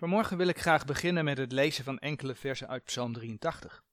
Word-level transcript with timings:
Vanmorgen 0.00 0.36
wil 0.36 0.48
ik 0.48 0.60
graag 0.60 0.84
beginnen 0.84 1.24
met 1.24 1.38
het 1.38 1.52
lezen 1.52 1.84
van 1.84 1.98
enkele 1.98 2.34
versen 2.34 2.68
uit 2.68 2.84
Psalm 2.84 3.12
83. 3.12 3.84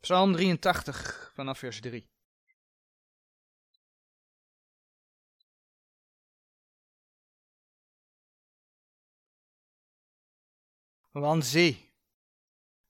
Psalm 0.00 0.32
83 0.32 1.30
vanaf 1.34 1.58
vers 1.58 1.80
3. 1.80 2.10
Want 11.10 11.44
zie, 11.44 11.92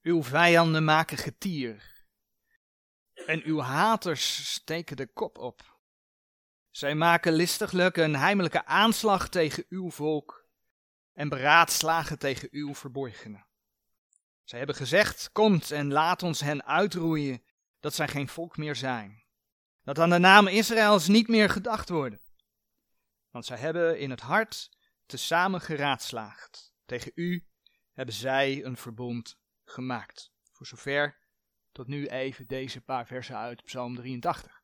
uw 0.02 0.22
vijanden 0.22 0.84
maken 0.84 1.16
getier, 1.16 2.04
en 3.26 3.42
uw 3.44 3.58
haters 3.58 4.52
steken 4.52 4.96
de 4.96 5.06
kop 5.06 5.38
op. 5.38 5.78
Zij 6.70 6.94
maken 6.94 7.32
listiglijk 7.32 7.96
een 7.96 8.16
heimelijke 8.16 8.64
aanslag 8.64 9.28
tegen 9.28 9.64
uw 9.68 9.90
volk 9.90 10.43
en 11.14 11.28
beraadslagen 11.28 12.18
tegen 12.18 12.48
uw 12.50 12.74
verborgene. 12.74 13.44
Zij 14.44 14.58
hebben 14.58 14.76
gezegd, 14.76 15.32
komt 15.32 15.70
en 15.70 15.92
laat 15.92 16.22
ons 16.22 16.40
hen 16.40 16.64
uitroeien, 16.64 17.42
dat 17.80 17.94
zij 17.94 18.08
geen 18.08 18.28
volk 18.28 18.56
meer 18.56 18.76
zijn. 18.76 19.24
Dat 19.82 19.98
aan 19.98 20.10
de 20.10 20.18
naam 20.18 20.46
Israëls 20.46 21.08
niet 21.08 21.28
meer 21.28 21.50
gedacht 21.50 21.88
worden. 21.88 22.20
Want 23.30 23.46
zij 23.46 23.56
hebben 23.56 23.98
in 23.98 24.10
het 24.10 24.20
hart 24.20 24.76
tezamen 25.06 25.60
geraadslaagd. 25.60 26.74
Tegen 26.84 27.12
u 27.14 27.46
hebben 27.92 28.14
zij 28.14 28.64
een 28.64 28.76
verbond 28.76 29.38
gemaakt. 29.64 30.32
Voor 30.52 30.66
zover 30.66 31.18
tot 31.72 31.86
nu 31.86 32.06
even 32.06 32.46
deze 32.46 32.80
paar 32.80 33.06
versen 33.06 33.36
uit 33.36 33.64
Psalm 33.64 33.94
83. 33.94 34.62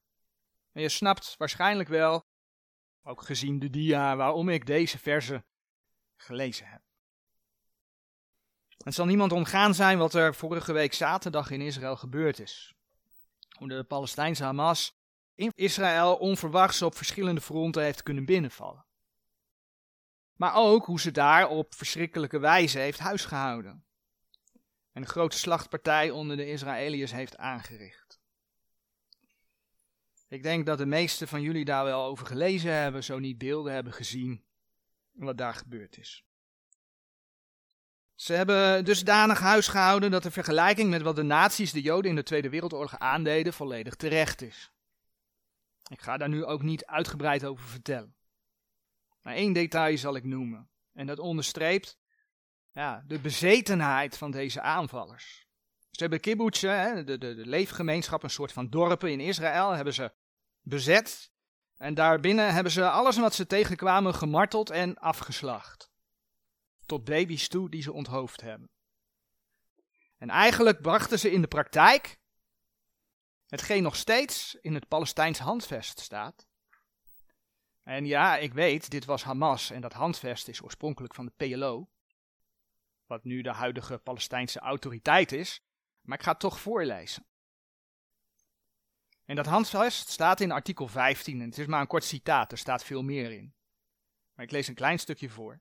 En 0.73 0.83
je 0.83 0.89
snapt 0.89 1.35
waarschijnlijk 1.39 1.89
wel, 1.89 2.29
ook 3.03 3.23
gezien 3.23 3.59
de 3.59 3.71
dia, 3.71 4.17
waarom 4.17 4.49
ik 4.49 4.67
deze 4.67 4.99
versen 4.99 5.45
gelezen 6.21 6.67
heb. 6.67 6.81
Het 8.85 8.95
zal 8.95 9.07
niemand 9.07 9.33
omgaan 9.33 9.75
zijn 9.75 9.99
wat 9.99 10.15
er 10.15 10.35
vorige 10.35 10.73
week 10.73 10.95
zaterdag 10.95 11.51
in 11.51 11.61
Israël 11.61 11.97
gebeurd 11.97 12.39
is. 12.39 12.75
Hoe 13.59 13.69
de 13.69 13.85
Palestijnse 13.85 14.45
Hamas 14.45 14.99
in 15.35 15.53
Israël 15.55 16.17
onverwachts 16.17 16.83
op 16.83 16.97
verschillende 16.97 17.41
fronten 17.41 17.83
heeft 17.83 18.03
kunnen 18.03 18.25
binnenvallen. 18.25 18.85
Maar 20.37 20.55
ook 20.55 20.87
hoe 20.87 21.01
ze 21.01 21.11
daar 21.11 21.49
op 21.49 21.75
verschrikkelijke 21.75 22.39
wijze 22.39 22.79
heeft 22.79 22.99
huisgehouden. 22.99 23.85
En 24.93 25.03
een 25.03 25.09
grote 25.09 25.39
slachtpartij 25.39 26.11
onder 26.11 26.37
de 26.37 26.51
Israëliërs 26.51 27.13
heeft 27.13 27.37
aangericht. 27.37 28.21
Ik 30.29 30.43
denk 30.43 30.67
dat 30.67 30.79
de 30.79 30.87
meesten 30.87 31.29
van 31.29 31.43
jullie 31.43 31.65
daar 31.65 31.85
wel 31.85 32.05
over 32.05 32.27
gelezen 32.27 32.73
hebben, 32.73 33.05
zo 33.05 33.19
niet 33.19 33.39
beelden 33.39 33.73
hebben 33.73 33.93
gezien 33.93 34.45
wat 35.13 35.39
daar 35.39 35.55
gebeurd 35.55 35.99
is. 35.99 36.25
Ze 38.15 38.33
hebben 38.33 38.85
dusdanig 38.85 39.41
huis 39.41 39.69
gehouden 39.69 40.11
dat 40.11 40.23
de 40.23 40.31
vergelijking 40.31 40.91
met 40.91 41.03
wat 41.03 41.17
de 41.17 41.23
nazi's 41.23 41.73
de 41.73 41.81
Joden 41.81 42.11
in 42.11 42.17
de 42.17 42.23
Tweede 42.23 42.49
Wereldoorlog 42.49 42.99
aandeden 42.99 43.53
volledig 43.53 43.95
terecht 43.95 44.43
is. 44.43 44.73
Ik 45.91 46.01
ga 46.01 46.17
daar 46.17 46.29
nu 46.29 46.45
ook 46.45 46.63
niet 46.63 46.87
uitgebreid 46.87 47.45
over 47.45 47.65
vertellen. 47.65 48.15
Maar 49.23 49.35
één 49.35 49.53
detail 49.53 49.99
zal 49.99 50.17
ik 50.17 50.25
noemen. 50.25 50.71
En 50.93 51.07
dat 51.07 51.19
onderstreept 51.19 51.99
ja, 52.73 53.05
de 53.07 53.21
bezetenheid 53.21 54.17
van 54.17 54.31
deze 54.31 54.61
aanvallers. 54.61 55.47
Ze 55.91 56.01
hebben 56.01 56.21
kibbutzen, 56.21 57.07
de, 57.07 57.19
de, 57.19 57.35
de 57.35 57.47
leefgemeenschap, 57.47 58.23
een 58.23 58.31
soort 58.31 58.53
van 58.53 58.71
dorpen 58.71 59.11
in 59.11 59.21
Israël, 59.21 59.71
hebben 59.71 59.95
ze 59.95 60.13
bezet. 60.61 61.30
En 61.81 61.95
daarbinnen 61.95 62.55
hebben 62.55 62.73
ze 62.73 62.91
alles 62.91 63.17
wat 63.17 63.35
ze 63.35 63.47
tegenkwamen 63.47 64.15
gemarteld 64.15 64.71
en 64.71 64.99
afgeslacht. 64.99 65.91
Tot 66.87 67.05
baby's 67.05 67.49
toe 67.49 67.71
die 67.71 67.83
ze 67.83 67.93
onthoofd 67.93 68.41
hebben. 68.41 68.71
En 70.19 70.31
eigenlijk 70.31 70.81
brachten 70.81 71.19
ze 71.19 71.31
in 71.31 71.41
de 71.41 71.49
praktijk 71.49 72.19
hetgeen 73.47 73.83
nog 73.83 73.97
steeds 73.97 74.55
in 74.55 74.75
het 74.75 74.89
Palestijns 74.89 75.39
handvest 75.39 76.01
staat. 76.01 76.47
En 77.83 78.07
ja, 78.07 78.37
ik 78.37 78.53
weet, 78.53 78.91
dit 78.91 79.05
was 79.05 79.23
Hamas 79.23 79.71
en 79.71 79.81
dat 79.81 79.93
handvest 79.93 80.49
is 80.49 80.63
oorspronkelijk 80.63 81.15
van 81.15 81.27
de 81.27 81.33
PLO. 81.37 81.91
Wat 83.07 83.25
nu 83.25 83.43
de 83.43 83.53
huidige 83.53 83.99
Palestijnse 83.99 84.59
autoriteit 84.59 85.33
is. 85.33 85.63
Maar 86.01 86.19
ik 86.19 86.25
ga 86.25 86.31
het 86.31 86.41
toch 86.41 86.61
voorlezen. 86.61 87.27
En 89.31 89.37
dat 89.37 89.47
handvest 89.47 90.09
staat 90.09 90.41
in 90.41 90.51
artikel 90.51 90.89
15 90.89 91.41
en 91.41 91.49
het 91.49 91.59
is 91.59 91.67
maar 91.67 91.81
een 91.81 91.87
kort 91.87 92.05
citaat, 92.05 92.53
er 92.53 92.59
staat 92.59 92.85
veel 92.85 93.03
meer 93.03 93.33
in. 93.33 93.55
Maar 94.35 94.45
ik 94.45 94.51
lees 94.51 94.69
een 94.69 94.75
klein 94.75 94.99
stukje 94.99 95.29
voor. 95.29 95.61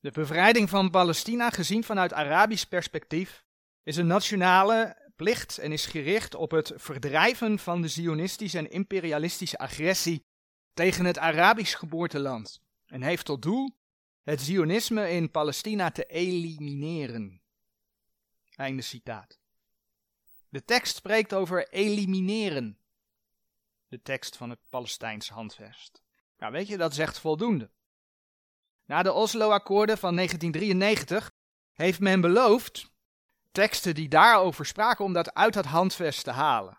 De 0.00 0.10
bevrijding 0.10 0.68
van 0.68 0.90
Palestina, 0.90 1.50
gezien 1.50 1.84
vanuit 1.84 2.12
Arabisch 2.12 2.64
perspectief, 2.64 3.44
is 3.82 3.96
een 3.96 4.06
nationale 4.06 5.10
plicht 5.16 5.58
en 5.58 5.72
is 5.72 5.86
gericht 5.86 6.34
op 6.34 6.50
het 6.50 6.72
verdrijven 6.74 7.58
van 7.58 7.82
de 7.82 7.88
zionistische 7.88 8.58
en 8.58 8.70
imperialistische 8.70 9.58
agressie 9.58 10.24
tegen 10.74 11.04
het 11.04 11.18
Arabisch 11.18 11.78
geboorteland 11.78 12.60
en 12.86 13.02
heeft 13.02 13.24
tot 13.24 13.42
doel 13.42 13.76
het 14.22 14.40
zionisme 14.40 15.10
in 15.10 15.30
Palestina 15.30 15.90
te 15.90 16.04
elimineren. 16.04 17.42
Einde 18.56 18.82
citaat. 18.82 19.42
De 20.54 20.64
tekst 20.64 20.96
spreekt 20.96 21.34
over 21.34 21.68
elimineren. 21.68 22.78
De 23.88 24.02
tekst 24.02 24.36
van 24.36 24.50
het 24.50 24.58
Palestijnse 24.68 25.32
handvest. 25.32 26.02
Nou, 26.38 26.52
weet 26.52 26.66
je, 26.66 26.76
dat 26.76 26.94
zegt 26.94 27.18
voldoende. 27.18 27.70
Na 28.84 29.02
de 29.02 29.12
Oslo-akkoorden 29.12 29.98
van 29.98 30.14
1993 30.14 31.32
heeft 31.72 32.00
men 32.00 32.20
beloofd 32.20 32.90
teksten 33.52 33.94
die 33.94 34.08
daarover 34.08 34.66
spraken 34.66 35.04
om 35.04 35.12
dat 35.12 35.34
uit 35.34 35.54
het 35.54 35.66
handvest 35.66 36.24
te 36.24 36.30
halen. 36.30 36.78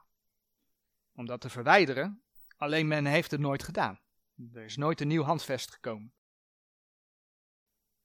Om 1.15 1.25
dat 1.25 1.41
te 1.41 1.49
verwijderen, 1.49 2.23
alleen 2.57 2.87
men 2.87 3.05
heeft 3.05 3.31
het 3.31 3.39
nooit 3.39 3.63
gedaan. 3.63 3.99
Er 4.53 4.63
is 4.63 4.77
nooit 4.77 5.01
een 5.01 5.07
nieuw 5.07 5.23
handvest 5.23 5.71
gekomen. 5.71 6.13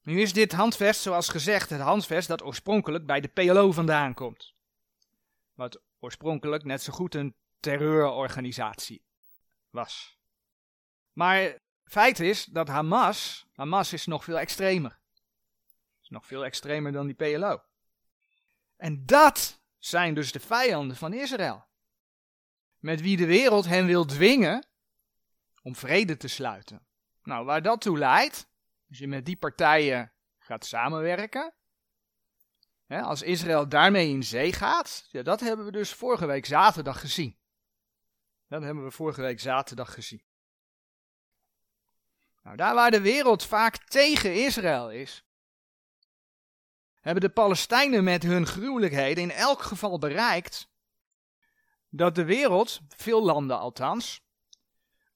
Nu 0.03 0.21
is 0.21 0.33
dit 0.33 0.53
handvest, 0.53 1.01
zoals 1.01 1.29
gezegd, 1.29 1.71
het 1.71 1.81
handvest 1.81 2.29
dat 2.29 2.43
oorspronkelijk 2.43 3.07
bij 3.07 3.21
de 3.21 3.29
PLO 3.29 3.73
vandaan 3.73 4.15
komt. 4.15 4.59
Wat 5.61 5.83
oorspronkelijk 5.99 6.65
net 6.65 6.83
zo 6.83 6.93
goed 6.93 7.15
een 7.15 7.37
terreurorganisatie 7.59 9.05
was. 9.71 10.19
Maar 11.13 11.59
feit 11.85 12.21
is 12.21 12.45
dat 12.45 12.69
Hamas, 12.69 13.47
Hamas 13.53 13.93
is 13.93 14.07
nog 14.07 14.25
veel 14.25 14.39
extremer. 14.39 15.01
Is 16.03 16.09
nog 16.09 16.27
veel 16.27 16.45
extremer 16.45 16.93
dan 16.93 17.07
die 17.07 17.15
PLO. 17.15 17.63
En 18.77 19.07
dat 19.07 19.63
zijn 19.79 20.15
dus 20.15 20.33
de 20.33 20.41
vijanden 20.41 20.97
van 20.97 21.13
Israël. 21.13 21.67
Met 22.79 23.01
wie 23.01 23.17
de 23.17 23.27
wereld 23.27 23.67
hen 23.67 23.87
wil 23.87 24.05
dwingen 24.05 24.67
om 25.63 25.77
vrede 25.77 26.17
te 26.17 26.29
sluiten. 26.29 26.87
Nou, 27.23 27.45
waar 27.45 27.63
dat 27.63 27.81
toe 27.81 27.99
leidt, 27.99 28.49
als 28.89 28.99
je 28.99 29.09
met 29.09 29.27
die 29.27 29.37
partijen 29.37 30.13
gaat 30.39 30.65
samenwerken, 30.65 31.55
als 32.99 33.23
Israël 33.23 33.69
daarmee 33.69 34.09
in 34.09 34.23
zee 34.23 34.53
gaat, 34.53 35.07
ja, 35.11 35.23
dat 35.23 35.41
hebben 35.41 35.65
we 35.65 35.73
dus 35.73 35.93
vorige 35.93 36.27
week 36.27 36.47
zaterdag 36.47 37.01
gezien. 37.01 37.39
Dat 38.49 38.63
hebben 38.63 38.85
we 38.85 38.91
vorige 38.91 39.21
week 39.21 39.41
zaterdag 39.41 39.95
gezien. 39.95 40.23
Nou, 42.43 42.57
daar 42.57 42.75
waar 42.75 42.91
de 42.91 43.01
wereld 43.01 43.45
vaak 43.45 43.77
tegen 43.77 44.45
Israël 44.45 44.91
is, 44.91 45.25
hebben 47.01 47.23
de 47.23 47.31
Palestijnen 47.31 48.05
met 48.05 48.23
hun 48.23 48.47
gruwelijkheden 48.47 49.23
in 49.23 49.31
elk 49.31 49.63
geval 49.63 49.99
bereikt 49.99 50.69
dat 51.89 52.15
de 52.15 52.25
wereld, 52.25 52.81
veel 52.89 53.25
landen 53.25 53.59
althans, 53.59 54.23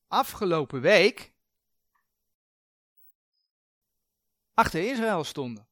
afgelopen 0.08 0.80
week 0.80 1.32
achter 4.54 4.90
Israël 4.90 5.24
stonden. 5.24 5.68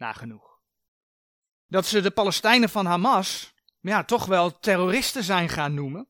Nagenoeg. 0.00 0.58
Dat 1.66 1.86
ze 1.86 2.00
de 2.00 2.10
Palestijnen 2.10 2.68
van 2.68 2.86
Hamas 2.86 3.54
ja, 3.80 4.04
toch 4.04 4.26
wel 4.26 4.58
terroristen 4.58 5.24
zijn 5.24 5.48
gaan 5.48 5.74
noemen. 5.74 6.08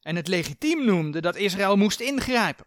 En 0.00 0.16
het 0.16 0.28
legitiem 0.28 0.84
noemden 0.84 1.22
dat 1.22 1.36
Israël 1.36 1.76
moest 1.76 2.00
ingrijpen. 2.00 2.66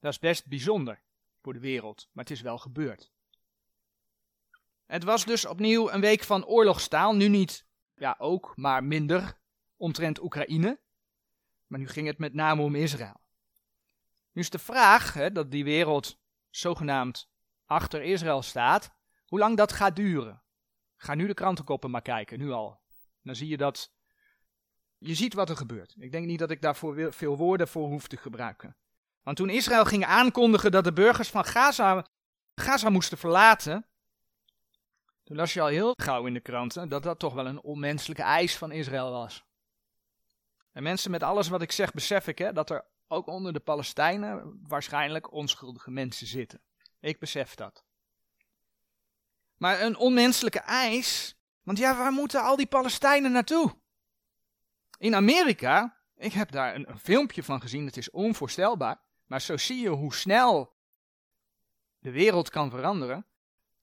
Dat 0.00 0.12
is 0.12 0.18
best 0.18 0.46
bijzonder 0.46 1.02
voor 1.42 1.52
de 1.52 1.58
wereld, 1.58 2.08
maar 2.12 2.24
het 2.24 2.32
is 2.32 2.40
wel 2.40 2.58
gebeurd. 2.58 3.12
Het 4.86 5.04
was 5.04 5.24
dus 5.24 5.46
opnieuw 5.46 5.90
een 5.90 6.00
week 6.00 6.22
van 6.22 6.46
oorlogstaal, 6.46 7.14
nu 7.14 7.28
niet, 7.28 7.66
ja 7.94 8.16
ook, 8.18 8.52
maar 8.56 8.84
minder, 8.84 9.38
omtrent 9.76 10.22
Oekraïne. 10.22 10.80
Maar 11.66 11.78
nu 11.78 11.88
ging 11.88 12.06
het 12.06 12.18
met 12.18 12.34
name 12.34 12.62
om 12.62 12.74
Israël. 12.74 13.20
Nu 14.32 14.42
is 14.42 14.50
de 14.50 14.58
vraag 14.58 15.14
hè, 15.14 15.32
dat 15.32 15.50
die 15.50 15.64
wereld 15.64 16.18
zogenaamd 16.50 17.30
achter 17.66 18.02
Israël 18.02 18.42
staat, 18.42 18.96
hoe 19.28 19.38
lang 19.38 19.56
dat 19.56 19.72
gaat 19.72 19.96
duren. 19.96 20.42
Ga 20.96 21.14
nu 21.14 21.26
de 21.26 21.34
krantenkoppen 21.34 21.90
maar 21.90 22.02
kijken, 22.02 22.38
nu 22.38 22.50
al. 22.50 22.80
Dan 23.22 23.34
zie 23.34 23.48
je 23.48 23.56
dat. 23.56 23.92
Je 24.98 25.14
ziet 25.14 25.34
wat 25.34 25.48
er 25.48 25.56
gebeurt. 25.56 25.94
Ik 25.98 26.12
denk 26.12 26.26
niet 26.26 26.38
dat 26.38 26.50
ik 26.50 26.62
daarvoor 26.62 27.12
veel 27.12 27.36
woorden 27.36 27.68
voor 27.68 27.88
hoef 27.88 28.08
te 28.08 28.16
gebruiken. 28.16 28.76
Want 29.22 29.36
toen 29.36 29.50
Israël 29.50 29.84
ging 29.84 30.04
aankondigen 30.04 30.70
dat 30.70 30.84
de 30.84 30.92
burgers 30.92 31.30
van 31.30 31.44
Gaza, 31.44 32.06
Gaza 32.54 32.90
moesten 32.90 33.18
verlaten, 33.18 33.86
toen 35.24 35.36
las 35.36 35.52
je 35.52 35.60
al 35.60 35.66
heel 35.66 35.92
gauw 35.96 36.26
in 36.26 36.34
de 36.34 36.40
kranten 36.40 36.88
dat 36.88 37.02
dat 37.02 37.18
toch 37.18 37.34
wel 37.34 37.46
een 37.46 37.62
onmenselijke 37.62 38.22
eis 38.22 38.56
van 38.56 38.72
Israël 38.72 39.10
was. 39.10 39.44
En 40.72 40.82
mensen 40.82 41.10
met 41.10 41.22
alles 41.22 41.48
wat 41.48 41.62
ik 41.62 41.72
zeg 41.72 41.92
besef 41.92 42.26
ik 42.26 42.38
hè, 42.38 42.52
dat 42.52 42.70
er 42.70 42.86
ook 43.06 43.26
onder 43.26 43.52
de 43.52 43.60
Palestijnen 43.60 44.60
waarschijnlijk 44.62 45.32
onschuldige 45.32 45.90
mensen 45.90 46.26
zitten. 46.26 46.60
Ik 47.00 47.18
besef 47.18 47.54
dat. 47.54 47.84
Maar 49.58 49.80
een 49.80 49.96
onmenselijke 49.96 50.60
eis, 50.60 51.36
want 51.62 51.78
ja, 51.78 51.96
waar 51.96 52.12
moeten 52.12 52.42
al 52.42 52.56
die 52.56 52.66
Palestijnen 52.66 53.32
naartoe? 53.32 53.76
In 54.98 55.14
Amerika, 55.14 55.96
ik 56.16 56.32
heb 56.32 56.50
daar 56.50 56.74
een, 56.74 56.98
filmpje 56.98 57.42
van 57.42 57.60
gezien, 57.60 57.86
het 57.86 57.96
is 57.96 58.10
onvoorstelbaar, 58.10 59.00
maar 59.26 59.40
zo 59.40 59.56
zie 59.56 59.80
je 59.80 59.88
hoe 59.88 60.14
snel 60.14 60.76
de 61.98 62.10
wereld 62.10 62.50
kan 62.50 62.70
veranderen. 62.70 63.26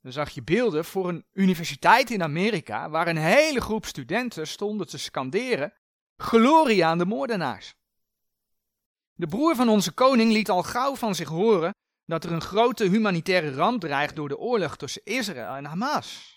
Dan 0.01 0.12
zag 0.12 0.30
je 0.30 0.44
beelden 0.44 0.86
voor 0.86 1.10
een 1.10 1.25
universiteit 1.33 2.10
in 2.10 2.24
Amerika, 2.24 2.89
waar 2.89 3.07
een 3.07 3.18
hele 3.18 3.62
groep 3.62 3.86
studenten 3.86 4.48
stonden 4.48 4.88
te 4.88 4.98
scanderen: 4.98 5.74
Gloria 6.18 6.89
aan 6.89 6.98
de 6.98 7.06
moordenaars. 7.06 7.75
De 9.13 9.28
broer 9.28 9.56
van 9.56 9.69
onze 9.69 9.92
koning 9.92 10.31
liet 10.31 10.50
al 10.50 10.63
gauw 10.63 10.95
van 10.95 11.16
zich 11.16 11.28
horen 11.28 11.74
dat 12.06 12.24
er 12.24 12.31
een 12.31 12.42
grote 12.42 12.84
humanitaire 12.84 13.54
ramp 13.54 13.81
dreigt 13.81 14.16
door 14.16 14.28
de 14.28 14.38
oorlog 14.38 14.78
tussen 14.78 15.02
Israël 15.04 15.56
en 15.56 15.66
Hamas. 15.66 16.34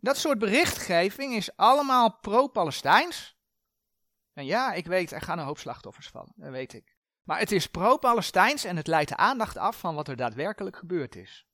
Dat 0.00 0.16
soort 0.16 0.38
berichtgeving 0.38 1.34
is 1.34 1.56
allemaal 1.56 2.18
pro-Palestijns. 2.18 3.36
En 4.32 4.44
ja, 4.44 4.72
ik 4.72 4.86
weet, 4.86 5.12
er 5.12 5.20
gaan 5.20 5.38
een 5.38 5.44
hoop 5.44 5.58
slachtoffers 5.58 6.08
vallen, 6.08 6.32
dat 6.36 6.50
weet 6.50 6.72
ik. 6.72 6.96
Maar 7.22 7.38
het 7.38 7.52
is 7.52 7.66
pro-Palestijns 7.66 8.64
en 8.64 8.76
het 8.76 8.86
leidt 8.86 9.08
de 9.08 9.16
aandacht 9.16 9.56
af 9.56 9.78
van 9.78 9.94
wat 9.94 10.08
er 10.08 10.16
daadwerkelijk 10.16 10.76
gebeurd 10.76 11.16
is. 11.16 11.46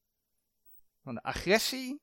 Van 1.03 1.15
de 1.15 1.23
agressie 1.23 2.01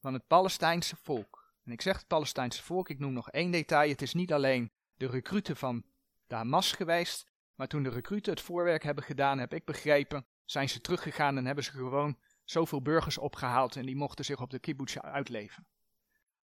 van 0.00 0.12
het 0.12 0.26
Palestijnse 0.26 0.96
volk. 0.96 1.54
En 1.64 1.72
ik 1.72 1.82
zeg 1.82 1.96
het 1.96 2.06
Palestijnse 2.06 2.62
volk, 2.62 2.88
ik 2.88 2.98
noem 2.98 3.12
nog 3.12 3.30
één 3.30 3.50
detail. 3.50 3.90
Het 3.90 4.02
is 4.02 4.14
niet 4.14 4.32
alleen 4.32 4.72
de 4.96 5.06
recruten 5.06 5.56
van 5.56 5.84
de 6.26 6.34
Hamas 6.34 6.72
geweest, 6.72 7.26
maar 7.56 7.66
toen 7.66 7.82
de 7.82 7.88
recruten 7.88 8.32
het 8.32 8.42
voorwerk 8.42 8.82
hebben 8.82 9.04
gedaan, 9.04 9.38
heb 9.38 9.54
ik 9.54 9.64
begrepen, 9.64 10.26
zijn 10.44 10.68
ze 10.68 10.80
teruggegaan 10.80 11.36
en 11.36 11.46
hebben 11.46 11.64
ze 11.64 11.70
gewoon 11.70 12.18
zoveel 12.44 12.82
burgers 12.82 13.18
opgehaald 13.18 13.76
en 13.76 13.86
die 13.86 13.96
mochten 13.96 14.24
zich 14.24 14.40
op 14.40 14.50
de 14.50 14.58
kibbutz 14.58 14.96
uitleven. 14.96 15.66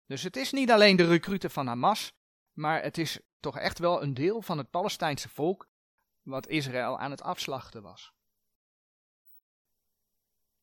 Dus 0.06 0.24
het 0.24 0.36
is 0.36 0.52
niet 0.52 0.72
alleen 0.72 0.96
de 0.96 1.08
recruten 1.08 1.52
van 1.52 1.68
Hamas, 1.68 2.14
maar 2.52 2.82
het 2.82 2.98
is 2.98 3.20
toch 3.40 3.58
echt 3.58 3.80
wel 3.80 4.02
een 4.02 4.14
deel 4.14 4.42
van 4.42 4.58
het 4.58 4.70
Palestijnse 4.70 5.30
volk 5.30 5.68
wat 6.22 6.48
Israël 6.48 7.00
aan 7.00 7.12
het 7.12 7.22
afslachten 7.22 7.82
was. 7.82 8.14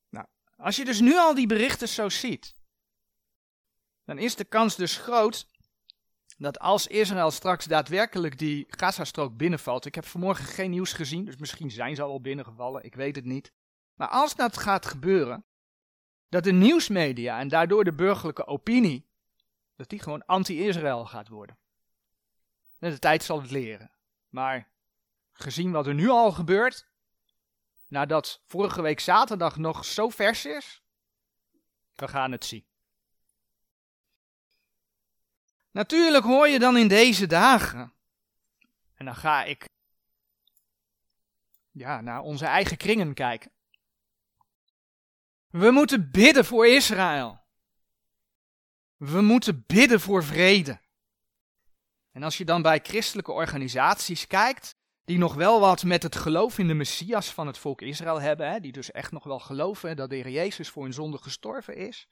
Nou, 0.09 0.27
als 0.57 0.77
je 0.77 0.85
dus 0.85 1.01
nu 1.01 1.17
al 1.17 1.35
die 1.35 1.47
berichten 1.47 1.89
zo 1.89 2.09
ziet, 2.09 2.55
dan 4.05 4.19
is 4.19 4.37
de 4.37 4.45
kans 4.45 4.77
dus 4.77 4.97
groot 4.97 5.50
dat 6.41 6.59
als 6.59 6.87
Israël 6.87 7.31
straks 7.31 7.65
daadwerkelijk 7.65 8.39
die 8.39 8.65
Gazastrook 8.69 9.37
binnenvalt, 9.37 9.85
ik 9.85 9.95
heb 9.95 10.05
vanmorgen 10.05 10.45
geen 10.45 10.71
nieuws 10.71 10.93
gezien, 10.93 11.25
dus 11.25 11.37
misschien 11.37 11.71
zijn 11.71 11.95
ze 11.95 12.03
al 12.03 12.21
binnengevallen, 12.21 12.85
ik 12.85 12.95
weet 12.95 13.17
het 13.17 13.25
niet. 13.25 13.53
Maar 13.95 14.09
als 14.09 14.35
dat 14.35 14.57
gaat 14.57 14.87
gebeuren, 14.87 15.45
dat 16.29 16.45
de 16.45 16.53
nieuwsmedia 16.53 17.39
en 17.39 17.49
daardoor 17.49 17.85
de 17.85 17.93
burgerlijke 17.93 18.47
opinie, 18.47 19.09
dat 19.77 19.89
die 19.89 19.99
gewoon 19.99 20.25
anti-Israël 20.27 21.07
gaat 21.07 21.29
worden. 21.29 21.59
de 22.79 22.99
tijd 22.99 23.23
zal 23.23 23.41
het 23.41 23.51
leren. 23.51 23.91
Maar 24.29 24.71
gezien 25.33 25.71
wat 25.71 25.87
er 25.87 25.95
nu 25.95 26.09
al 26.09 26.33
gebeurt, 26.33 26.89
nadat 27.89 28.43
vorige 28.47 28.83
week 28.83 29.01
zaterdag 29.01 29.57
nog 29.57 29.85
zo 29.85 30.09
vers 30.09 30.45
is, 30.45 30.83
we 31.95 32.09
gaan 32.09 32.33
het 32.33 32.45
zien. 32.45 32.70
Natuurlijk 35.71 36.25
hoor 36.25 36.49
je 36.49 36.59
dan 36.59 36.77
in 36.77 36.89
deze 36.89 37.27
dagen, 37.27 37.93
en 38.95 39.05
dan 39.05 39.17
ga 39.17 39.45
ik 39.45 39.69
ja, 41.71 42.01
naar 42.01 42.21
onze 42.21 42.47
eigen 42.47 42.77
kringen 42.77 43.15
kijken. 43.15 43.51
We 45.51 45.71
moeten 45.71 46.11
bidden 46.11 46.45
voor 46.45 46.67
Israël. 46.67 47.41
We 48.97 49.21
moeten 49.21 49.65
bidden 49.67 50.01
voor 50.01 50.25
vrede. 50.25 50.81
En 52.13 52.23
als 52.23 52.39
je 52.39 52.45
dan 52.45 52.63
bij 52.63 52.81
christelijke 52.83 53.33
organisaties 53.33 54.27
kijkt, 54.27 54.75
die 55.05 55.19
nog 55.19 55.35
wel 55.35 55.61
wat 55.61 55.85
met 55.85 56.03
het 56.03 56.17
geloof 56.17 56.59
in 56.59 56.67
de 56.67 56.75
Messias 56.75 57.33
van 57.33 57.47
het 57.47 57.59
volk 57.59 57.81
Israël 57.81 58.21
hebben, 58.21 58.51
hè, 58.51 58.61
die 58.61 58.73
dus 58.73 58.91
echt 58.91 59.13
nog 59.13 59.25
wel 59.25 59.39
geloven 59.39 59.97
dat 59.97 60.11
de 60.11 60.17
Heer 60.17 60.31
Jezus 60.31 60.69
voor 60.69 60.83
hun 60.83 60.93
zonde 60.93 61.19
gestorven 61.19 61.77
is, 61.77 62.09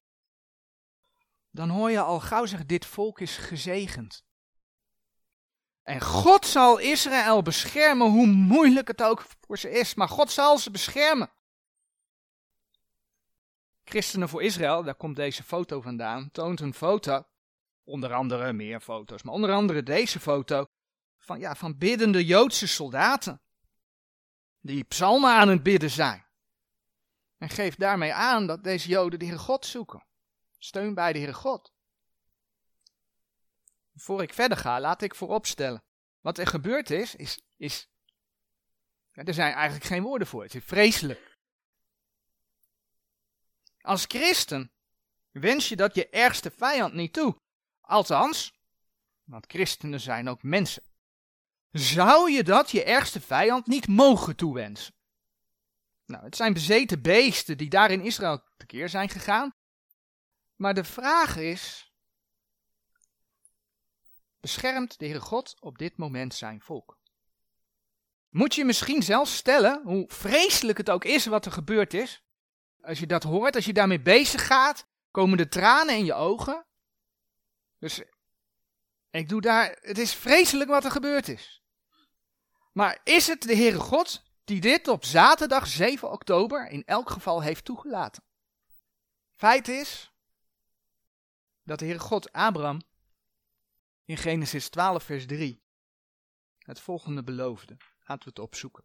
dan 1.58 1.68
hoor 1.68 1.90
je 1.90 2.00
al 2.00 2.20
gauw 2.20 2.46
zeggen, 2.46 2.66
dit 2.66 2.86
volk 2.86 3.20
is 3.20 3.36
gezegend. 3.36 4.24
En 5.82 6.00
God 6.00 6.46
zal 6.46 6.78
Israël 6.78 7.42
beschermen, 7.42 8.10
hoe 8.10 8.26
moeilijk 8.26 8.88
het 8.88 9.02
ook 9.02 9.24
voor 9.40 9.58
ze 9.58 9.70
is, 9.70 9.94
maar 9.94 10.08
God 10.08 10.30
zal 10.30 10.58
ze 10.58 10.70
beschermen. 10.70 11.30
Christenen 13.84 14.28
voor 14.28 14.42
Israël, 14.42 14.82
daar 14.82 14.94
komt 14.94 15.16
deze 15.16 15.42
foto 15.42 15.80
vandaan, 15.80 16.30
toont 16.30 16.60
een 16.60 16.74
foto, 16.74 17.26
onder 17.84 18.12
andere 18.14 18.52
meer 18.52 18.80
foto's, 18.80 19.22
maar 19.22 19.34
onder 19.34 19.52
andere 19.52 19.82
deze 19.82 20.20
foto, 20.20 20.66
van, 21.16 21.38
ja, 21.38 21.54
van 21.54 21.78
biddende 21.78 22.24
Joodse 22.24 22.66
soldaten, 22.66 23.40
die 24.60 24.84
psalmen 24.84 25.30
aan 25.30 25.48
het 25.48 25.62
bidden 25.62 25.90
zijn. 25.90 26.26
En 27.38 27.48
geeft 27.48 27.78
daarmee 27.78 28.12
aan 28.12 28.46
dat 28.46 28.64
deze 28.64 28.88
Joden 28.88 29.18
de 29.18 29.24
Heere 29.24 29.40
God 29.40 29.66
zoeken. 29.66 30.06
Steun 30.58 30.94
bij 30.94 31.12
de 31.12 31.18
Heere 31.18 31.34
God. 31.34 31.72
Voor 33.94 34.22
ik 34.22 34.34
verder 34.34 34.58
ga, 34.58 34.80
laat 34.80 35.02
ik 35.02 35.14
vooropstellen. 35.14 35.82
Wat 36.20 36.38
er 36.38 36.46
gebeurd 36.46 36.90
is, 36.90 37.14
is, 37.14 37.40
is 37.56 37.88
er 39.26 39.34
zijn 39.34 39.52
eigenlijk 39.52 39.84
geen 39.84 40.02
woorden 40.02 40.26
voor. 40.26 40.42
Het 40.42 40.54
is 40.54 40.64
vreselijk. 40.64 41.38
Als 43.80 44.04
christen 44.04 44.72
wens 45.30 45.68
je 45.68 45.76
dat 45.76 45.94
je 45.94 46.08
ergste 46.08 46.50
vijand 46.50 46.94
niet 46.94 47.12
toe. 47.12 47.40
Althans, 47.80 48.52
want 49.24 49.44
christenen 49.48 50.00
zijn 50.00 50.28
ook 50.28 50.42
mensen. 50.42 50.82
Zou 51.70 52.30
je 52.30 52.44
dat 52.44 52.70
je 52.70 52.84
ergste 52.84 53.20
vijand 53.20 53.66
niet 53.66 53.88
mogen 53.88 54.36
toewensen? 54.36 54.94
Nou, 56.06 56.24
het 56.24 56.36
zijn 56.36 56.52
bezeten 56.52 57.02
beesten 57.02 57.58
die 57.58 57.68
daar 57.68 57.90
in 57.90 58.04
Israël 58.04 58.42
tekeer 58.56 58.88
zijn 58.88 59.08
gegaan. 59.08 59.54
Maar 60.58 60.74
de 60.74 60.84
vraag 60.84 61.36
is: 61.36 61.92
beschermt 64.40 64.98
de 64.98 65.04
Heere 65.04 65.20
God 65.20 65.60
op 65.60 65.78
dit 65.78 65.96
moment 65.96 66.34
zijn 66.34 66.60
volk? 66.60 66.98
Moet 68.28 68.54
je 68.54 68.64
misschien 68.64 69.02
zelfs 69.02 69.36
stellen, 69.36 69.82
hoe 69.84 70.04
vreselijk 70.08 70.78
het 70.78 70.90
ook 70.90 71.04
is 71.04 71.26
wat 71.26 71.46
er 71.46 71.52
gebeurd 71.52 71.94
is, 71.94 72.24
als 72.80 72.98
je 72.98 73.06
dat 73.06 73.22
hoort, 73.22 73.54
als 73.54 73.64
je 73.64 73.72
daarmee 73.72 74.00
bezig 74.00 74.46
gaat, 74.46 74.86
komen 75.10 75.36
de 75.36 75.48
tranen 75.48 75.96
in 75.96 76.04
je 76.04 76.14
ogen. 76.14 76.66
Dus 77.78 78.02
ik 79.10 79.28
doe 79.28 79.40
daar, 79.40 79.78
het 79.80 79.98
is 79.98 80.14
vreselijk 80.14 80.70
wat 80.70 80.84
er 80.84 80.90
gebeurd 80.90 81.28
is. 81.28 81.62
Maar 82.72 83.00
is 83.04 83.26
het 83.26 83.42
de 83.42 83.54
Heere 83.54 83.80
God 83.80 84.22
die 84.44 84.60
dit 84.60 84.88
op 84.88 85.04
zaterdag 85.04 85.66
7 85.66 86.10
oktober 86.10 86.68
in 86.68 86.84
elk 86.84 87.10
geval 87.10 87.42
heeft 87.42 87.64
toegelaten? 87.64 88.22
Feit 89.34 89.68
is 89.68 90.12
dat 91.68 91.78
de 91.78 91.84
Heere 91.84 92.00
God 92.00 92.32
Abraham 92.32 92.80
in 94.04 94.16
Genesis 94.16 94.68
12 94.68 95.04
vers 95.04 95.26
3 95.26 95.62
het 96.58 96.80
volgende 96.80 97.22
beloofde. 97.22 97.76
Laten 97.98 98.24
we 98.24 98.28
het 98.28 98.38
opzoeken. 98.38 98.84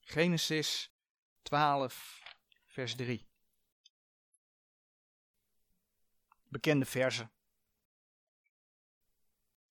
Genesis 0.00 0.92
12, 1.42 2.22
vers 2.66 2.94
3. 2.94 3.28
Bekende 6.48 6.84
verse. 6.84 7.30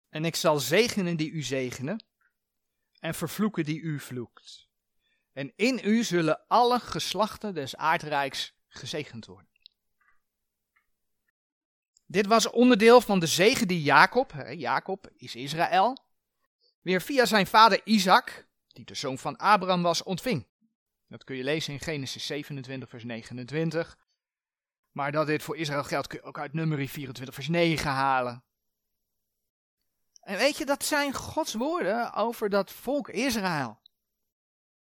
En 0.09 0.25
ik 0.25 0.37
zal 0.37 0.59
zegenen 0.59 1.17
die 1.17 1.31
u 1.31 1.43
zegenen, 1.43 2.05
en 2.99 3.15
vervloeken 3.15 3.65
die 3.65 3.81
u 3.81 4.01
vloekt. 4.01 4.69
En 5.33 5.53
in 5.57 5.81
u 5.85 6.05
zullen 6.05 6.47
alle 6.47 6.81
geslachten 6.81 7.55
des 7.55 7.77
aardrijks 7.77 8.55
gezegend 8.69 9.27
worden. 9.27 9.52
Dit 12.13 12.27
was 12.27 12.51
onderdeel 12.51 13.01
van 13.01 13.19
de 13.19 13.27
zegen 13.27 13.69
die 13.69 13.83
Jacob, 13.83 14.33
Jacob 14.51 15.09
is 15.17 15.35
Israël, 15.35 15.99
weer 16.81 17.01
via 17.01 17.27
zijn 17.27 17.47
vader 17.47 17.81
Isaac, 17.85 18.49
die 18.67 18.85
de 18.85 18.95
zoon 18.95 19.19
van 19.19 19.37
Abraham 19.37 19.83
was, 19.83 20.03
ontving. 20.03 20.47
Dat 21.09 21.25
kun 21.25 21.37
je 21.37 21.45
lezen 21.45 21.73
in 21.73 21.81
Genesis 21.81 22.27
27, 22.27 22.89
vers 22.89 23.05
29. 23.05 23.99
Maar 24.91 25.13
dat 25.13 25.27
dit 25.27 25.43
voor 25.43 25.57
Israël 25.57 25.85
geldt, 25.85 26.07
kun 26.07 26.19
je 26.23 26.25
ook 26.25 26.39
uit 26.39 26.53
nummer 26.53 26.89
24, 26.89 27.35
vers 27.35 27.49
9 27.49 27.91
halen. 27.91 28.45
En 30.21 30.37
weet 30.37 30.57
je, 30.57 30.65
dat 30.65 30.85
zijn 30.85 31.13
Gods 31.13 31.55
woorden 31.55 32.13
over 32.13 32.51
dat 32.51 32.73
volk 32.73 33.09
Israël. 33.09 33.81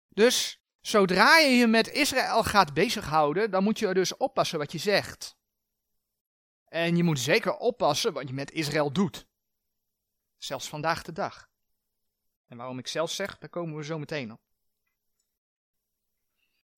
Dus 0.10 0.62
zodra 0.82 1.38
je 1.38 1.50
je 1.50 1.68
met 1.68 1.88
Israël 1.88 2.44
gaat 2.44 2.74
bezighouden, 2.74 3.52
dan 3.52 3.64
moet 3.64 3.80
je 3.80 3.88
er 3.88 3.94
dus 3.94 4.18
oppassen 4.18 4.60
wat 4.60 4.72
je 4.72 4.78
zegt. 4.78 5.40
En 6.72 6.96
je 6.96 7.04
moet 7.04 7.20
zeker 7.20 7.58
oppassen 7.58 8.14
wat 8.14 8.28
je 8.28 8.34
met 8.34 8.52
Israël 8.52 8.92
doet. 8.92 9.28
Zelfs 10.38 10.70
vandaag 10.70 11.04
de 11.04 11.12
dag. 11.12 11.50
En 12.48 12.58
waarom 12.58 12.78
ik 12.78 12.88
zelf 12.88 13.12
zeg, 13.12 13.38
daar 13.38 13.50
komen 13.50 13.76
we 13.76 13.84
zo 13.84 14.00
meteen 14.00 14.32
op. 14.32 14.42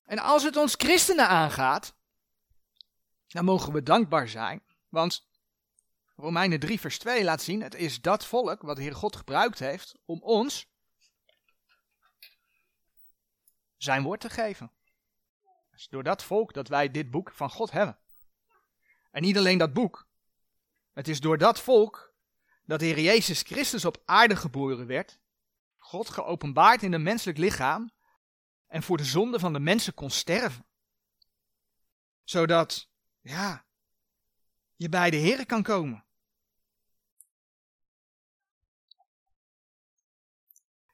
En 0.04 0.20
als 0.20 0.44
het 0.44 0.56
ons 0.56 0.74
christenen 0.76 1.28
aangaat, 1.28 1.96
dan 3.28 3.46
mogen 3.46 3.74
we 3.74 3.84
dankbaar 3.84 4.28
zijn, 4.28 4.64
want 4.90 5.28
Romeinen 6.16 6.60
3 6.60 6.80
vers 6.80 7.00
2 7.00 7.24
laat 7.24 7.42
zien, 7.42 7.62
het 7.62 7.76
is 7.76 8.02
dat 8.02 8.26
volk 8.26 8.62
wat 8.62 8.76
de 8.76 8.82
Heer 8.82 8.96
God 8.96 9.16
gebruikt 9.16 9.60
heeft 9.60 9.96
om 10.06 10.22
ons 10.22 10.68
zijn 13.78 14.04
woord 14.04 14.20
te 14.20 14.30
geven. 14.30 14.72
Het 15.70 15.80
is 15.80 15.88
door 15.88 16.04
dat 16.04 16.24
volk 16.24 16.54
dat 16.54 16.68
wij 16.68 16.92
dit 16.92 17.12
boek 17.12 17.32
van 17.32 17.50
God 17.50 17.72
hebben. 17.72 17.98
En 19.14 19.22
niet 19.22 19.38
alleen 19.38 19.58
dat 19.58 19.74
boek. 19.74 20.08
Het 20.94 21.08
is 21.08 21.20
door 21.20 21.38
dat 21.38 21.60
volk 21.60 22.14
dat 22.66 22.80
de 22.80 22.86
Heer 22.86 23.00
Jezus 23.00 23.42
Christus 23.42 23.86
op 23.86 24.02
aarde 24.06 24.36
geboren 24.36 24.88
werd. 24.88 25.20
God 25.78 26.10
geopenbaard 26.10 26.84
in 26.84 26.94
een 26.94 27.04
menselijk 27.04 27.38
lichaam. 27.38 27.92
En 28.68 28.84
voor 28.84 28.98
de 28.98 29.04
zonde 29.04 29.40
van 29.40 29.54
de 29.54 29.60
mensen 29.60 29.94
kon 29.94 30.10
sterven. 30.10 30.66
Zodat, 32.24 32.90
ja, 33.22 33.66
je 34.76 34.90
bij 34.90 35.10
de 35.10 35.18
Heer 35.18 35.46
kan 35.46 35.64
komen. 35.64 36.06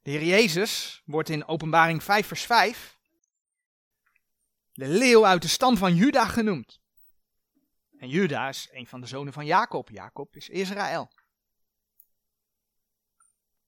De 0.02 0.10
Heer 0.12 0.24
Jezus 0.24 1.02
wordt 1.06 1.30
in 1.30 1.48
Openbaring 1.48 2.04
5 2.04 2.28
vers 2.28 2.44
5 2.44 2.98
de 4.74 4.88
leeuw 4.88 5.26
uit 5.26 5.42
de 5.42 5.48
stam 5.48 5.78
van 5.78 5.96
Juda 5.96 6.26
genoemd. 6.26 6.80
En 8.00 8.10
Juda 8.10 8.48
is 8.48 8.70
een 8.72 8.88
van 8.88 9.02
de 9.02 9.08
zonen 9.08 9.34
van 9.34 9.46
Jacob. 9.46 9.90
Jacob 9.90 10.36
is 10.36 10.50
Israël. 10.50 11.12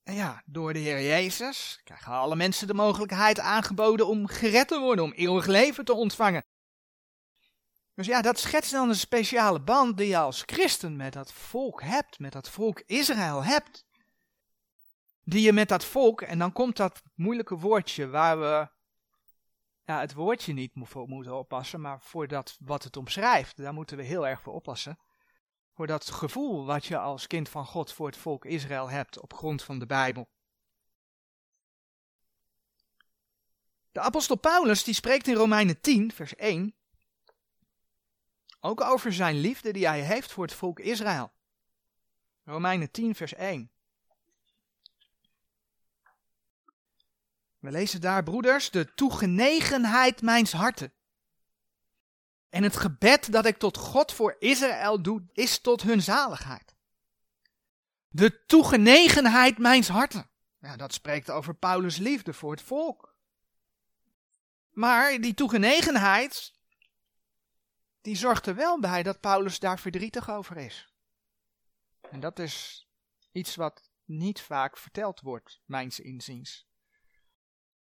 En 0.02 0.14
ja, 0.14 0.42
door 0.46 0.72
de 0.72 0.78
Heer 0.78 1.02
Jezus 1.02 1.80
krijgen 1.84 2.12
alle 2.12 2.36
mensen 2.36 2.66
de 2.66 2.74
mogelijkheid 2.74 3.40
aangeboden 3.40 4.06
om 4.06 4.26
gered 4.26 4.68
te 4.68 4.78
worden, 4.78 5.04
om 5.04 5.12
eeuwig 5.12 5.46
leven 5.46 5.84
te 5.84 5.92
ontvangen. 5.92 6.44
Dus 7.94 8.06
ja, 8.06 8.22
dat 8.22 8.38
schetst 8.38 8.72
dan 8.72 8.88
een 8.88 8.94
speciale 8.94 9.60
band 9.60 9.96
die 9.96 10.08
je 10.08 10.18
als 10.18 10.42
christen 10.46 10.96
met 10.96 11.12
dat 11.12 11.32
volk 11.32 11.82
hebt, 11.82 12.18
met 12.18 12.32
dat 12.32 12.50
volk 12.50 12.82
Israël 12.86 13.44
hebt. 13.44 13.84
Die 15.24 15.42
je 15.42 15.52
met 15.52 15.68
dat 15.68 15.84
volk, 15.84 16.20
en 16.20 16.38
dan 16.38 16.52
komt 16.52 16.76
dat 16.76 17.02
moeilijke 17.14 17.56
woordje 17.56 18.08
waar 18.08 18.40
we 18.40 18.68
ja, 19.92 20.00
het 20.00 20.12
woordje 20.14 20.52
niet 20.52 20.72
voor 20.74 21.08
moeten 21.08 21.38
oppassen, 21.38 21.80
maar 21.80 22.00
voor 22.00 22.28
dat 22.28 22.56
wat 22.60 22.84
het 22.84 22.96
omschrijft, 22.96 23.56
daar 23.56 23.74
moeten 23.74 23.96
we 23.96 24.02
heel 24.02 24.26
erg 24.26 24.40
voor 24.40 24.52
oppassen. 24.52 24.98
Voor 25.74 25.86
dat 25.86 26.10
gevoel 26.10 26.64
wat 26.64 26.86
je 26.86 26.98
als 26.98 27.26
kind 27.26 27.48
van 27.48 27.66
God 27.66 27.92
voor 27.92 28.06
het 28.06 28.16
volk 28.16 28.44
Israël 28.44 28.90
hebt 28.90 29.20
op 29.20 29.34
grond 29.34 29.62
van 29.62 29.78
de 29.78 29.86
Bijbel. 29.86 30.30
De 33.92 34.00
apostel 34.00 34.36
Paulus 34.36 34.84
die 34.84 34.94
spreekt 34.94 35.28
in 35.28 35.34
Romeinen 35.34 35.80
10, 35.80 36.12
vers 36.12 36.34
1, 36.34 36.74
ook 38.60 38.80
over 38.80 39.12
zijn 39.12 39.36
liefde 39.36 39.72
die 39.72 39.86
hij 39.86 40.00
heeft 40.00 40.32
voor 40.32 40.44
het 40.44 40.54
volk 40.54 40.80
Israël. 40.80 41.32
Romeinen 42.44 42.90
10, 42.90 43.14
vers 43.14 43.34
1. 43.34 43.70
We 47.62 47.70
lezen 47.70 48.00
daar, 48.00 48.22
broeders, 48.22 48.70
de 48.70 48.94
toegenegenheid 48.94 50.22
mijns 50.22 50.52
harten. 50.52 50.92
En 52.48 52.62
het 52.62 52.76
gebed 52.76 53.32
dat 53.32 53.46
ik 53.46 53.58
tot 53.58 53.76
God 53.76 54.12
voor 54.12 54.36
Israël 54.38 55.02
doe, 55.02 55.22
is 55.32 55.58
tot 55.58 55.82
hun 55.82 56.02
zaligheid. 56.02 56.74
De 58.08 58.44
toegenegenheid 58.46 59.58
mijns 59.58 59.88
harten. 59.88 60.30
Ja, 60.60 60.76
dat 60.76 60.94
spreekt 60.94 61.30
over 61.30 61.54
Paulus' 61.54 61.96
liefde 61.96 62.32
voor 62.32 62.50
het 62.50 62.62
volk. 62.62 63.14
Maar 64.70 65.20
die 65.20 65.34
toegenegenheid, 65.34 66.52
die 68.00 68.16
zorgt 68.16 68.46
er 68.46 68.54
wel 68.54 68.80
bij 68.80 69.02
dat 69.02 69.20
Paulus 69.20 69.58
daar 69.58 69.78
verdrietig 69.78 70.30
over 70.30 70.56
is. 70.56 70.94
En 72.10 72.20
dat 72.20 72.38
is 72.38 72.86
iets 73.32 73.56
wat 73.56 73.90
niet 74.04 74.40
vaak 74.40 74.76
verteld 74.76 75.20
wordt, 75.20 75.60
mijns 75.64 76.00
inziens. 76.00 76.70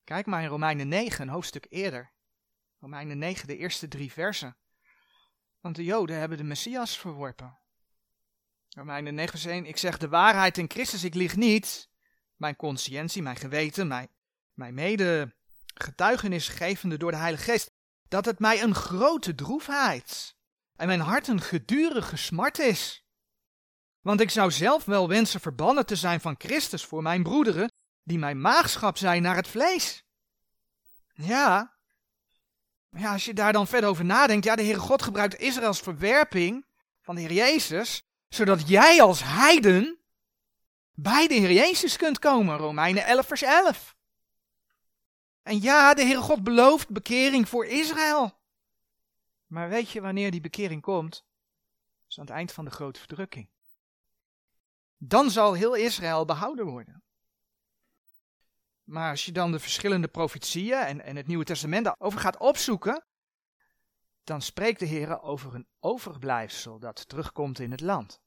Kijk 0.04 0.26
maar 0.26 0.42
in 0.42 0.48
Romeinen 0.48 0.88
9, 0.88 1.22
een 1.22 1.34
hoofdstuk 1.34 1.66
eerder. 1.70 2.12
Romeinen 2.80 3.18
9, 3.18 3.48
de 3.48 3.58
eerste 3.58 3.88
drie 3.88 4.12
versen. 4.12 4.58
Want 5.60 5.76
de 5.76 5.84
Joden 5.84 6.20
hebben 6.20 6.38
de 6.38 6.44
Messias 6.44 6.98
verworpen. 6.98 7.58
Romeinen 8.70 9.16
9, 9.16 9.32
vers 9.32 9.46
1. 9.46 9.66
Ik 9.66 9.78
zeg 9.78 9.98
de 9.98 10.10
waarheid 10.10 10.58
in 10.58 10.70
Christus, 10.70 11.04
ik 11.04 11.14
lieg 11.14 11.36
niet. 11.36 11.90
Mijn 12.36 12.56
conscientie, 12.56 13.22
mijn 13.22 13.36
geweten, 13.36 13.88
mijn, 13.88 14.10
mijn 14.54 14.74
mede 14.74 15.36
getuigenis 15.74 16.48
gevende 16.48 16.98
door 16.98 17.12
de 17.12 17.18
Heilige 17.18 17.44
Geest. 17.44 17.72
Dat 18.08 18.26
het 18.26 18.40
mij 18.40 18.62
een 18.62 18.76
grote 18.76 19.36
droefheid 19.36 20.36
en 20.76 20.88
mijn 20.88 21.00
hart 21.00 21.28
een 21.28 21.42
gedurige 21.42 22.16
smart 22.16 22.60
is. 22.60 23.06
Want 24.02 24.22
ik 24.22 24.30
zou 24.30 24.52
zelf 24.52 24.86
wel 24.86 25.08
wensen 25.08 25.40
verbannen 25.40 25.86
te 25.86 25.96
zijn 25.96 26.22
van 26.22 26.36
Christus 26.38 26.86
voor 26.86 27.02
mijn 27.02 27.24
broederen, 27.24 27.72
die 28.04 28.18
mijn 28.18 28.42
maagschap 28.42 28.98
zijn 28.98 29.22
naar 29.22 29.36
het 29.36 29.48
vlees. 29.48 30.04
Ja. 31.14 31.74
Ja, 32.90 33.12
als 33.12 33.26
je 33.26 33.34
daar 33.34 33.54
dan 33.54 33.68
verder 33.68 33.90
over 33.90 34.06
nadenkt, 34.06 34.46
ja, 34.46 34.56
de 34.56 34.64
Heere 34.64 34.80
God 34.80 35.02
gebruikt 35.02 35.40
Israëls 35.40 35.80
verwerping 35.80 36.66
van 37.02 37.16
de 37.16 37.22
Heer 37.22 37.32
Jezus, 37.32 38.06
zodat 38.30 38.68
jij 38.68 39.02
als 39.02 39.24
heiden 39.24 39.98
bij 40.94 41.28
de 41.28 41.34
Heer 41.34 41.52
Jezus 41.52 41.98
kunt 41.98 42.20
komen. 42.20 42.58
Romeinen 42.58 43.06
11 43.06 43.28
vers 43.28 43.42
11. 43.42 43.96
En 45.44 45.62
ja, 45.62 45.94
de 45.94 46.04
Heere 46.04 46.22
God 46.22 46.44
belooft 46.44 46.90
bekering 46.90 47.50
voor 47.50 47.66
Israël. 47.66 48.42
Maar 49.46 49.70
weet 49.70 49.90
je 49.90 50.02
wanneer 50.02 50.32
die 50.32 50.42
bekering 50.42 50.82
komt? 50.82 51.12
Dat 51.12 52.10
is 52.10 52.20
aan 52.20 52.26
het 52.26 52.34
eind 52.34 52.52
van 52.52 52.66
de 52.66 52.72
grote 52.72 53.00
verdrukking. 53.00 53.50
Dan 54.98 55.32
zal 55.32 55.54
heel 55.54 55.76
Israël 55.76 56.26
behouden 56.26 56.66
worden. 56.66 57.03
Maar 58.94 59.10
als 59.10 59.26
je 59.26 59.32
dan 59.32 59.52
de 59.52 59.60
verschillende 59.60 60.08
profetieën 60.08 61.02
en, 61.02 61.16
het 61.16 61.28
Nieuwe 61.28 61.44
Testament 61.44 61.86
daarover 61.86 62.20
gaat 62.20 62.38
opzoeken, 62.38 63.06
dan 64.24 64.42
spreekt 64.42 64.80
de 64.80 64.86
Heer 64.86 65.22
over 65.22 65.56
een 65.56 65.68
overblijfsel 65.80 66.80
dat 66.80 67.08
terugkomt 67.10 67.60
in 67.60 67.72
het 67.72 67.82
land. 67.82 68.22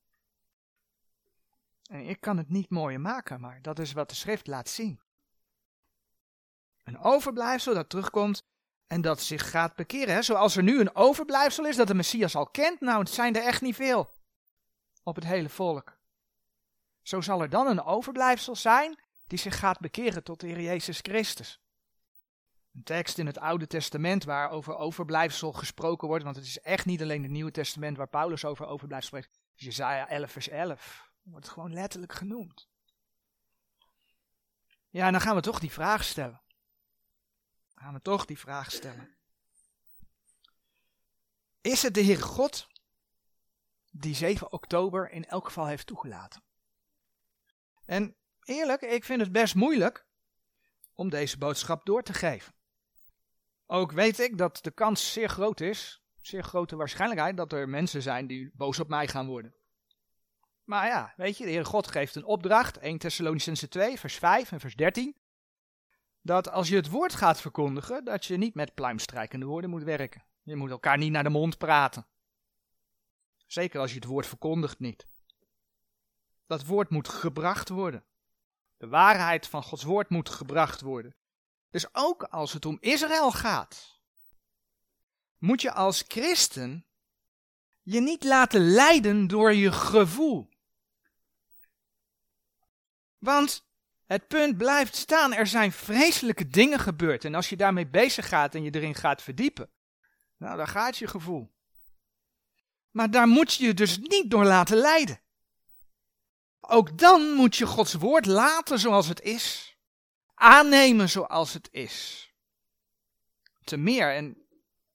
En 1.91 2.09
ik 2.09 2.21
kan 2.21 2.37
het 2.37 2.49
niet 2.49 2.71
mooier 2.71 3.01
maken, 3.01 3.41
maar 3.41 3.63
dat 3.63 3.79
is 3.79 3.93
wat 3.93 4.09
de 4.09 4.15
schrift 4.15 4.47
laat 4.47 4.69
zien. 4.69 5.01
Een 6.85 6.99
overblijfsel 6.99 7.75
dat 7.75 7.89
terugkomt 7.89 8.43
en 8.87 9.01
dat 9.01 9.21
zich 9.21 9.51
gaat 9.51 9.75
bekeren. 9.75 10.25
Zoals 10.25 10.57
er 10.57 10.63
nu 10.63 10.81
een 10.81 10.95
overblijfsel 10.95 11.67
is 11.67 11.77
dat 11.77 11.87
de 11.87 11.95
Messias 11.95 12.37
al 12.37 12.47
kent, 12.47 12.81
nou 12.81 12.99
het 12.99 13.11
zijn 13.11 13.37
er 13.37 13.43
echt 13.43 13.63
niet 13.63 13.77
veel 13.77 14.15
op 15.03 15.15
het 15.15 15.25
hele 15.25 15.49
volk. 15.49 15.99
Zo 17.03 17.21
zal 17.21 17.43
er 17.43 17.51
dan 17.51 17.67
een 17.67 17.83
overblijfsel 17.83 18.57
zijn 18.57 19.05
die 19.27 19.39
zich 19.39 19.59
gaat 19.59 19.81
bekeren 19.81 20.25
tot 20.25 20.41
de 20.41 20.47
Heer 20.47 20.61
Jezus 20.61 20.99
Christus. 20.99 21.61
Een 22.73 22.83
tekst 22.83 23.19
in 23.19 23.27
het 23.27 23.39
Oude 23.39 23.67
Testament 23.67 24.25
waar 24.25 24.51
over 24.51 24.77
overblijfsel 24.77 25.53
gesproken 25.53 26.09
wordt, 26.09 26.25
want 26.25 26.37
het 26.37 26.45
is 26.45 26.61
echt 26.61 26.87
niet 26.87 27.03
alleen 27.03 27.23
het 27.23 27.31
Nieuwe 27.31 27.51
Testament 27.51 27.97
waar 27.97 28.09
Paulus 28.09 28.45
over 28.45 28.67
overblijfsel 28.67 29.19
spreekt. 29.19 29.41
Dus 29.55 29.65
Jezaja 29.65 30.09
11 30.09 30.33
vers 30.33 30.49
11 30.49 31.11
wordt 31.23 31.49
gewoon 31.49 31.73
letterlijk 31.73 32.13
genoemd. 32.13 32.69
Ja, 34.91 35.07
en 35.07 35.13
dan 35.13 35.21
gaan 35.21 35.35
we 35.35 35.41
toch 35.41 35.59
die 35.59 35.73
vraag 35.73 36.05
stellen. 36.05 36.43
Dan 37.75 37.85
gaan 37.85 37.95
we 37.95 38.01
toch 38.01 38.25
die 38.25 38.39
vraag 38.39 38.73
stellen. 38.73 39.17
Is 41.61 41.83
het 41.83 41.95
de 41.95 42.01
Heer 42.01 42.23
God 42.23 42.69
die 43.91 44.15
7 44.15 44.53
oktober 44.53 45.11
in 45.11 45.25
elk 45.25 45.45
geval 45.45 45.67
heeft 45.67 45.87
toegelaten? 45.87 46.43
En 47.85 48.17
eerlijk, 48.49 48.81
ik 48.81 49.05
vind 49.05 49.21
het 49.21 49.33
best 49.33 49.55
moeilijk 49.55 50.07
om 50.95 51.09
deze 51.09 51.39
boodschap 51.39 51.87
door 51.87 52.03
te 52.03 52.15
geven. 52.15 52.55
Ook 53.67 53.93
weet 53.93 54.19
ik 54.19 54.39
dat 54.39 54.59
de 54.63 54.71
kans 54.71 55.13
zeer 55.13 55.29
groot 55.29 55.61
is, 55.61 56.03
zeer 56.21 56.45
grote 56.45 56.77
waarschijnlijkheid, 56.77 57.37
dat 57.37 57.53
er 57.53 57.69
mensen 57.69 58.03
zijn 58.03 58.27
die 58.27 58.51
boos 58.55 58.81
op 58.81 58.89
mij 58.89 59.09
gaan 59.09 59.27
worden. 59.27 59.55
Maar 60.65 60.87
ja, 60.87 61.13
weet 61.17 61.39
je, 61.39 61.45
de 61.45 61.51
Heer 61.51 61.67
God 61.67 61.87
geeft 61.87 62.15
een 62.15 62.25
opdracht, 62.25 62.79
1 62.79 62.99
Thessalonicense 62.99 63.69
2, 63.69 63.99
vers 63.99 64.15
5 64.15 64.53
en 64.53 64.61
vers 64.61 64.75
13, 64.75 65.17
dat 66.23 66.51
als 66.51 66.69
je 66.69 66.77
het 66.77 66.89
woord 66.89 67.15
gaat 67.15 67.41
verkondigen, 67.41 68.05
dat 68.05 68.25
je 68.25 68.37
niet 68.37 68.55
met 68.55 68.75
pluimstrijkende 68.75 69.47
woorden 69.47 69.71
moet 69.71 69.83
werken. 69.83 70.25
Je 70.43 70.57
moet 70.57 70.71
elkaar 70.71 70.99
niet 70.99 71.11
naar 71.11 71.23
de 71.23 71.29
mond 71.29 71.59
praten. 71.59 72.07
Zeker 73.47 73.81
als 73.81 73.91
je 73.91 73.97
het 73.97 74.05
woord 74.05 74.27
verkondigt 74.27 74.79
niet. 74.79 75.07
Dat 76.47 76.65
woord 76.65 76.91
moet 76.91 77.09
gebracht 77.09 77.69
worden. 77.69 78.05
De 78.77 78.89
waarheid 78.89 79.47
van 79.47 79.63
Gods 79.63 79.83
woord 79.83 80.11
moet 80.11 80.29
gebracht 80.29 80.81
worden. 80.81 81.17
Dus 81.71 81.95
ook 81.95 82.23
als 82.23 82.53
het 82.53 82.67
om 82.67 82.77
Israël 82.81 83.33
gaat, 83.33 84.01
moet 85.39 85.63
je 85.63 85.73
als 85.73 86.05
christen 86.09 86.87
je 87.83 88.01
niet 88.01 88.25
laten 88.25 88.61
leiden 88.61 89.27
door 89.27 89.55
je 89.55 89.73
gevoel. 89.73 90.49
Want 93.19 93.67
het 94.05 94.29
punt 94.29 94.57
blijft 94.57 94.97
staan, 94.97 95.33
er 95.33 95.47
zijn 95.47 95.73
vreselijke 95.73 96.49
dingen 96.49 96.79
gebeurd. 96.79 97.25
En 97.25 97.35
als 97.35 97.49
je 97.49 97.57
daarmee 97.57 97.89
bezig 97.89 98.29
gaat 98.29 98.55
en 98.55 98.63
je 98.63 98.75
erin 98.75 98.95
gaat 98.95 99.23
verdiepen, 99.23 99.71
nou, 100.37 100.57
dan 100.57 100.69
gaat 100.69 100.97
je 100.97 101.07
gevoel. 101.07 101.55
Maar 102.91 103.11
daar 103.11 103.27
moet 103.29 103.55
je 103.55 103.67
je 103.67 103.75
dus 103.75 103.99
niet 103.99 104.31
door 104.31 104.45
laten 104.45 104.77
leiden. 104.77 105.21
Ook 106.69 106.99
dan 106.99 107.33
moet 107.33 107.57
je 107.57 107.67
Gods 107.67 107.95
woord 107.95 108.27
laten 108.27 108.79
zoals 108.79 109.09
het 109.09 109.21
is. 109.21 109.77
Aannemen 110.35 111.09
zoals 111.09 111.53
het 111.53 111.69
is. 111.71 112.31
Te 113.65 113.77
meer, 113.77 114.15
en 114.15 114.47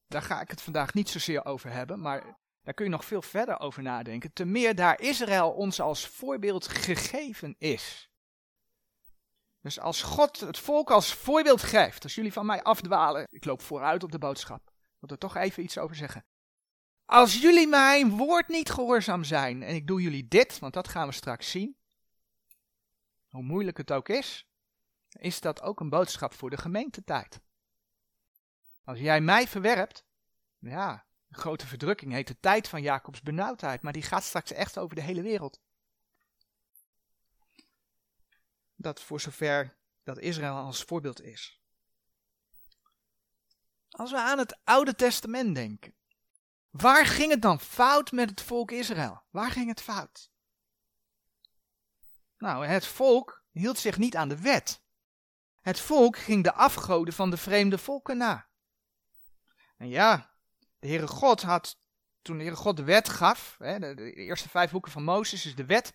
daar 0.07 0.21
ga 0.21 0.41
ik 0.41 0.49
het 0.49 0.61
vandaag 0.61 0.93
niet 0.93 1.09
zozeer 1.09 1.45
over 1.45 1.71
hebben, 1.71 2.01
maar 2.01 2.39
daar 2.63 2.73
kun 2.73 2.85
je 2.85 2.91
nog 2.91 3.05
veel 3.05 3.21
verder 3.21 3.59
over 3.59 3.83
nadenken. 3.83 4.33
Te 4.33 4.45
meer 4.45 4.75
daar 4.75 5.01
Israël 5.01 5.51
ons 5.51 5.81
als 5.81 6.07
voorbeeld 6.07 6.67
gegeven 6.67 7.55
is. 7.57 8.09
Dus 9.61 9.79
als 9.79 10.01
God 10.01 10.39
het 10.39 10.57
volk 10.57 10.91
als 10.91 11.13
voorbeeld 11.13 11.61
geeft, 11.63 12.03
als 12.03 12.15
jullie 12.15 12.33
van 12.33 12.45
mij 12.45 12.63
afdwalen, 12.63 13.27
ik 13.29 13.45
loop 13.45 13.61
vooruit 13.61 14.03
op 14.03 14.11
de 14.11 14.19
boodschap, 14.19 14.61
ik 14.67 14.99
wil 14.99 15.09
er 15.09 15.17
toch 15.17 15.35
even 15.35 15.63
iets 15.63 15.77
over 15.77 15.95
zeggen. 15.95 16.25
Als 17.11 17.41
jullie 17.41 17.67
mijn 17.67 18.09
woord 18.09 18.47
niet 18.47 18.69
gehoorzaam 18.69 19.23
zijn 19.23 19.63
en 19.63 19.75
ik 19.75 19.87
doe 19.87 20.01
jullie 20.01 20.27
dit, 20.27 20.59
want 20.59 20.73
dat 20.73 20.87
gaan 20.87 21.07
we 21.07 21.13
straks 21.13 21.51
zien, 21.51 21.77
hoe 23.29 23.43
moeilijk 23.43 23.77
het 23.77 23.91
ook 23.91 24.09
is, 24.09 24.47
is 25.09 25.39
dat 25.39 25.61
ook 25.61 25.79
een 25.79 25.89
boodschap 25.89 26.33
voor 26.33 26.49
de 26.49 26.57
gemeentetijd. 26.57 27.41
Als 28.83 28.99
jij 28.99 29.21
mij 29.21 29.47
verwerpt, 29.47 30.05
ja, 30.59 31.05
een 31.29 31.37
grote 31.37 31.67
verdrukking 31.67 32.11
heet 32.11 32.27
de 32.27 32.39
tijd 32.39 32.67
van 32.67 32.81
Jacobs 32.81 33.21
benauwdheid, 33.21 33.81
maar 33.81 33.93
die 33.93 34.03
gaat 34.03 34.23
straks 34.23 34.51
echt 34.51 34.77
over 34.77 34.95
de 34.95 35.01
hele 35.01 35.21
wereld. 35.21 35.59
Dat 38.75 39.01
voor 39.01 39.21
zover 39.21 39.77
dat 40.03 40.17
Israël 40.19 40.55
als 40.55 40.83
voorbeeld 40.83 41.21
is. 41.21 41.61
Als 43.89 44.11
we 44.11 44.19
aan 44.19 44.37
het 44.37 44.59
Oude 44.63 44.95
Testament 44.95 45.55
denken, 45.55 45.99
waar 46.71 47.05
ging 47.05 47.31
het 47.31 47.41
dan 47.41 47.59
fout 47.59 48.11
met 48.11 48.29
het 48.29 48.41
volk 48.41 48.71
Israël? 48.71 49.23
Waar 49.29 49.51
ging 49.51 49.67
het 49.67 49.81
fout? 49.81 50.31
Nou, 52.37 52.65
het 52.65 52.85
volk 52.85 53.43
hield 53.51 53.77
zich 53.77 53.97
niet 53.97 54.15
aan 54.15 54.29
de 54.29 54.41
wet. 54.41 54.81
Het 55.61 55.79
volk 55.79 56.17
ging 56.17 56.43
de 56.43 56.53
afgoden 56.53 57.13
van 57.13 57.29
de 57.29 57.37
vreemde 57.37 57.77
volken 57.77 58.17
na. 58.17 58.47
En 59.77 59.89
ja, 59.89 60.31
de 60.79 60.87
Heere 60.87 61.07
God 61.07 61.41
had, 61.41 61.79
toen 62.21 62.37
de 62.37 62.43
Heere 62.43 62.57
God 62.57 62.77
de 62.77 62.83
wet 62.83 63.09
gaf, 63.09 63.55
hè, 63.59 63.79
de, 63.79 64.13
eerste 64.13 64.49
vijf 64.49 64.71
boeken 64.71 64.91
van 64.91 65.03
Mozes 65.03 65.45
is 65.45 65.55
de 65.55 65.65
wet. 65.65 65.93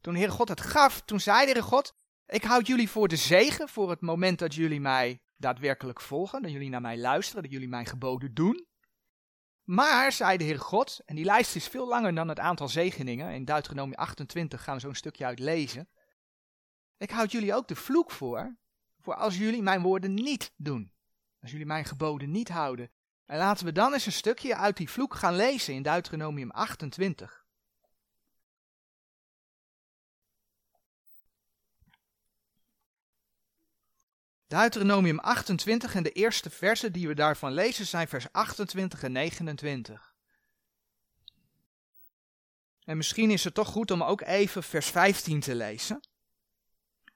Toen 0.00 0.12
de 0.12 0.18
Heere 0.18 0.34
God 0.34 0.48
het 0.48 0.60
gaf, 0.60 1.00
toen 1.00 1.20
zei 1.20 1.38
de 1.38 1.44
Heere 1.44 1.62
God, 1.62 1.94
ik 2.26 2.44
houd 2.44 2.66
jullie 2.66 2.90
voor 2.90 3.08
de 3.08 3.16
zegen, 3.16 3.68
voor 3.68 3.90
het 3.90 4.00
moment 4.00 4.38
dat 4.38 4.54
jullie 4.54 4.80
mij 4.80 5.22
daadwerkelijk 5.36 6.00
volgen, 6.00 6.42
dat 6.42 6.50
jullie 6.50 6.70
naar 6.70 6.80
mij 6.80 6.98
luisteren, 6.98 7.42
dat 7.42 7.52
jullie 7.52 7.68
mijn 7.68 7.86
geboden 7.86 8.34
doen. 8.34 8.66
Maar, 9.64 10.12
zei 10.12 10.36
de 10.36 10.44
Heer 10.44 10.60
God, 10.60 11.00
en 11.04 11.16
die 11.16 11.24
lijst 11.24 11.56
is 11.56 11.68
veel 11.68 11.88
langer 11.88 12.14
dan 12.14 12.28
het 12.28 12.38
aantal 12.38 12.68
zegeningen, 12.68 13.34
in 13.34 13.44
Deuteronomie 13.44 13.96
28 13.96 14.62
gaan 14.62 14.74
we 14.74 14.80
zo'n 14.80 14.94
stukje 14.94 15.24
uit 15.24 15.38
lezen. 15.38 15.88
Ik 16.96 17.10
houd 17.10 17.32
jullie 17.32 17.54
ook 17.54 17.68
de 17.68 17.76
vloek 17.76 18.10
voor, 18.10 18.56
voor 18.98 19.14
als 19.14 19.36
jullie 19.36 19.62
mijn 19.62 19.82
woorden 19.82 20.14
niet 20.14 20.52
doen. 20.56 20.92
Als 21.40 21.50
jullie 21.50 21.66
mijn 21.66 21.84
geboden 21.84 22.30
niet 22.30 22.48
houden. 22.48 22.90
En 23.24 23.38
laten 23.38 23.66
we 23.66 23.72
dan 23.72 23.92
eens 23.92 24.06
een 24.06 24.12
stukje 24.12 24.56
uit 24.56 24.76
die 24.76 24.90
vloek 24.90 25.14
gaan 25.14 25.36
lezen 25.36 25.74
in 25.74 25.82
Deuteronomium 25.82 26.50
28. 26.50 27.43
Deuteronomium 34.54 35.18
28 35.18 35.94
en 35.94 36.02
de 36.02 36.12
eerste 36.12 36.50
versen 36.50 36.92
die 36.92 37.08
we 37.08 37.14
daarvan 37.14 37.52
lezen 37.52 37.86
zijn 37.86 38.08
vers 38.08 38.32
28 38.32 39.02
en 39.02 39.12
29. 39.12 40.14
En 42.84 42.96
misschien 42.96 43.30
is 43.30 43.44
het 43.44 43.54
toch 43.54 43.68
goed 43.68 43.90
om 43.90 44.02
ook 44.02 44.20
even 44.20 44.62
vers 44.62 44.86
15 44.86 45.40
te 45.40 45.54
lezen. 45.54 46.08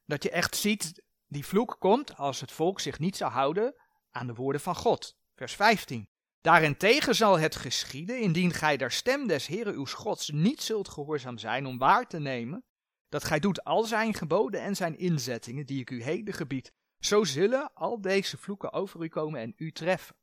Dat 0.04 0.22
je 0.22 0.30
echt 0.30 0.56
ziet, 0.56 1.02
die 1.26 1.46
vloek 1.46 1.76
komt 1.78 2.16
als 2.16 2.40
het 2.40 2.52
volk 2.52 2.80
zich 2.80 2.98
niet 2.98 3.16
zou 3.16 3.32
houden 3.32 3.74
aan 4.10 4.26
de 4.26 4.34
woorden 4.34 4.60
van 4.60 4.76
God. 4.76 5.16
Vers 5.34 5.54
15. 5.54 6.08
Daarentegen 6.40 7.14
zal 7.14 7.38
het 7.38 7.56
geschieden, 7.56 8.20
indien 8.20 8.52
gij 8.52 8.76
der 8.76 8.90
stem 8.92 9.26
des 9.26 9.46
Heere 9.46 9.72
uw 9.72 9.86
Gods 9.86 10.30
niet 10.30 10.62
zult 10.62 10.88
gehoorzaam 10.88 11.38
zijn 11.38 11.66
om 11.66 11.78
waar 11.78 12.06
te 12.06 12.18
nemen, 12.18 12.64
dat 13.08 13.24
gij 13.24 13.38
doet 13.38 13.64
al 13.64 13.84
zijn 13.84 14.14
geboden 14.14 14.60
en 14.60 14.76
zijn 14.76 14.98
inzettingen, 14.98 15.66
die 15.66 15.80
ik 15.80 15.90
u 15.90 16.02
heden 16.02 16.34
gebied, 16.34 16.72
zo 17.00 17.24
zullen 17.24 17.70
al 17.74 18.00
deze 18.00 18.36
vloeken 18.36 18.72
over 18.72 19.02
u 19.02 19.08
komen 19.08 19.40
en 19.40 19.52
u 19.56 19.72
treffen. 19.72 20.16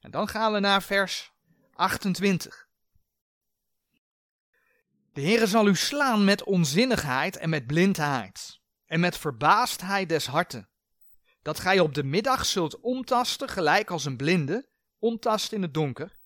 En 0.00 0.10
dan 0.10 0.28
gaan 0.28 0.52
we 0.52 0.58
naar 0.58 0.82
vers 0.82 1.32
28. 1.72 2.68
De 5.12 5.20
Heere 5.20 5.46
zal 5.46 5.68
u 5.68 5.76
slaan 5.76 6.24
met 6.24 6.44
onzinnigheid 6.44 7.36
en 7.36 7.50
met 7.50 7.66
blindheid 7.66 8.60
en 8.86 9.00
met 9.00 9.18
verbaasdheid 9.18 10.08
des 10.08 10.26
harten, 10.26 10.68
dat 11.42 11.58
gij 11.58 11.80
op 11.80 11.94
de 11.94 12.04
middag 12.04 12.46
zult 12.46 12.80
omtasten 12.80 13.48
gelijk 13.48 13.90
als 13.90 14.04
een 14.04 14.16
blinde, 14.16 14.68
omtast 14.98 15.52
in 15.52 15.62
het 15.62 15.74
donker, 15.74 16.16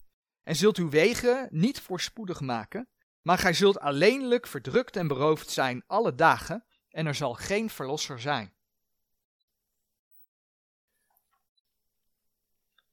en 0.43 0.57
zult 0.57 0.77
uw 0.77 0.89
wegen 0.89 1.49
niet 1.51 1.81
voorspoedig 1.81 2.41
maken, 2.41 2.89
maar 3.23 3.39
gij 3.39 3.53
zult 3.53 3.79
alleenlijk 3.79 4.47
verdrukt 4.47 4.97
en 4.97 5.09
beroofd 5.09 5.51
zijn 5.51 5.85
alle 5.87 6.15
dagen, 6.15 6.65
en 6.89 7.07
er 7.07 7.15
zal 7.15 7.35
geen 7.35 7.71
verlosser 7.71 8.21
zijn. 8.21 8.56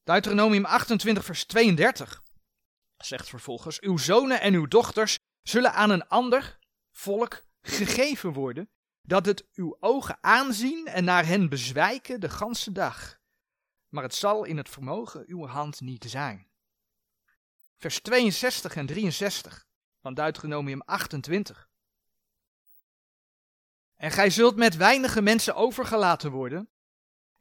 Deuteronomium 0.03 0.65
28, 0.65 1.25
vers 1.25 1.45
32 1.45 2.23
zegt 2.97 3.29
vervolgens: 3.29 3.81
Uw 3.81 3.97
zonen 3.97 4.41
en 4.41 4.53
uw 4.53 4.67
dochters 4.67 5.17
zullen 5.41 5.73
aan 5.73 5.89
een 5.89 6.07
ander 6.07 6.59
volk 6.91 7.43
gegeven 7.61 8.33
worden, 8.33 8.69
dat 9.01 9.25
het 9.25 9.45
uw 9.53 9.77
ogen 9.79 10.17
aanzien 10.21 10.87
en 10.87 11.03
naar 11.03 11.25
hen 11.25 11.49
bezwijken 11.49 12.19
de 12.19 12.29
ganse 12.29 12.71
dag. 12.71 13.19
Maar 13.89 14.03
het 14.03 14.15
zal 14.15 14.43
in 14.43 14.57
het 14.57 14.69
vermogen 14.69 15.23
uw 15.27 15.45
hand 15.45 15.81
niet 15.81 16.05
zijn. 16.07 16.47
Vers 17.77 17.99
62 18.01 18.75
en 18.75 18.85
63 18.85 19.65
van 20.01 20.13
Deuteronomium 20.13 20.81
28. 20.81 21.69
En 23.95 24.11
gij 24.11 24.29
zult 24.29 24.55
met 24.55 24.75
weinige 24.75 25.21
mensen 25.21 25.55
overgelaten 25.55 26.31
worden, 26.31 26.69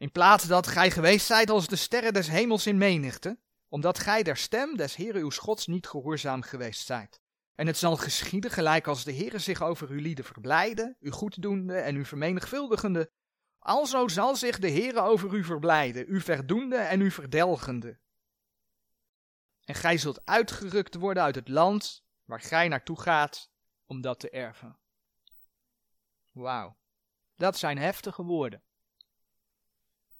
in 0.03 0.12
plaats 0.12 0.47
dat 0.47 0.67
gij 0.67 0.91
geweest 0.91 1.27
zijt 1.27 1.51
als 1.51 1.67
de 1.67 1.77
sterren 1.77 2.12
des 2.12 2.29
hemels 2.29 2.67
in 2.67 2.79
menigte, 2.79 3.38
omdat 3.69 3.99
gij 3.99 4.23
der 4.23 4.37
stem 4.37 4.77
des 4.77 4.97
Heere 4.97 5.19
uw 5.19 5.31
Gods 5.31 5.67
niet 5.67 5.87
gehoorzaam 5.87 6.43
geweest 6.43 6.87
zijt. 6.87 7.21
En 7.55 7.67
het 7.67 7.77
zal 7.77 7.97
geschieden 7.97 8.51
gelijk 8.51 8.87
als 8.87 9.05
de 9.05 9.15
Heere 9.15 9.38
zich 9.38 9.62
over 9.62 9.88
uw 9.88 10.01
lieden 10.01 10.25
verblijden, 10.25 10.97
u 11.01 11.11
goeddoende 11.11 11.75
en 11.75 11.97
u 11.97 12.05
vermenigvuldigende. 12.05 13.11
Alzo 13.59 14.09
zal 14.09 14.37
zich 14.37 14.59
de 14.59 14.71
Heere 14.71 15.01
over 15.01 15.35
u 15.35 15.45
verblijden, 15.45 16.05
u 16.09 16.21
verdoende 16.21 16.77
en 16.77 17.01
u 17.01 17.11
verdelgende. 17.11 17.99
En 19.65 19.75
gij 19.75 19.99
zult 19.99 20.27
uitgerukt 20.27 20.95
worden 20.95 21.23
uit 21.23 21.35
het 21.35 21.49
land 21.49 22.05
waar 22.25 22.41
gij 22.41 22.69
naartoe 22.69 23.01
gaat 23.01 23.51
om 23.87 24.01
dat 24.01 24.21
te 24.21 24.31
erven. 24.31 24.79
Wauw, 26.31 26.77
dat 27.37 27.59
zijn 27.59 27.79
heftige 27.79 28.23
woorden. 28.23 28.62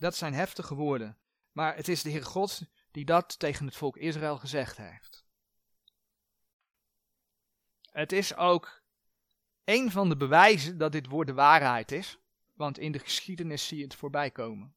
Dat 0.03 0.17
zijn 0.17 0.35
heftige 0.35 0.75
woorden. 0.75 1.19
Maar 1.53 1.77
het 1.77 1.89
is 1.89 2.03
de 2.03 2.11
Heer 2.11 2.25
God 2.25 2.61
die 2.91 3.05
dat 3.05 3.39
tegen 3.39 3.67
het 3.67 3.77
volk 3.77 3.97
Israël 3.97 4.39
gezegd 4.39 4.77
heeft. 4.77 5.25
Het 7.91 8.13
is 8.13 8.37
ook 8.37 8.83
een 9.65 9.91
van 9.91 10.09
de 10.09 10.17
bewijzen 10.17 10.79
dat 10.79 10.93
dit 10.93 11.07
woord 11.07 11.27
de 11.27 11.33
waarheid 11.33 11.93
is. 11.93 12.19
Want 12.53 12.79
in 12.79 12.93
de 12.93 12.99
geschiedenis 12.99 13.67
zie 13.67 13.79
je 13.79 13.85
het 13.85 13.95
voorbij 13.95 14.31
komen. 14.31 14.75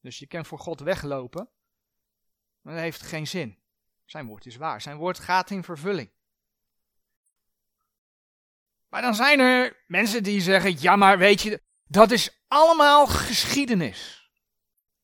Dus 0.00 0.18
je 0.18 0.26
kan 0.26 0.44
voor 0.44 0.58
God 0.58 0.80
weglopen. 0.80 1.48
Maar 2.60 2.74
dat 2.74 2.82
heeft 2.82 3.02
geen 3.02 3.26
zin. 3.26 3.58
Zijn 4.04 4.26
woord 4.26 4.46
is 4.46 4.56
waar. 4.56 4.80
Zijn 4.80 4.96
woord 4.96 5.18
gaat 5.18 5.50
in 5.50 5.64
vervulling. 5.64 6.10
Maar 8.88 9.02
dan 9.02 9.14
zijn 9.14 9.40
er 9.40 9.84
mensen 9.86 10.22
die 10.22 10.40
zeggen: 10.40 10.80
ja, 10.80 10.96
maar 10.96 11.18
weet 11.18 11.40
je, 11.40 11.62
dat 11.84 12.10
is 12.10 12.42
allemaal 12.48 13.06
geschiedenis. 13.06 14.19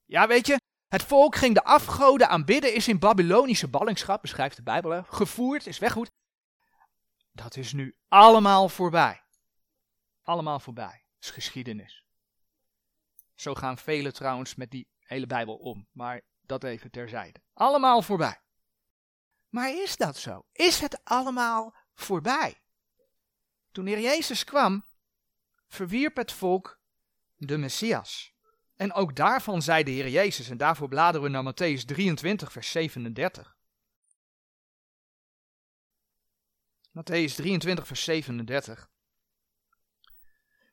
Ja, 0.06 0.26
weet 0.26 0.46
je, 0.46 0.60
het 0.88 1.02
volk 1.02 1.36
ging 1.36 1.54
de 1.54 1.64
afgoden 1.64 2.28
aanbidden, 2.28 2.74
is 2.74 2.88
in 2.88 2.98
Babylonische 2.98 3.68
ballingschap, 3.68 4.20
beschrijft 4.20 4.56
de 4.56 4.62
Bijbel, 4.62 5.02
gevoerd, 5.02 5.66
is 5.66 5.78
weggoed. 5.78 6.10
Dat 7.32 7.56
is 7.56 7.72
nu 7.72 7.96
allemaal 8.08 8.68
voorbij. 8.68 9.22
Allemaal 10.22 10.60
voorbij. 10.60 11.04
Is 11.20 11.30
geschiedenis. 11.30 12.04
Zo 13.34 13.54
gaan 13.54 13.78
velen 13.78 14.12
trouwens 14.12 14.54
met 14.54 14.70
die 14.70 14.88
hele 14.98 15.26
Bijbel 15.26 15.56
om. 15.56 15.88
Maar 15.92 16.20
dat 16.40 16.64
even 16.64 16.90
terzijde. 16.90 17.40
Allemaal 17.52 18.02
voorbij. 18.02 18.40
Maar 19.48 19.70
is 19.70 19.96
dat 19.96 20.16
zo? 20.16 20.46
Is 20.52 20.80
het 20.80 21.04
allemaal 21.04 21.74
voorbij? 21.94 22.60
Toen 23.72 23.86
Heer 23.86 24.00
Jezus 24.00 24.44
kwam, 24.44 24.84
verwierp 25.68 26.16
het 26.16 26.32
volk 26.32 26.80
de 27.36 27.58
Messias. 27.58 28.35
En 28.76 28.92
ook 28.92 29.16
daarvan 29.16 29.62
zei 29.62 29.84
de 29.84 29.90
Heer 29.90 30.08
Jezus, 30.08 30.48
en 30.48 30.56
daarvoor 30.56 30.88
bladeren 30.88 31.22
we 31.22 31.28
naar 31.28 31.54
Matthäus 31.54 31.84
23, 31.84 32.52
vers 32.52 32.70
37. 32.70 33.56
Matthäus 36.88 37.34
23, 37.34 37.86
vers 37.86 38.04
37. 38.04 38.88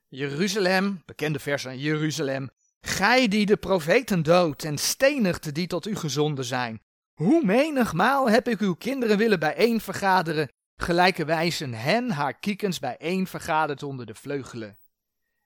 Jeruzalem, 0.07 1.01
bekende 1.05 1.39
vers 1.39 1.67
aan 1.67 1.79
Jeruzalem, 1.79 2.49
gij 2.81 3.27
die 3.27 3.45
de 3.45 3.57
profeten 3.57 4.23
doodt 4.23 4.63
en 4.63 4.77
stenigt 4.77 5.55
die 5.55 5.67
tot 5.67 5.85
u 5.85 5.95
gezonden 5.95 6.45
zijn. 6.45 6.81
Hoe 7.13 7.45
menigmaal 7.45 8.29
heb 8.29 8.47
ik 8.47 8.59
uw 8.59 8.75
kinderen 8.75 9.17
willen 9.17 9.39
bijeen 9.39 9.81
vergaderen, 9.81 10.51
gelijkerwijs 10.75 11.59
hen 11.59 12.11
haar 12.11 12.39
kiekens 12.39 12.79
bijeen 12.79 13.27
vergaderd 13.27 13.83
onder 13.83 14.05
de 14.05 14.15
vleugelen. 14.15 14.77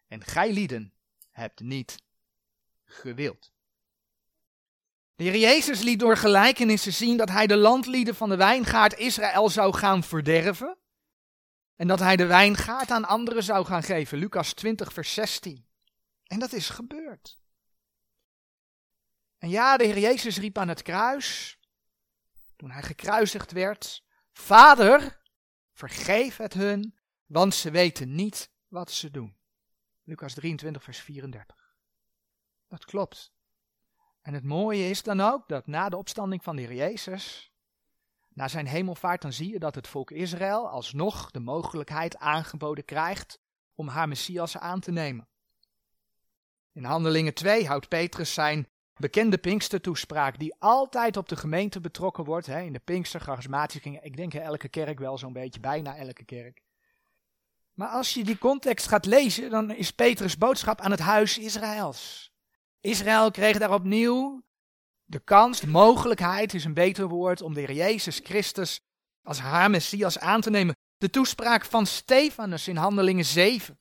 En 0.07 0.23
gij 0.23 0.53
lieden 0.53 0.93
hebt 1.31 1.59
niet 1.59 1.97
De 5.15 5.23
Heer 5.23 5.37
Jezus 5.37 5.81
liet 5.81 5.99
door 5.99 6.17
gelijkenissen 6.17 6.93
zien 6.93 7.17
dat 7.17 7.29
hij 7.29 7.47
de 7.47 7.57
landlieden 7.57 8.15
van 8.15 8.29
de 8.29 8.35
wijngaard 8.35 8.97
Israël 8.97 9.49
zou 9.49 9.73
gaan 9.73 10.03
verderven. 10.03 10.77
En 11.75 11.87
dat 11.87 11.99
hij 11.99 12.15
de 12.15 12.25
wijngaard 12.25 12.91
aan 12.91 13.05
anderen 13.05 13.43
zou 13.43 13.65
gaan 13.65 13.83
geven. 13.83 14.17
Lucas 14.17 14.53
20, 14.53 14.93
vers 14.93 15.13
16. 15.13 15.67
En 16.23 16.39
dat 16.39 16.53
is 16.53 16.69
gebeurd. 16.69 17.39
En 19.37 19.49
ja, 19.49 19.77
de 19.77 19.83
Heer 19.83 19.99
Jezus 19.99 20.37
riep 20.37 20.57
aan 20.57 20.67
het 20.67 20.81
kruis, 20.81 21.59
toen 22.55 22.71
hij 22.71 22.83
gekruisigd 22.83 23.51
werd, 23.51 24.03
Vader, 24.31 25.21
vergeef 25.73 26.37
het 26.37 26.53
hun, 26.53 26.97
want 27.25 27.55
ze 27.55 27.71
weten 27.71 28.15
niet 28.15 28.51
wat 28.67 28.91
ze 28.91 29.11
doen. 29.11 29.37
Lucas 30.03 30.33
23, 30.33 30.83
vers 30.83 30.99
34. 30.99 31.56
Dat 32.67 32.85
klopt. 32.85 33.31
En 34.21 34.33
het 34.33 34.43
mooie 34.43 34.89
is 34.89 35.03
dan 35.03 35.19
ook 35.19 35.47
dat 35.47 35.67
na 35.67 35.89
de 35.89 35.97
opstanding 35.97 36.43
van 36.43 36.55
de 36.55 36.61
Heer 36.61 36.73
Jezus, 36.73 37.51
na 38.29 38.47
zijn 38.47 38.67
hemelvaart, 38.67 39.21
dan 39.21 39.33
zie 39.33 39.51
je 39.51 39.59
dat 39.59 39.75
het 39.75 39.87
volk 39.87 40.11
Israël 40.11 40.69
alsnog 40.69 41.31
de 41.31 41.39
mogelijkheid 41.39 42.17
aangeboden 42.17 42.85
krijgt 42.85 43.39
om 43.75 43.87
haar 43.87 44.07
Messias 44.07 44.57
aan 44.57 44.79
te 44.79 44.91
nemen. 44.91 45.27
In 46.71 46.83
Handelingen 46.83 47.33
2 47.33 47.67
houdt 47.67 47.87
Petrus 47.87 48.33
zijn 48.33 48.67
bekende 48.95 49.37
Pinkstertoespraak, 49.37 50.39
die 50.39 50.55
altijd 50.59 51.17
op 51.17 51.29
de 51.29 51.35
gemeente 51.35 51.81
betrokken 51.81 52.23
wordt. 52.23 52.45
Hè, 52.45 52.61
in 52.61 52.73
de 52.73 52.79
Pinkster, 52.79 53.21
charismatische 53.21 53.99
ik 54.01 54.17
denk 54.17 54.33
elke 54.33 54.69
kerk 54.69 54.99
wel 54.99 55.17
zo'n 55.17 55.33
beetje, 55.33 55.59
bijna 55.59 55.95
elke 55.95 56.25
kerk. 56.25 56.61
Maar 57.73 57.89
als 57.89 58.13
je 58.13 58.23
die 58.23 58.37
context 58.37 58.87
gaat 58.87 59.05
lezen, 59.05 59.49
dan 59.49 59.71
is 59.71 59.91
Petrus 59.91 60.37
boodschap 60.37 60.81
aan 60.81 60.91
het 60.91 60.99
huis 60.99 61.37
Israëls. 61.37 62.31
Israël 62.81 63.31
kreeg 63.31 63.57
daar 63.57 63.73
opnieuw 63.73 64.45
de 65.05 65.19
kans, 65.19 65.59
de 65.59 65.67
mogelijkheid 65.67 66.53
is 66.53 66.65
een 66.65 66.73
beter 66.73 67.07
woord, 67.07 67.41
om 67.41 67.53
de 67.53 67.59
Heer 67.59 67.73
Jezus 67.73 68.19
Christus 68.23 68.79
als 69.23 69.39
haar 69.39 69.69
Messias 69.69 70.19
aan 70.19 70.41
te 70.41 70.49
nemen. 70.49 70.75
De 70.97 71.09
toespraak 71.09 71.65
van 71.65 71.85
Stefanus 71.85 72.67
in 72.67 72.75
Handelingen 72.75 73.25
7 73.25 73.79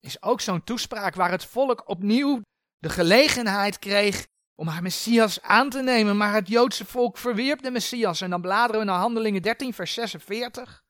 is 0.00 0.22
ook 0.22 0.40
zo'n 0.40 0.64
toespraak 0.64 1.14
waar 1.14 1.30
het 1.30 1.44
volk 1.44 1.88
opnieuw 1.88 2.40
de 2.78 2.88
gelegenheid 2.88 3.78
kreeg 3.78 4.26
om 4.54 4.68
haar 4.68 4.82
Messias 4.82 5.42
aan 5.42 5.70
te 5.70 5.82
nemen, 5.82 6.16
maar 6.16 6.34
het 6.34 6.48
Joodse 6.48 6.84
volk 6.84 7.18
verwierp 7.18 7.62
de 7.62 7.70
Messias. 7.70 8.20
En 8.20 8.30
dan 8.30 8.40
bladeren 8.40 8.80
we 8.80 8.86
naar 8.86 8.98
Handelingen 8.98 9.42
13, 9.42 9.74
vers 9.74 9.92
46. 9.92 10.84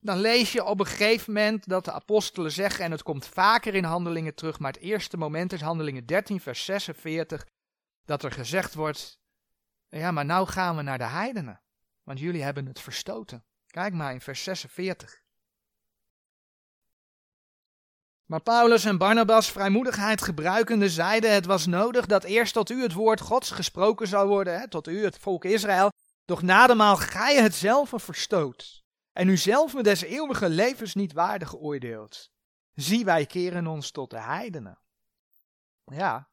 Dan 0.00 0.18
lees 0.18 0.52
je 0.52 0.64
op 0.64 0.80
een 0.80 0.86
gegeven 0.86 1.32
moment 1.32 1.68
dat 1.68 1.84
de 1.84 1.92
apostelen 1.92 2.52
zeggen, 2.52 2.84
en 2.84 2.90
het 2.90 3.02
komt 3.02 3.26
vaker 3.26 3.74
in 3.74 3.84
Handelingen 3.84 4.34
terug, 4.34 4.58
maar 4.58 4.72
het 4.72 4.82
eerste 4.82 5.16
moment 5.16 5.52
is 5.52 5.60
Handelingen 5.60 6.06
13, 6.06 6.40
vers 6.40 6.64
46, 6.64 7.46
dat 8.04 8.22
er 8.22 8.32
gezegd 8.32 8.74
wordt, 8.74 9.20
ja, 9.88 10.10
maar 10.10 10.24
nou 10.24 10.46
gaan 10.46 10.76
we 10.76 10.82
naar 10.82 10.98
de 10.98 11.04
heidenen, 11.04 11.60
want 12.02 12.18
jullie 12.18 12.42
hebben 12.42 12.66
het 12.66 12.80
verstoten. 12.80 13.44
Kijk 13.66 13.92
maar 13.92 14.12
in 14.12 14.20
vers 14.20 14.42
46. 14.42 15.22
Maar 18.24 18.42
Paulus 18.42 18.84
en 18.84 18.98
Barnabas, 18.98 19.50
vrijmoedigheid 19.50 20.22
gebruikende, 20.22 20.88
zeiden: 20.88 21.32
Het 21.32 21.46
was 21.46 21.66
nodig 21.66 22.06
dat 22.06 22.24
eerst 22.24 22.52
tot 22.52 22.70
u 22.70 22.82
het 22.82 22.92
woord 22.92 23.20
Gods 23.20 23.50
gesproken 23.50 24.08
zou 24.08 24.28
worden, 24.28 24.60
hè, 24.60 24.68
tot 24.68 24.88
u, 24.88 25.04
het 25.04 25.18
volk 25.18 25.44
Israël. 25.44 25.90
Doch 26.24 26.42
nademaal 26.42 26.96
gij 26.96 27.42
het 27.42 27.54
zelf 27.54 27.92
verstoot. 27.94 28.79
En 29.12 29.28
u 29.28 29.36
zelf 29.36 29.74
met 29.74 29.84
des 29.84 30.02
eeuwige 30.02 30.48
levens 30.48 30.94
niet 30.94 31.12
waardig 31.12 31.48
geoordeeld. 31.48 32.30
Zie, 32.74 33.04
wij 33.04 33.26
keren 33.26 33.66
ons 33.66 33.90
tot 33.90 34.10
de 34.10 34.20
heidenen. 34.20 34.78
Ja, 35.84 36.28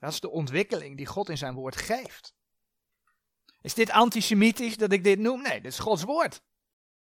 dat 0.00 0.12
is 0.12 0.20
de 0.20 0.30
ontwikkeling 0.30 0.96
die 0.96 1.06
God 1.06 1.28
in 1.28 1.38
zijn 1.38 1.54
woord 1.54 1.76
geeft. 1.76 2.34
Is 3.60 3.74
dit 3.74 3.90
antisemitisch 3.90 4.76
dat 4.76 4.92
ik 4.92 5.04
dit 5.04 5.18
noem? 5.18 5.42
Nee, 5.42 5.60
dit 5.60 5.72
is 5.72 5.78
Gods 5.78 6.02
woord. 6.02 6.42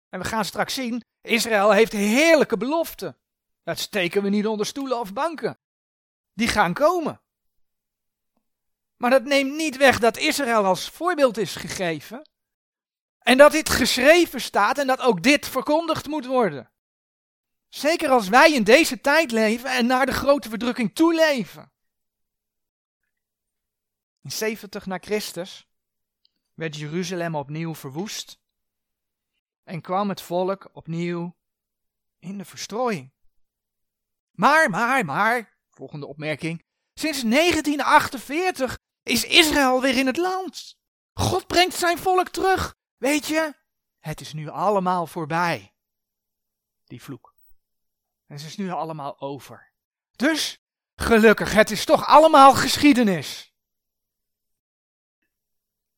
En 0.09 0.21
we 0.21 0.25
gaan 0.25 0.45
straks 0.45 0.75
zien, 0.75 1.05
Israël 1.21 1.71
heeft 1.71 1.93
heerlijke 1.93 2.57
beloften. 2.57 3.17
Dat 3.63 3.79
steken 3.79 4.23
we 4.23 4.29
niet 4.29 4.47
onder 4.47 4.67
stoelen 4.67 5.01
of 5.01 5.13
banken. 5.13 5.59
Die 6.33 6.49
gaan 6.49 6.75
komen. 6.75 7.21
Maar 8.97 9.11
dat 9.11 9.25
neemt 9.25 9.57
niet 9.57 9.77
weg 9.77 9.99
dat 9.99 10.17
Israël 10.17 10.65
als 10.65 10.89
voorbeeld 10.89 11.37
is 11.37 11.57
gegeven. 11.57 12.31
En 13.23 13.37
dat 13.39 13.53
dit 13.53 13.69
geschreven 13.69 14.41
staat 14.41 14.79
en 14.79 14.87
dat 14.87 15.01
ook 15.01 15.23
dit 15.23 15.49
verkondigd 15.49 16.07
moet 16.07 16.27
worden. 16.27 16.71
Zeker 17.69 18.11
als 18.11 18.29
wij 18.29 18.53
in 18.53 18.65
deze 18.65 19.01
tijd 19.01 19.31
leven 19.31 19.71
en 19.71 19.87
naar 19.87 20.07
de 20.07 20.13
grote 20.13 20.49
verdrukking 20.49 20.95
toe 20.95 21.15
leven. 21.15 21.73
In 24.23 24.33
70 24.33 24.87
na 24.87 24.99
Christus 24.99 25.69
werd 26.55 26.77
Jeruzalem 26.77 27.35
opnieuw 27.35 27.75
verwoest 27.75 28.41
en 29.65 29.81
kwam 29.81 30.09
het 30.09 30.21
volk 30.21 30.69
opnieuw 30.73 31.37
in 32.19 32.39
de 32.39 32.45
verstrooiing. 32.45 33.13
Maar, 34.31 34.71
maar, 34.71 35.05
maar, 35.05 35.59
volgende 35.71 36.07
opmerking. 36.07 36.65
Sinds 36.95 37.23
1948 37.23 38.79
is 39.03 39.25
Israël 39.25 39.81
weer 39.81 39.97
in 39.97 40.07
het 40.07 40.17
land. 40.17 40.77
God 41.15 41.47
brengt 41.47 41.75
zijn 41.75 41.99
volk 41.99 42.29
terug. 42.29 42.75
Weet 43.03 43.27
je, 43.27 43.55
het 43.99 44.21
is 44.21 44.33
nu 44.33 44.49
allemaal 44.49 45.07
voorbij. 45.07 45.75
Die 46.85 47.03
vloek. 47.03 47.35
Het 48.27 48.41
is 48.41 48.57
nu 48.57 48.71
allemaal 48.71 49.21
over. 49.21 49.73
Dus, 50.17 50.63
gelukkig, 50.95 51.53
het 51.53 51.71
is 51.71 51.85
toch 51.85 52.07
allemaal 52.07 52.55
geschiedenis. 52.55 53.55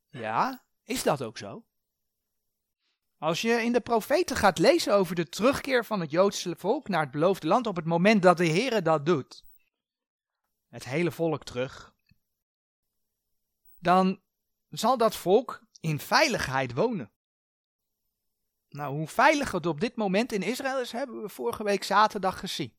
Ja, 0.09 0.65
is 0.83 1.03
dat 1.03 1.23
ook 1.23 1.39
zo? 1.39 1.65
Als 3.19 3.41
je 3.41 3.63
in 3.63 3.73
de 3.73 3.81
profeten 3.81 4.37
gaat 4.37 4.59
lezen 4.59 4.95
over 4.95 5.15
de 5.15 5.29
terugkeer 5.29 5.85
van 5.85 6.01
het 6.01 6.11
Joodse 6.11 6.57
volk 6.57 6.89
naar 6.89 7.03
het 7.03 7.11
beloofde 7.11 7.47
land 7.47 7.67
op 7.67 7.77
het 7.77 7.87
moment 7.87 8.23
dat 8.23 8.37
de 8.37 8.47
Heer 8.47 8.83
dat 8.83 9.07
doet, 9.07 9.45
het 10.69 10.85
hele 10.85 11.11
volk 11.11 11.45
terug, 11.45 11.95
dan 13.79 14.23
zal 14.69 14.97
dat 14.97 15.17
volk 15.17 15.64
in 15.85 15.99
veiligheid 15.99 16.73
wonen. 16.73 17.13
Nou, 18.69 18.95
hoe 18.97 19.09
veilig 19.09 19.53
het 19.53 19.67
op 19.67 19.81
dit 19.81 19.97
moment 19.97 20.33
in 20.33 20.43
Israël 20.43 20.81
is, 20.81 20.93
hebben 20.93 21.23
we 21.23 21.29
vorige 21.29 21.65
week 21.65 21.85
zaterdag 21.85 22.39
gezien. 22.39 22.75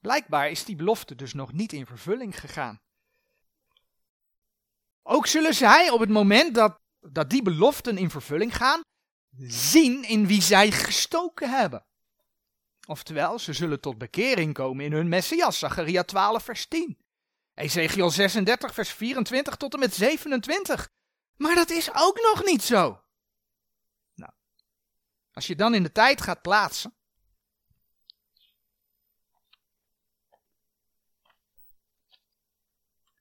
Blijkbaar 0.00 0.50
is 0.50 0.64
die 0.64 0.76
belofte 0.76 1.14
dus 1.14 1.32
nog 1.34 1.52
niet 1.52 1.72
in 1.72 1.86
vervulling 1.86 2.40
gegaan. 2.40 2.80
Ook 5.02 5.26
zullen 5.26 5.54
zij 5.54 5.90
op 5.90 6.00
het 6.00 6.10
moment 6.10 6.54
dat 6.54 6.80
dat 7.00 7.30
die 7.30 7.42
beloften 7.42 7.98
in 7.98 8.10
vervulling 8.10 8.56
gaan, 8.56 8.80
zien 9.36 10.04
in 10.04 10.26
wie 10.26 10.42
zij 10.42 10.70
gestoken 10.70 11.50
hebben. 11.50 11.84
Oftewel, 12.86 13.38
ze 13.38 13.52
zullen 13.52 13.80
tot 13.80 13.98
bekering 13.98 14.54
komen 14.54 14.84
in 14.84 14.92
hun 14.92 15.08
Messias, 15.08 15.58
Zachariah 15.58 16.04
12 16.04 16.42
vers 16.42 16.66
10. 16.66 16.98
Ezekiel 17.54 18.10
36 18.10 18.74
vers 18.74 18.92
24 18.92 19.56
tot 19.56 19.74
en 19.74 19.80
met 19.80 19.94
27. 19.94 20.88
Maar 21.36 21.54
dat 21.54 21.70
is 21.70 21.90
ook 21.94 22.20
nog 22.20 22.44
niet 22.44 22.62
zo. 22.62 23.02
Nou, 24.14 24.32
als 25.32 25.46
je 25.46 25.56
dan 25.56 25.74
in 25.74 25.82
de 25.82 25.92
tijd 25.92 26.20
gaat 26.20 26.42
plaatsen, 26.42 26.96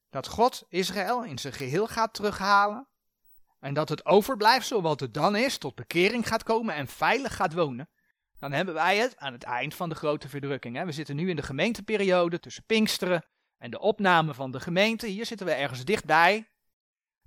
dat 0.09 0.27
God 0.27 0.65
Israël 0.67 1.23
in 1.23 1.37
zijn 1.37 1.53
geheel 1.53 1.87
gaat 1.87 2.13
terughalen, 2.13 2.89
en 3.59 3.73
dat 3.73 3.89
het 3.89 4.05
overblijfsel 4.05 4.81
wat 4.81 4.99
het 4.99 5.13
dan 5.13 5.35
is, 5.35 5.57
tot 5.57 5.75
bekering 5.75 6.27
gaat 6.27 6.43
komen 6.43 6.75
en 6.75 6.87
veilig 6.87 7.35
gaat 7.35 7.53
wonen, 7.53 7.89
dan 8.39 8.51
hebben 8.51 8.73
wij 8.73 8.97
het 8.97 9.17
aan 9.17 9.33
het 9.33 9.43
eind 9.43 9.75
van 9.75 9.89
de 9.89 9.95
grote 9.95 10.29
verdrukking. 10.29 10.75
Hè. 10.75 10.85
We 10.85 10.91
zitten 10.91 11.15
nu 11.15 11.29
in 11.29 11.35
de 11.35 11.41
gemeenteperiode 11.41 12.39
tussen 12.39 12.63
Pinksteren 12.65 13.25
en 13.57 13.71
de 13.71 13.79
opname 13.79 14.33
van 14.33 14.51
de 14.51 14.59
gemeente. 14.59 15.07
Hier 15.07 15.25
zitten 15.25 15.45
we 15.45 15.53
ergens 15.53 15.85
dichtbij. 15.85 16.49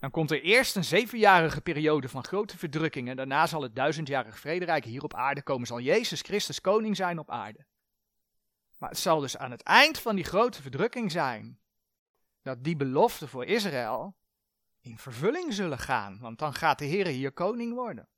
Dan 0.05 0.13
komt 0.13 0.31
er 0.31 0.43
eerst 0.43 0.77
een 0.77 0.85
zevenjarige 0.85 1.61
periode 1.61 2.09
van 2.09 2.25
grote 2.25 2.59
verdrukking 2.59 3.09
en 3.09 3.17
daarna 3.17 3.47
zal 3.47 3.63
het 3.63 3.77
duizendjarig 3.77 4.39
vrederijk 4.39 4.85
hier 4.85 5.03
op 5.03 5.15
aarde 5.15 5.43
komen. 5.43 5.67
Zal 5.67 5.81
Jezus 5.81 6.21
Christus 6.21 6.61
koning 6.61 6.97
zijn 6.97 7.19
op 7.19 7.31
aarde. 7.31 7.67
Maar 8.79 8.89
het 8.89 8.99
zal 8.99 9.21
dus 9.21 9.37
aan 9.37 9.51
het 9.51 9.63
eind 9.63 9.99
van 9.99 10.17
die 10.17 10.25
grote 10.25 10.63
verdrukking 10.63 11.13
zijn 11.13 11.61
dat 12.43 12.65
die 12.65 12.77
beloften 12.77 13.29
voor 13.29 13.45
Israël 13.45 14.17
in 14.81 14.99
vervulling 14.99 15.55
zullen 15.55 15.79
gaan, 15.79 16.19
want 16.19 16.39
dan 16.39 16.55
gaat 16.55 16.79
de 16.79 16.85
Heer 16.85 17.07
hier 17.07 17.33
koning 17.33 17.75
worden. 17.75 18.09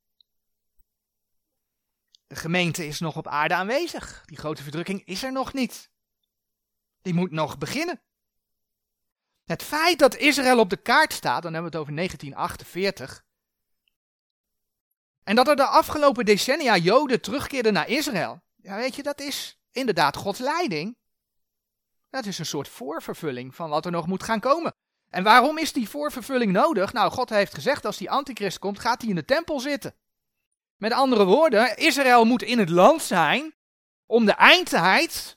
De 2.27 2.37
gemeente 2.37 2.87
is 2.87 3.01
nog 3.01 3.16
op 3.16 3.27
aarde 3.27 3.55
aanwezig. 3.55 4.22
Die 4.25 4.38
grote 4.38 4.62
verdrukking 4.62 5.05
is 5.05 5.22
er 5.22 5.33
nog 5.33 5.53
niet. 5.53 5.90
Die 7.03 7.14
moet 7.14 7.31
nog 7.31 7.59
beginnen. 7.59 8.01
Het 9.46 9.62
feit 9.62 9.98
dat 9.98 10.16
Israël 10.16 10.59
op 10.59 10.70
de 10.70 10.76
kaart 10.76 11.12
staat, 11.12 11.42
dan 11.42 11.52
hebben 11.52 11.70
we 11.70 11.76
het 11.76 11.87
over 11.87 11.96
1948. 11.96 13.24
En 15.24 15.37
dat 15.37 15.48
er 15.48 15.56
de 15.56 15.66
afgelopen 15.66 16.24
decennia 16.24 16.76
Joden 16.76 17.20
terugkeerden 17.20 17.72
naar 17.72 17.88
Israël. 17.88 18.40
Ja, 18.56 18.76
weet 18.76 18.96
je, 18.96 19.02
dat 19.02 19.20
is 19.20 19.59
inderdaad 19.70 20.16
Gods 20.16 20.38
leiding. 20.38 20.96
Dat 22.11 22.26
is 22.26 22.38
een 22.38 22.46
soort 22.46 22.68
voorvervulling 22.68 23.54
van 23.54 23.70
wat 23.70 23.85
er 23.85 23.90
nog 23.90 24.06
moet 24.06 24.22
gaan 24.22 24.40
komen. 24.40 24.74
En 25.11 25.22
waarom 25.22 25.59
is 25.59 25.72
die 25.72 25.88
voorvervulling 25.88 26.52
nodig? 26.52 26.92
Nou, 26.92 27.11
God 27.11 27.28
heeft 27.28 27.54
gezegd, 27.54 27.85
als 27.85 27.96
die 27.96 28.11
antichrist 28.11 28.59
komt, 28.59 28.80
gaat 28.80 29.00
hij 29.00 29.11
in 29.11 29.16
de 29.16 29.24
tempel 29.24 29.61
zitten. 29.61 29.94
Met 30.76 30.92
andere 30.92 31.24
woorden, 31.24 31.76
Israël 31.76 32.24
moet 32.24 32.42
in 32.42 32.59
het 32.59 32.68
land 32.68 33.02
zijn 33.02 33.54
om 34.06 34.24
de 34.24 34.32
eindtijd 34.32 35.36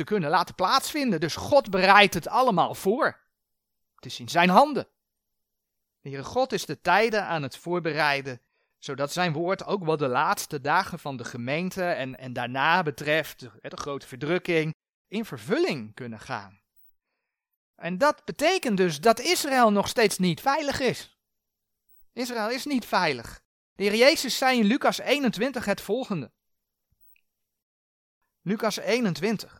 te 0.00 0.06
kunnen 0.06 0.30
laten 0.30 0.54
plaatsvinden. 0.54 1.20
Dus 1.20 1.36
God 1.36 1.70
bereidt 1.70 2.14
het 2.14 2.28
allemaal 2.28 2.74
voor. 2.74 3.20
Het 3.94 4.06
is 4.06 4.20
in 4.20 4.28
zijn 4.28 4.48
handen. 4.48 4.88
De 6.00 6.08
Heere 6.08 6.24
God 6.24 6.52
is 6.52 6.66
de 6.66 6.80
tijden 6.80 7.24
aan 7.24 7.42
het 7.42 7.56
voorbereiden, 7.56 8.40
zodat 8.78 9.12
zijn 9.12 9.32
woord 9.32 9.64
ook 9.64 9.84
wel 9.84 9.96
de 9.96 10.08
laatste 10.08 10.60
dagen 10.60 10.98
van 10.98 11.16
de 11.16 11.24
gemeente 11.24 11.84
en, 11.84 12.18
en 12.18 12.32
daarna 12.32 12.82
betreft, 12.82 13.40
de, 13.40 13.50
de 13.60 13.76
grote 13.76 14.06
verdrukking, 14.06 14.74
in 15.08 15.24
vervulling 15.24 15.94
kunnen 15.94 16.20
gaan. 16.20 16.60
En 17.74 17.98
dat 17.98 18.24
betekent 18.24 18.76
dus 18.76 19.00
dat 19.00 19.20
Israël 19.20 19.72
nog 19.72 19.88
steeds 19.88 20.18
niet 20.18 20.40
veilig 20.40 20.80
is. 20.80 21.18
Israël 22.12 22.50
is 22.50 22.64
niet 22.64 22.84
veilig. 22.84 23.42
De 23.74 23.82
Heer 23.82 23.94
Jezus 23.94 24.36
zei 24.36 24.58
in 24.58 24.66
Lucas 24.66 24.98
21 24.98 25.64
het 25.64 25.80
volgende. 25.80 26.32
Lucas 28.42 28.76
21. 28.76 29.59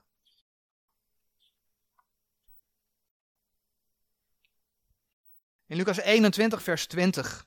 In 5.71 5.77
Lucas 5.77 6.01
21, 6.01 6.63
vers 6.63 6.87
20 6.87 7.47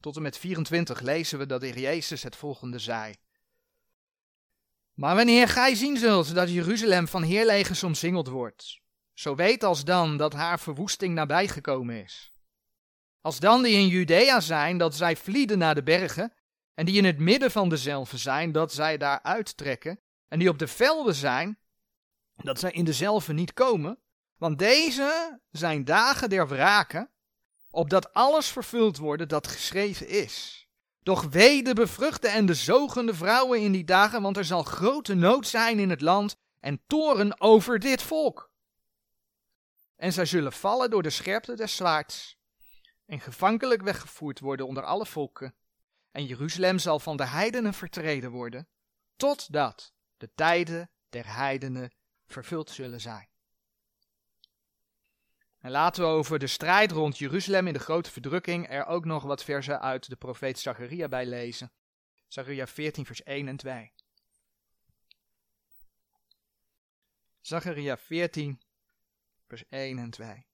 tot 0.00 0.16
en 0.16 0.22
met 0.22 0.38
24 0.38 1.00
lezen 1.00 1.38
we 1.38 1.46
dat 1.46 1.62
Heer 1.62 1.78
Jezus 1.78 2.22
het 2.22 2.36
volgende 2.36 2.78
zei. 2.78 3.14
Maar 4.94 5.16
wanneer 5.16 5.48
gij 5.48 5.74
zien 5.74 5.96
zult 5.96 6.34
dat 6.34 6.50
Jeruzalem 6.50 7.08
van 7.08 7.22
heerlegers 7.22 7.82
omsingeld 7.82 8.28
wordt, 8.28 8.80
zo 9.12 9.34
weet 9.34 9.64
als 9.64 9.84
dan 9.84 10.16
dat 10.16 10.32
haar 10.32 10.60
verwoesting 10.60 11.14
nabijgekomen 11.14 12.02
is. 12.02 12.32
Als 13.20 13.38
dan 13.38 13.62
die 13.62 13.74
in 13.74 13.88
Judea 13.88 14.40
zijn, 14.40 14.78
dat 14.78 14.94
zij 14.94 15.16
vlieden 15.16 15.58
naar 15.58 15.74
de 15.74 15.82
bergen, 15.82 16.32
en 16.74 16.86
die 16.86 16.96
in 16.96 17.04
het 17.04 17.18
midden 17.18 17.50
van 17.50 17.68
dezelfde 17.68 18.16
zijn, 18.16 18.52
dat 18.52 18.72
zij 18.72 18.98
daar 18.98 19.22
uittrekken, 19.22 20.00
en 20.28 20.38
die 20.38 20.48
op 20.48 20.58
de 20.58 20.68
velden 20.68 21.14
zijn, 21.14 21.58
dat 22.36 22.58
zij 22.58 22.70
in 22.70 22.84
dezelfde 22.84 23.32
niet 23.32 23.52
komen, 23.52 23.98
want 24.36 24.58
deze 24.58 25.40
zijn 25.50 25.84
dagen 25.84 26.30
der 26.30 26.48
wraken, 26.48 27.11
opdat 27.72 28.12
alles 28.12 28.46
vervuld 28.46 28.96
worden 28.96 29.28
dat 29.28 29.46
geschreven 29.46 30.08
is. 30.08 30.66
Doch 31.02 31.22
wee 31.22 31.62
de 31.62 31.74
bevruchte 31.74 32.28
en 32.28 32.46
de 32.46 32.54
zogende 32.54 33.14
vrouwen 33.14 33.60
in 33.60 33.72
die 33.72 33.84
dagen, 33.84 34.22
want 34.22 34.36
er 34.36 34.44
zal 34.44 34.62
grote 34.62 35.14
nood 35.14 35.46
zijn 35.46 35.78
in 35.78 35.90
het 35.90 36.00
land 36.00 36.36
en 36.60 36.82
toren 36.86 37.40
over 37.40 37.78
dit 37.78 38.02
volk. 38.02 38.50
En 39.96 40.12
zij 40.12 40.24
zullen 40.24 40.52
vallen 40.52 40.90
door 40.90 41.02
de 41.02 41.10
scherpte 41.10 41.54
des 41.54 41.76
zwaards 41.76 42.36
en 43.06 43.20
gevankelijk 43.20 43.82
weggevoerd 43.82 44.40
worden 44.40 44.66
onder 44.66 44.82
alle 44.82 45.06
volken. 45.06 45.54
En 46.10 46.26
Jeruzalem 46.26 46.78
zal 46.78 46.98
van 46.98 47.16
de 47.16 47.26
heidenen 47.26 47.74
vertreden 47.74 48.30
worden, 48.30 48.68
totdat 49.16 49.92
de 50.16 50.30
tijden 50.34 50.90
der 51.08 51.34
heidenen 51.34 51.92
vervuld 52.26 52.70
zullen 52.70 53.00
zijn. 53.00 53.31
En 55.62 55.70
laten 55.70 56.02
we 56.02 56.08
over 56.08 56.38
de 56.38 56.46
strijd 56.46 56.92
rond 56.92 57.18
Jeruzalem 57.18 57.66
in 57.66 57.72
de 57.72 57.78
grote 57.78 58.10
verdrukking 58.10 58.68
er 58.68 58.86
ook 58.86 59.04
nog 59.04 59.22
wat 59.22 59.44
versen 59.44 59.80
uit 59.80 60.08
de 60.08 60.16
profeet 60.16 60.58
Zacharia 60.58 61.08
bij 61.08 61.26
lezen. 61.26 61.72
Zacharia 62.28 62.66
14 62.66 63.06
vers 63.06 63.22
1 63.22 63.48
en 63.48 63.56
2. 63.56 63.92
Zacharia 67.40 67.96
14 67.96 68.60
vers 69.46 69.64
1 69.68 69.98
en 69.98 70.10
2. 70.10 70.46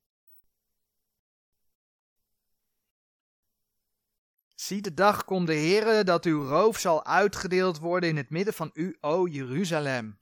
Zie 4.55 4.83
de 4.83 4.95
dag 4.95 5.25
komt 5.25 5.47
de 5.47 5.55
Heere 5.55 6.05
dat 6.05 6.25
uw 6.25 6.47
roof 6.47 6.79
zal 6.79 7.05
uitgedeeld 7.05 7.79
worden 7.79 8.09
in 8.09 8.17
het 8.17 8.31
midden 8.31 8.55
van 8.55 8.71
u, 8.75 8.97
o 9.01 9.27
Jeruzalem. 9.27 10.19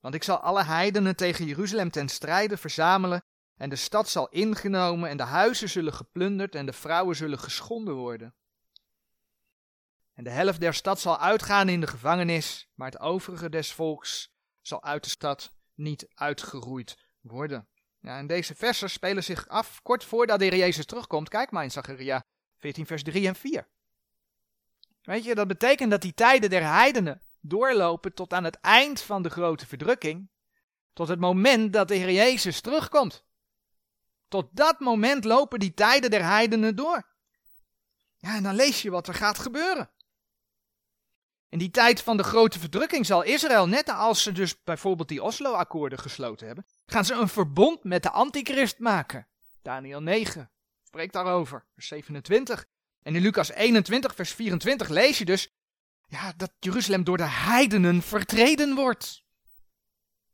Want 0.00 0.14
ik 0.14 0.22
zal 0.22 0.36
alle 0.38 0.64
heidenen 0.64 1.16
tegen 1.16 1.44
Jeruzalem 1.46 1.90
ten 1.90 2.08
strijde 2.08 2.56
verzamelen 2.56 3.24
en 3.62 3.68
de 3.68 3.76
stad 3.76 4.08
zal 4.08 4.28
ingenomen 4.28 5.10
en 5.10 5.16
de 5.16 5.22
huizen 5.22 5.68
zullen 5.68 5.92
geplunderd 5.92 6.54
en 6.54 6.66
de 6.66 6.72
vrouwen 6.72 7.16
zullen 7.16 7.38
geschonden 7.38 7.94
worden. 7.94 8.34
En 10.14 10.24
de 10.24 10.30
helft 10.30 10.60
der 10.60 10.74
stad 10.74 11.00
zal 11.00 11.18
uitgaan 11.18 11.68
in 11.68 11.80
de 11.80 11.86
gevangenis, 11.86 12.68
maar 12.74 12.90
het 12.90 13.00
overige 13.00 13.48
des 13.48 13.72
volks 13.72 14.32
zal 14.60 14.82
uit 14.82 15.04
de 15.04 15.10
stad 15.10 15.52
niet 15.74 16.08
uitgeroeid 16.14 16.98
worden. 17.20 17.68
Ja, 18.00 18.18
en 18.18 18.26
deze 18.26 18.54
versen 18.54 18.90
spelen 18.90 19.24
zich 19.24 19.48
af 19.48 19.82
kort 19.82 20.04
voordat 20.04 20.38
de 20.38 20.44
Heer 20.44 20.56
Jezus 20.56 20.86
terugkomt. 20.86 21.28
Kijk 21.28 21.50
maar 21.50 21.64
in 21.64 21.70
Zachariah 21.70 22.20
14 22.58 22.86
vers 22.86 23.02
3 23.02 23.26
en 23.26 23.34
4. 23.34 23.68
Weet 25.02 25.24
je, 25.24 25.34
dat 25.34 25.48
betekent 25.48 25.90
dat 25.90 26.02
die 26.02 26.14
tijden 26.14 26.50
der 26.50 26.64
heidenen 26.64 27.20
doorlopen 27.40 28.14
tot 28.14 28.32
aan 28.32 28.44
het 28.44 28.60
eind 28.60 29.00
van 29.00 29.22
de 29.22 29.30
grote 29.30 29.66
verdrukking. 29.66 30.28
Tot 30.92 31.08
het 31.08 31.20
moment 31.20 31.72
dat 31.72 31.88
de 31.88 31.94
Heer 31.94 32.12
Jezus 32.12 32.60
terugkomt. 32.60 33.24
Tot 34.32 34.48
dat 34.52 34.80
moment 34.80 35.24
lopen 35.24 35.58
die 35.58 35.74
tijden 35.74 36.10
der 36.10 36.24
heidenen 36.24 36.76
door. 36.76 37.06
Ja, 38.18 38.36
en 38.36 38.42
dan 38.42 38.54
lees 38.54 38.82
je 38.82 38.90
wat 38.90 39.08
er 39.08 39.14
gaat 39.14 39.38
gebeuren. 39.38 39.90
In 41.48 41.58
die 41.58 41.70
tijd 41.70 42.02
van 42.02 42.16
de 42.16 42.22
grote 42.22 42.58
verdrukking 42.58 43.06
zal 43.06 43.22
Israël, 43.22 43.68
net 43.68 43.88
als 43.88 44.22
ze 44.22 44.32
dus 44.32 44.62
bijvoorbeeld 44.62 45.08
die 45.08 45.22
Oslo-akkoorden 45.22 45.98
gesloten 45.98 46.46
hebben, 46.46 46.66
gaan 46.86 47.04
ze 47.04 47.14
een 47.14 47.28
verbond 47.28 47.84
met 47.84 48.02
de 48.02 48.10
antichrist 48.10 48.78
maken. 48.78 49.28
Daniel 49.62 50.02
9 50.02 50.50
spreekt 50.82 51.12
daarover, 51.12 51.66
vers 51.74 51.86
27. 51.86 52.66
En 53.02 53.14
in 53.14 53.22
Lucas 53.22 53.50
21, 53.50 54.14
vers 54.14 54.32
24 54.32 54.88
lees 54.88 55.18
je 55.18 55.24
dus 55.24 55.54
ja, 56.08 56.32
dat 56.36 56.52
Jeruzalem 56.58 57.04
door 57.04 57.16
de 57.16 57.28
heidenen 57.28 58.02
vertreden 58.02 58.74
wordt. 58.74 59.24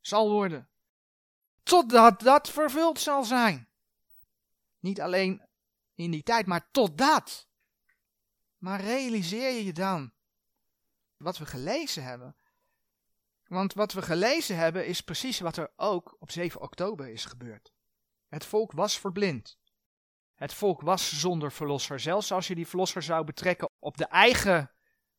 Zal 0.00 0.30
worden. 0.30 0.68
Totdat 1.62 2.20
dat 2.20 2.50
vervuld 2.50 3.00
zal 3.00 3.24
zijn. 3.24 3.67
Niet 4.79 5.01
alleen 5.01 5.49
in 5.95 6.11
die 6.11 6.23
tijd, 6.23 6.47
maar 6.47 6.71
totdat. 6.71 7.49
Maar 8.57 8.81
realiseer 8.81 9.51
je 9.51 9.64
je 9.64 9.73
dan 9.73 10.12
wat 11.17 11.38
we 11.38 11.47
gelezen 11.47 12.03
hebben? 12.03 12.37
Want 13.47 13.75
wat 13.75 13.93
we 13.93 14.03
gelezen 14.03 14.57
hebben 14.57 14.87
is 14.87 15.01
precies 15.01 15.41
wat 15.41 15.57
er 15.57 15.73
ook 15.77 16.17
op 16.19 16.31
7 16.31 16.61
oktober 16.61 17.09
is 17.09 17.25
gebeurd. 17.25 17.73
Het 18.27 18.45
volk 18.45 18.73
was 18.73 18.99
verblind. 18.99 19.59
Het 20.35 20.55
volk 20.55 20.81
was 20.81 21.21
zonder 21.21 21.53
verlosser. 21.53 22.01
Zelfs 22.01 22.33
als 22.33 22.47
je 22.47 22.55
die 22.55 22.67
verlosser 22.67 23.03
zou 23.03 23.25
betrekken 23.25 23.71
op 23.79 23.97
de 23.97 24.07
eigen 24.07 24.73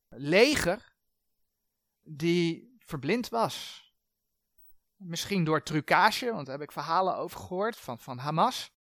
leger, 0.08 0.94
die 2.00 2.76
verblind 2.78 3.28
was. 3.28 3.84
Misschien 4.96 5.44
door 5.44 5.62
trucage, 5.62 6.32
want 6.32 6.46
daar 6.46 6.58
heb 6.58 6.68
ik 6.68 6.72
verhalen 6.72 7.16
over 7.16 7.40
gehoord 7.40 7.76
van, 7.76 7.98
van 7.98 8.18
Hamas. 8.18 8.72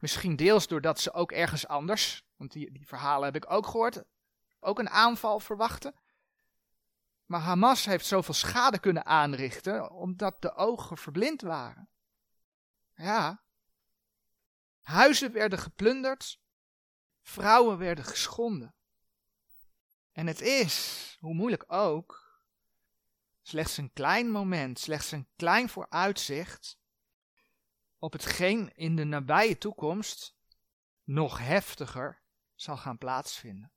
Misschien 0.00 0.36
deels 0.36 0.66
doordat 0.66 1.00
ze 1.00 1.12
ook 1.12 1.32
ergens 1.32 1.66
anders, 1.66 2.24
want 2.36 2.52
die, 2.52 2.72
die 2.72 2.86
verhalen 2.86 3.24
heb 3.24 3.44
ik 3.44 3.50
ook 3.50 3.66
gehoord, 3.66 4.02
ook 4.60 4.78
een 4.78 4.88
aanval 4.88 5.40
verwachten. 5.40 5.94
Maar 7.24 7.40
Hamas 7.40 7.84
heeft 7.84 8.06
zoveel 8.06 8.34
schade 8.34 8.78
kunnen 8.78 9.06
aanrichten 9.06 9.90
omdat 9.90 10.42
de 10.42 10.54
ogen 10.54 10.96
verblind 10.96 11.40
waren. 11.40 11.88
Ja. 12.94 13.42
Huizen 14.80 15.32
werden 15.32 15.58
geplunderd, 15.58 16.40
vrouwen 17.22 17.78
werden 17.78 18.04
geschonden. 18.04 18.74
En 20.12 20.26
het 20.26 20.40
is, 20.40 21.16
hoe 21.20 21.34
moeilijk 21.34 21.64
ook, 21.72 22.40
slechts 23.42 23.76
een 23.76 23.92
klein 23.92 24.30
moment, 24.30 24.78
slechts 24.78 25.10
een 25.10 25.28
klein 25.36 25.68
vooruitzicht 25.68 26.79
op 28.00 28.12
hetgeen 28.12 28.74
in 28.74 28.96
de 28.96 29.04
nabije 29.04 29.58
toekomst 29.58 30.36
nog 31.04 31.38
heftiger 31.38 32.22
zal 32.54 32.76
gaan 32.76 32.98
plaatsvinden. 32.98 33.72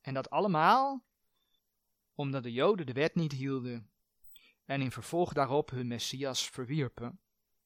En 0.00 0.14
dat 0.14 0.30
allemaal 0.30 1.04
omdat 2.14 2.42
de 2.42 2.52
Joden 2.52 2.86
de 2.86 2.92
wet 2.92 3.14
niet 3.14 3.32
hielden 3.32 3.90
en 4.64 4.80
in 4.80 4.90
vervolg 4.90 5.32
daarop 5.32 5.70
hun 5.70 5.86
Messias 5.86 6.48
verwierpen 6.48 7.20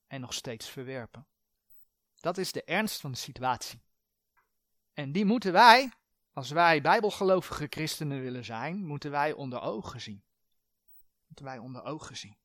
en 0.06 0.20
nog 0.20 0.34
steeds 0.34 0.68
verwerpen. 0.68 1.26
Dat 2.14 2.38
is 2.38 2.52
de 2.52 2.64
ernst 2.64 3.00
van 3.00 3.10
de 3.10 3.18
situatie. 3.18 3.82
En 4.92 5.12
die 5.12 5.24
moeten 5.24 5.52
wij, 5.52 5.92
als 6.32 6.50
wij 6.50 6.80
bijbelgelovige 6.80 7.66
christenen 7.70 8.20
willen 8.20 8.44
zijn, 8.44 8.86
moeten 8.86 9.10
wij 9.10 9.32
onder 9.32 9.60
ogen 9.60 10.00
zien. 10.00 10.24
Moeten 11.26 11.44
wij 11.44 11.58
onder 11.58 11.82
ogen 11.82 12.16
zien. 12.16 12.36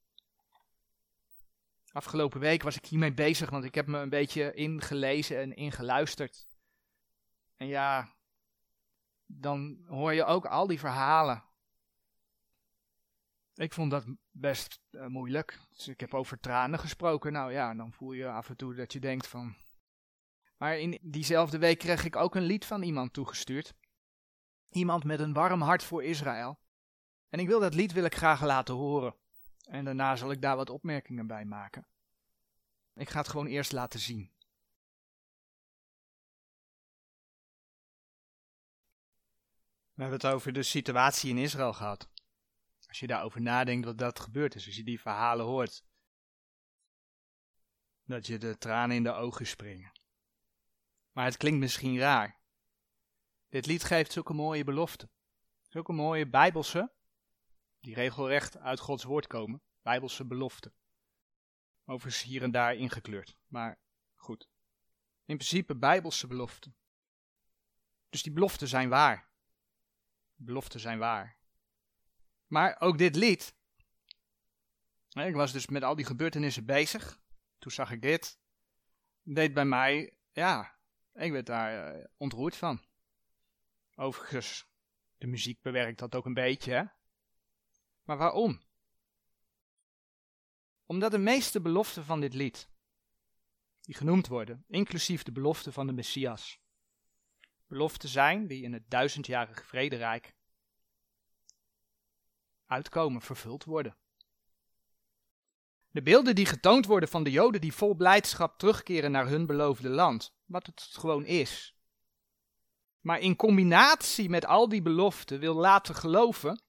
Afgelopen 1.93 2.39
week 2.39 2.63
was 2.63 2.75
ik 2.75 2.85
hiermee 2.85 3.13
bezig, 3.13 3.49
want 3.49 3.63
ik 3.63 3.75
heb 3.75 3.87
me 3.87 3.99
een 3.99 4.09
beetje 4.09 4.53
ingelezen 4.53 5.37
en 5.37 5.55
ingeluisterd. 5.55 6.47
En 7.55 7.67
ja, 7.67 8.15
dan 9.25 9.83
hoor 9.87 10.13
je 10.13 10.25
ook 10.25 10.45
al 10.45 10.67
die 10.67 10.79
verhalen. 10.79 11.43
Ik 13.53 13.73
vond 13.73 13.91
dat 13.91 14.05
best 14.31 14.79
uh, 14.91 15.05
moeilijk. 15.05 15.59
Dus 15.69 15.87
ik 15.87 15.99
heb 15.99 16.13
over 16.13 16.39
tranen 16.39 16.79
gesproken. 16.79 17.31
Nou 17.31 17.51
ja, 17.51 17.73
dan 17.73 17.93
voel 17.93 18.11
je 18.11 18.29
af 18.29 18.49
en 18.49 18.55
toe 18.55 18.75
dat 18.75 18.93
je 18.93 18.99
denkt 18.99 19.27
van. 19.27 19.55
Maar 20.57 20.79
in 20.79 20.99
diezelfde 21.01 21.57
week 21.57 21.79
kreeg 21.79 22.05
ik 22.05 22.15
ook 22.15 22.35
een 22.35 22.43
lied 22.43 22.65
van 22.65 22.83
iemand 22.83 23.13
toegestuurd. 23.13 23.73
Iemand 24.69 25.03
met 25.03 25.19
een 25.19 25.33
warm 25.33 25.61
hart 25.61 25.83
voor 25.83 26.03
Israël. 26.03 26.59
En 27.29 27.39
ik 27.39 27.47
wil 27.47 27.59
dat 27.59 27.73
lied 27.73 27.91
wil 27.91 28.03
ik 28.03 28.15
graag 28.15 28.41
laten 28.41 28.75
horen. 28.75 29.15
En 29.63 29.85
daarna 29.85 30.15
zal 30.15 30.31
ik 30.31 30.41
daar 30.41 30.55
wat 30.55 30.69
opmerkingen 30.69 31.27
bij 31.27 31.45
maken. 31.45 31.87
Ik 32.93 33.09
ga 33.09 33.17
het 33.17 33.27
gewoon 33.27 33.47
eerst 33.47 33.71
laten 33.71 33.99
zien. 33.99 34.31
We 39.93 40.01
hebben 40.01 40.19
het 40.19 40.33
over 40.33 40.53
de 40.53 40.63
situatie 40.63 41.29
in 41.29 41.37
Israël 41.37 41.73
gehad. 41.73 42.09
Als 42.87 42.99
je 42.99 43.07
daarover 43.07 43.41
nadenkt 43.41 43.85
wat 43.85 43.97
dat 43.97 44.19
gebeurd 44.19 44.55
is, 44.55 44.65
als 44.65 44.75
je 44.75 44.83
die 44.83 45.01
verhalen 45.01 45.45
hoort, 45.45 45.85
dat 48.05 48.27
je 48.27 48.37
de 48.37 48.57
tranen 48.57 48.95
in 48.95 49.03
de 49.03 49.11
ogen 49.11 49.47
springen. 49.47 49.91
Maar 51.11 51.25
het 51.25 51.37
klinkt 51.37 51.59
misschien 51.59 51.97
raar. 51.97 52.41
Dit 53.49 53.65
lied 53.65 53.83
geeft 53.83 54.11
zulke 54.11 54.33
mooie 54.33 54.63
beloften. 54.63 55.09
Zulke 55.67 55.93
mooie 55.93 56.29
bijbelse, 56.29 56.91
die 57.83 57.93
regelrecht 57.93 58.57
uit 58.57 58.79
Gods 58.79 59.03
woord 59.03 59.27
komen, 59.27 59.61
bijbelse 59.81 60.25
beloften. 60.25 60.73
Overigens 61.85 62.23
hier 62.23 62.43
en 62.43 62.51
daar 62.51 62.75
ingekleurd, 62.75 63.37
maar 63.47 63.79
goed. 64.15 64.49
In 65.25 65.37
principe 65.37 65.75
bijbelse 65.75 66.27
beloften. 66.27 66.75
Dus 68.09 68.23
die 68.23 68.31
beloften 68.31 68.67
zijn 68.67 68.89
waar. 68.89 69.29
Beloften 70.35 70.79
zijn 70.79 70.99
waar. 70.99 71.37
Maar 72.47 72.75
ook 72.79 72.97
dit 72.97 73.15
lied. 73.15 73.55
Ik 75.09 75.35
was 75.35 75.51
dus 75.51 75.67
met 75.67 75.83
al 75.83 75.95
die 75.95 76.05
gebeurtenissen 76.05 76.65
bezig. 76.65 77.19
Toen 77.57 77.71
zag 77.71 77.91
ik 77.91 78.01
dit. 78.01 78.39
Deed 79.21 79.53
bij 79.53 79.65
mij, 79.65 80.17
ja, 80.31 80.77
ik 81.13 81.31
werd 81.31 81.45
daar 81.45 81.97
uh, 81.97 82.05
ontroerd 82.17 82.55
van. 82.55 82.83
Overigens, 83.95 84.67
de 85.17 85.27
muziek 85.27 85.61
bewerkt 85.61 85.99
dat 85.99 86.15
ook 86.15 86.25
een 86.25 86.33
beetje, 86.33 86.73
hè? 86.73 86.83
Maar 88.03 88.17
waarom? 88.17 88.61
Omdat 90.85 91.11
de 91.11 91.17
meeste 91.17 91.61
beloften 91.61 92.05
van 92.05 92.19
dit 92.19 92.33
lied, 92.33 92.69
die 93.81 93.95
genoemd 93.95 94.27
worden, 94.27 94.63
inclusief 94.67 95.23
de 95.23 95.31
belofte 95.31 95.71
van 95.71 95.87
de 95.87 95.93
Messias, 95.93 96.59
beloften 97.67 98.09
zijn 98.09 98.47
die 98.47 98.63
in 98.63 98.73
het 98.73 98.89
duizendjarige 98.89 99.63
vrederijk 99.63 100.35
uitkomen, 102.65 103.21
vervuld 103.21 103.63
worden. 103.63 103.97
De 105.91 106.01
beelden 106.01 106.35
die 106.35 106.45
getoond 106.45 106.85
worden 106.85 107.09
van 107.09 107.23
de 107.23 107.31
Joden 107.31 107.61
die 107.61 107.73
vol 107.73 107.93
blijdschap 107.93 108.57
terugkeren 108.57 109.11
naar 109.11 109.27
hun 109.27 109.45
beloofde 109.45 109.89
land, 109.89 110.33
wat 110.45 110.65
het 110.65 110.81
gewoon 110.81 111.25
is. 111.25 111.75
Maar 112.99 113.19
in 113.19 113.35
combinatie 113.35 114.29
met 114.29 114.45
al 114.45 114.69
die 114.69 114.81
beloften 114.81 115.39
wil 115.39 115.53
laten 115.53 115.95
geloven 115.95 116.61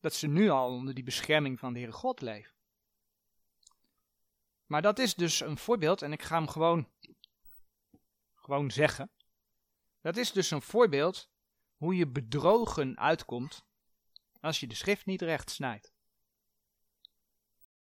dat 0.00 0.14
ze 0.14 0.26
nu 0.26 0.48
al 0.48 0.70
onder 0.70 0.94
die 0.94 1.04
bescherming 1.04 1.58
van 1.58 1.72
de 1.72 1.78
Heere 1.78 1.94
God 1.94 2.20
leven. 2.20 2.54
Maar 4.66 4.82
dat 4.82 4.98
is 4.98 5.14
dus 5.14 5.40
een 5.40 5.58
voorbeeld, 5.58 6.02
en 6.02 6.12
ik 6.12 6.22
ga 6.22 6.36
hem 6.36 6.48
gewoon, 6.48 6.88
gewoon 8.34 8.70
zeggen. 8.70 9.10
Dat 10.00 10.16
is 10.16 10.32
dus 10.32 10.50
een 10.50 10.62
voorbeeld 10.62 11.30
hoe 11.76 11.96
je 11.96 12.06
bedrogen 12.06 12.98
uitkomt 12.98 13.66
als 14.40 14.60
je 14.60 14.66
de 14.66 14.74
schrift 14.74 15.06
niet 15.06 15.22
recht 15.22 15.50
snijdt. 15.50 15.92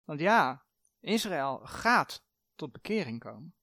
Want 0.04 0.20
ja, 0.20 0.66
Israël 1.00 1.60
gaat 1.66 2.26
tot 2.56 2.72
bekering 2.72 3.20
komen. 3.20 3.56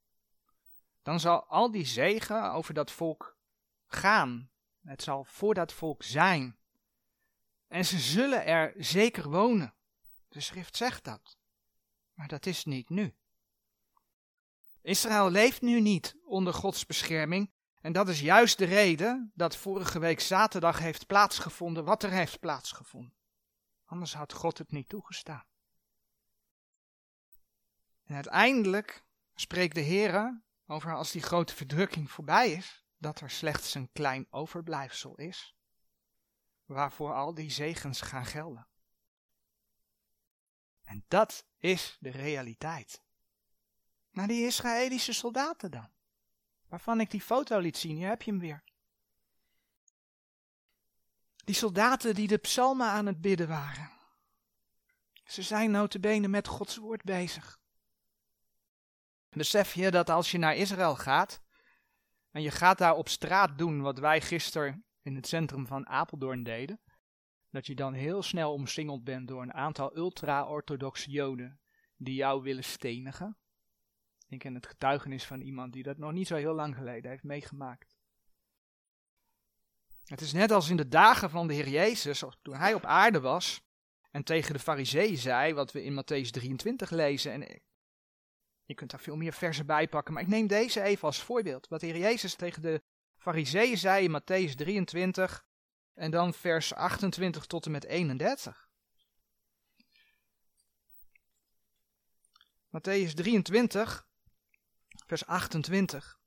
Dan 1.02 1.20
zal 1.20 1.44
al 1.44 1.70
die 1.70 1.84
zegen 1.84 2.52
over 2.52 2.74
dat 2.74 2.90
volk 2.90 3.38
gaan. 3.86 4.50
Het 4.82 5.02
zal 5.02 5.24
voor 5.24 5.54
dat 5.54 5.72
volk 5.72 6.02
zijn. 6.02 6.58
En 7.68 7.84
ze 7.84 7.98
zullen 7.98 8.46
er 8.46 8.74
zeker 8.76 9.30
wonen. 9.30 9.74
De 10.28 10.40
schrift 10.40 10.76
zegt 10.76 11.04
dat. 11.04 11.38
Maar 12.14 12.28
dat 12.28 12.46
is 12.46 12.64
niet 12.64 12.88
nu. 12.88 13.14
Israël 14.82 15.30
leeft 15.30 15.62
nu 15.62 15.80
niet 15.80 16.16
onder 16.24 16.54
Gods 16.54 16.86
bescherming. 16.86 17.52
En 17.80 17.92
dat 17.92 18.08
is 18.08 18.20
juist 18.20 18.58
de 18.58 18.64
reden 18.64 19.32
dat 19.34 19.56
vorige 19.56 19.98
week 19.98 20.20
zaterdag 20.20 20.78
heeft 20.78 21.06
plaatsgevonden 21.06 21.84
wat 21.84 22.02
er 22.02 22.10
heeft 22.10 22.40
plaatsgevonden. 22.40 23.16
Anders 23.84 24.14
had 24.14 24.32
God 24.32 24.58
het 24.58 24.70
niet 24.70 24.88
toegestaan. 24.88 25.44
En 28.04 28.14
uiteindelijk 28.14 29.04
spreekt 29.34 29.74
de 29.74 29.80
Heer 29.80 30.42
over 30.66 30.94
als 30.94 31.10
die 31.10 31.22
grote 31.22 31.54
verdrukking 31.54 32.10
voorbij 32.10 32.52
is, 32.52 32.84
dat 32.96 33.20
er 33.20 33.30
slechts 33.30 33.74
een 33.74 33.92
klein 33.92 34.26
overblijfsel 34.30 35.14
is, 35.16 35.53
waarvoor 36.64 37.14
al 37.14 37.34
die 37.34 37.50
zegens 37.50 38.00
gaan 38.00 38.26
gelden. 38.26 38.66
En 40.84 41.04
dat 41.08 41.46
is 41.58 41.96
de 42.00 42.10
realiteit. 42.10 43.02
Naar 44.10 44.26
die 44.26 44.46
Israëlische 44.46 45.12
soldaten 45.12 45.70
dan. 45.70 45.88
Waarvan 46.68 47.00
ik 47.00 47.10
die 47.10 47.20
foto 47.20 47.58
liet 47.58 47.76
zien, 47.76 47.96
hier 47.96 48.08
heb 48.08 48.22
je 48.22 48.30
hem 48.30 48.40
weer. 48.40 48.64
Die 51.44 51.54
soldaten 51.54 52.14
die 52.14 52.28
de 52.28 52.38
psalmen 52.38 52.86
aan 52.86 53.06
het 53.06 53.20
bidden 53.20 53.48
waren. 53.48 53.90
Ze 55.24 55.42
zijn 55.42 55.70
notabene 55.70 56.28
met 56.28 56.48
Gods 56.48 56.76
woord 56.76 57.02
bezig. 57.02 57.58
Besef 59.28 59.74
je 59.74 59.90
dat 59.90 60.10
als 60.10 60.30
je 60.30 60.38
naar 60.38 60.56
Israël 60.56 60.96
gaat 60.96 61.40
en 62.30 62.42
je 62.42 62.50
gaat 62.50 62.78
daar 62.78 62.94
op 62.94 63.08
straat 63.08 63.58
doen 63.58 63.80
wat 63.80 63.98
wij 63.98 64.20
gisteren 64.20 64.84
in 65.04 65.14
het 65.14 65.26
centrum 65.26 65.66
van 65.66 65.86
Apeldoorn 65.86 66.42
deden, 66.42 66.80
dat 67.50 67.66
je 67.66 67.74
dan 67.74 67.92
heel 67.92 68.22
snel 68.22 68.52
omsingeld 68.52 69.04
bent 69.04 69.28
door 69.28 69.42
een 69.42 69.52
aantal 69.52 69.96
ultra-orthodoxe 69.96 71.10
joden 71.10 71.60
die 71.96 72.14
jou 72.14 72.42
willen 72.42 72.64
stenigen? 72.64 73.36
Ik 74.28 74.38
ken 74.38 74.54
het 74.54 74.66
getuigenis 74.66 75.24
van 75.24 75.40
iemand 75.40 75.72
die 75.72 75.82
dat 75.82 75.98
nog 75.98 76.12
niet 76.12 76.26
zo 76.26 76.36
heel 76.36 76.54
lang 76.54 76.76
geleden 76.76 77.10
heeft 77.10 77.22
meegemaakt. 77.22 77.96
Het 80.04 80.20
is 80.20 80.32
net 80.32 80.50
als 80.50 80.70
in 80.70 80.76
de 80.76 80.88
dagen 80.88 81.30
van 81.30 81.46
de 81.46 81.54
Heer 81.54 81.68
Jezus, 81.68 82.24
toen 82.42 82.54
hij 82.54 82.74
op 82.74 82.84
aarde 82.84 83.20
was 83.20 83.62
en 84.10 84.24
tegen 84.24 84.52
de 84.52 84.58
fariseeën 84.58 85.16
zei, 85.16 85.54
wat 85.54 85.72
we 85.72 85.84
in 85.84 86.02
Matthäus 86.02 86.30
23 86.30 86.90
lezen. 86.90 87.32
En 87.32 87.62
je 88.64 88.74
kunt 88.74 88.90
daar 88.90 89.00
veel 89.00 89.16
meer 89.16 89.32
versen 89.32 89.66
bij 89.66 89.88
pakken, 89.88 90.14
maar 90.14 90.22
ik 90.22 90.28
neem 90.28 90.46
deze 90.46 90.82
even 90.82 91.06
als 91.06 91.22
voorbeeld. 91.22 91.68
Wat 91.68 91.80
de 91.80 91.86
Heer 91.86 91.98
Jezus 91.98 92.34
tegen 92.34 92.62
de 92.62 92.82
fariseeën 93.24 93.78
zei 93.78 94.04
in 94.04 94.10
Matthäus 94.10 94.54
23 94.54 95.46
en 95.94 96.10
dan 96.10 96.34
vers 96.34 96.74
28 96.74 97.46
tot 97.46 97.66
en 97.66 97.72
met 97.72 97.84
31. 97.84 98.68
Matthäus 102.68 103.14
23, 103.14 104.06
vers 105.06 105.26
28. 105.26 106.18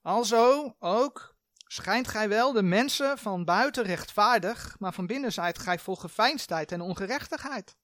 Alzo 0.00 0.76
ook 0.78 1.36
schijnt 1.66 2.08
gij 2.08 2.28
wel 2.28 2.52
de 2.52 2.62
mensen 2.62 3.18
van 3.18 3.44
buiten 3.44 3.84
rechtvaardig, 3.84 4.78
maar 4.78 4.92
van 4.92 5.06
binnen 5.06 5.32
zijt 5.32 5.58
gij 5.58 5.78
vol 5.78 5.96
geveinsdheid 5.96 6.72
en 6.72 6.80
ongerechtigheid. 6.80 7.76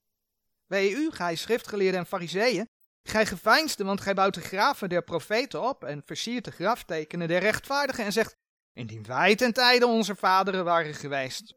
Wee 0.66 0.90
u, 0.90 1.10
gij 1.10 1.36
schriftgeleerden 1.36 2.00
en 2.00 2.06
fariseeën, 2.06 2.68
gij 3.08 3.26
geveinsde, 3.26 3.84
want 3.84 4.00
gij 4.00 4.14
bouwt 4.14 4.34
de 4.34 4.40
graven 4.40 4.88
der 4.88 5.02
profeten 5.02 5.62
op 5.62 5.84
en 5.84 6.02
versiert 6.04 6.44
de 6.44 6.50
graftekenen 6.50 7.28
der 7.28 7.40
rechtvaardigen 7.40 8.04
en 8.04 8.12
zegt, 8.12 8.36
indien 8.72 9.02
wij 9.02 9.36
ten 9.36 9.52
tijde 9.52 9.86
onze 9.86 10.16
vaderen 10.16 10.64
waren 10.64 10.94
geweest. 10.94 11.54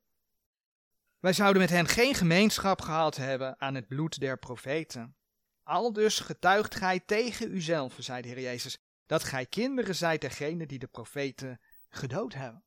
Wij 1.20 1.34
zouden 1.34 1.62
met 1.62 1.72
hen 1.72 1.88
geen 1.88 2.16
gemeenschap 2.16 2.82
gehad 2.82 3.16
hebben 3.16 3.62
aan 3.62 3.76
het 3.76 3.88
bloed 3.88 4.20
der 4.20 4.38
profeten. 4.38 5.16
Al 5.64 5.94
dus 5.94 6.20
getuigt 6.20 6.76
gij 6.76 7.00
tegen 7.00 7.56
uzelf, 7.56 7.96
zei 7.98 8.22
de 8.22 8.28
Heer 8.28 8.40
Jezus, 8.40 8.78
dat 9.06 9.24
gij 9.24 9.46
kinderen 9.46 9.96
zijt 9.96 10.22
dergenen 10.22 10.68
die 10.68 10.80
de 10.80 10.88
profeten 10.88 11.60
gedood 11.90 12.34
hebben. 12.34 12.64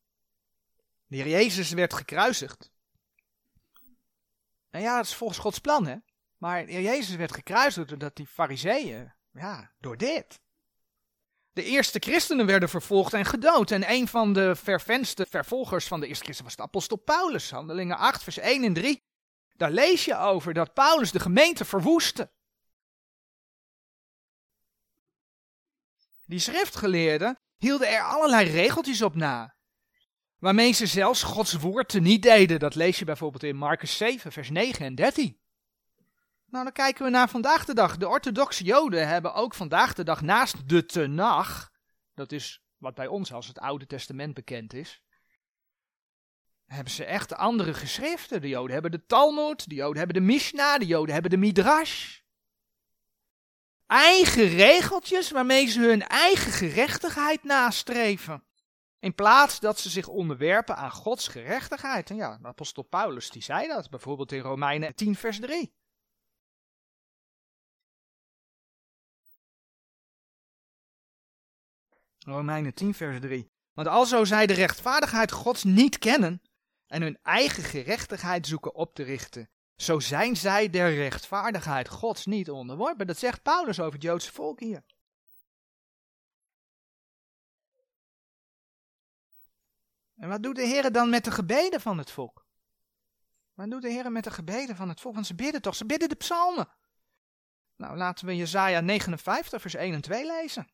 De 1.07 1.17
Heer 1.17 1.29
Jezus 1.29 1.71
werd 1.71 1.95
gekruisigd. 1.95 2.71
En 4.71 4.81
ja, 4.81 4.97
dat 4.97 5.05
is 5.05 5.15
volgens 5.15 5.39
Gods 5.39 5.59
plan, 5.59 5.87
hè. 5.87 5.97
Maar 6.43 6.71
Jezus 6.71 7.17
werd 7.17 7.35
gekruisigd 7.35 7.89
doordat 7.89 8.17
die 8.17 8.27
fariseeën, 8.27 9.13
ja, 9.33 9.73
door 9.81 9.97
dit. 9.97 10.41
De 11.53 11.65
eerste 11.65 11.99
christenen 11.99 12.47
werden 12.47 12.69
vervolgd 12.69 13.13
en 13.13 13.25
gedood. 13.25 13.71
En 13.71 13.91
een 13.91 14.09
van 14.09 14.33
de 14.33 14.57
vervenste 14.57 15.27
vervolgers 15.31 15.87
van 15.87 16.01
de 16.01 16.07
eerste 16.07 16.25
christen 16.25 16.45
was 16.45 16.57
de 16.57 16.63
apostel 16.63 16.97
Paulus. 16.97 17.51
Handelingen 17.51 17.97
8, 17.97 18.23
vers 18.23 18.39
1 18.39 18.65
en 18.65 18.73
3. 18.73 19.03
Daar 19.57 19.71
lees 19.71 20.05
je 20.05 20.17
over 20.17 20.55
dat 20.55 20.73
Paulus 20.73 21.13
de 21.13 21.21
gemeente 21.21 21.65
verwoestte. 21.65 22.33
Die 26.27 26.39
schriftgeleerden 26.39 27.39
hielden 27.57 27.89
er 27.89 28.03
allerlei 28.03 28.51
regeltjes 28.51 29.03
op 29.03 29.15
na. 29.15 29.57
Waarmee 30.39 30.73
ze 30.73 30.87
zelfs 30.87 31.23
Gods 31.23 31.53
woord 31.53 32.01
niet 32.01 32.23
deden. 32.23 32.59
Dat 32.59 32.75
lees 32.75 32.99
je 32.99 33.05
bijvoorbeeld 33.05 33.43
in 33.43 33.57
Marcus 33.57 33.97
7, 33.97 34.33
vers 34.33 34.51
9 34.51 34.87
en 34.87 34.95
13. 34.95 35.41
Nou, 36.53 36.65
dan 36.65 36.73
kijken 36.73 37.05
we 37.05 37.11
naar 37.11 37.29
vandaag 37.29 37.65
de 37.65 37.75
dag. 37.75 37.97
De 37.97 38.09
orthodoxe 38.09 38.65
Joden 38.65 39.09
hebben 39.09 39.35
ook 39.35 39.55
vandaag 39.55 39.95
de 39.95 40.05
dag 40.05 40.21
naast 40.21 40.69
de 40.69 40.87
Tenach, 40.87 41.73
dat 42.15 42.33
is 42.33 42.63
wat 42.77 42.95
bij 42.95 43.07
ons 43.07 43.33
als 43.33 43.47
het 43.47 43.59
Oude 43.59 43.87
Testament 43.87 44.35
bekend 44.35 44.73
is, 44.73 45.03
hebben 46.67 46.93
ze 46.93 47.05
echt 47.05 47.35
andere 47.35 47.75
geschriften. 47.75 48.41
De 48.41 48.49
Joden 48.49 48.73
hebben 48.73 48.91
de 48.91 49.07
Talmud, 49.07 49.69
de 49.69 49.75
Joden 49.75 49.97
hebben 49.97 50.15
de 50.15 50.33
Mishnah, 50.33 50.79
de 50.79 50.87
Joden 50.87 51.13
hebben 51.13 51.31
de 51.31 51.37
Midrash. 51.37 52.21
Eigen 53.87 54.49
regeltjes 54.49 55.31
waarmee 55.31 55.67
ze 55.67 55.81
hun 55.81 56.03
eigen 56.03 56.53
gerechtigheid 56.53 57.45
nastreven. 57.45 58.45
In 58.99 59.15
plaats 59.15 59.61
dat 59.61 59.79
ze 59.79 59.91
zich 59.91 60.09
onderwerpen 60.09 60.77
aan 60.77 60.91
Gods 60.91 61.29
gerechtigheid. 61.29 62.11
En 62.11 62.17
ja, 62.17 62.39
apostel 62.43 62.83
Paulus 62.83 63.31
die 63.31 63.43
zei 63.43 63.69
dat, 63.69 63.91
bijvoorbeeld 63.91 64.33
in 64.33 64.41
Romeinen 64.41 64.95
10 64.95 65.15
vers 65.15 65.41
3. 65.41 65.81
Romeinen 72.25 72.75
10, 72.75 72.95
vers 72.95 73.21
3. 73.21 73.51
Want 73.73 73.89
alzo 73.89 74.25
zij 74.25 74.47
de 74.47 74.53
rechtvaardigheid 74.53 75.33
Gods 75.33 75.65
niet 75.65 75.99
kennen 75.99 76.43
en 76.87 77.03
hun 77.03 77.19
eigen 77.23 77.63
gerechtigheid 77.63 78.47
zoeken 78.47 78.75
op 78.75 78.95
te 78.95 79.03
richten, 79.03 79.51
zo 79.77 80.01
zijn 80.01 80.37
zij 80.37 80.71
der 80.71 80.95
rechtvaardigheid 80.95 81.89
Gods 81.89 82.27
niet 82.27 82.51
onderworpen. 82.51 83.07
Dat 83.07 83.19
zegt 83.19 83.43
Paulus 83.43 83.81
over 83.81 83.93
het 83.93 84.03
Joodse 84.03 84.33
volk 84.33 84.61
hier. 84.61 84.83
En 90.17 90.29
wat 90.29 90.43
doet 90.43 90.57
de 90.57 90.67
Heer 90.67 90.93
dan 90.93 91.11
met 91.11 91.25
de 91.25 91.31
gebeden 91.31 91.81
van 91.81 91.99
het 91.99 92.11
volk? 92.11 92.47
Wat 93.55 93.71
doet 93.71 93.83
de 93.83 93.91
Heer 93.91 94.13
met 94.13 94.25
de 94.25 94.31
gebeden 94.31 94.77
van 94.77 94.89
het 94.89 95.01
volk? 95.01 95.15
Want 95.15 95.27
ze 95.27 95.35
bidden 95.35 95.63
toch, 95.63 95.75
ze 95.75 95.87
bidden 95.87 96.09
de 96.09 96.15
psalmen. 96.15 96.69
Nou, 97.77 97.97
laten 97.97 98.27
we 98.27 98.37
Jezaja 98.37 98.81
59, 98.81 99.61
vers 99.61 99.75
1 99.75 99.95
en 99.95 100.01
2 100.01 100.27
lezen. 100.27 100.69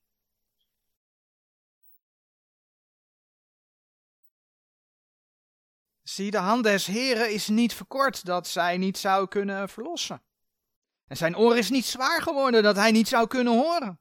Zie, 6.09 6.30
de 6.30 6.38
hand 6.38 6.64
des 6.64 6.86
Heren 6.86 7.32
is 7.32 7.48
niet 7.48 7.74
verkort 7.74 8.24
dat 8.24 8.46
zij 8.46 8.76
niet 8.76 8.98
zou 8.98 9.28
kunnen 9.28 9.68
verlossen. 9.68 10.22
En 11.06 11.16
zijn 11.16 11.36
oor 11.36 11.56
is 11.56 11.70
niet 11.70 11.84
zwaar 11.84 12.22
geworden 12.22 12.62
dat 12.62 12.76
hij 12.76 12.90
niet 12.90 13.09
zou 13.09 13.26
kunnen 13.26 13.52
horen. 13.52 14.00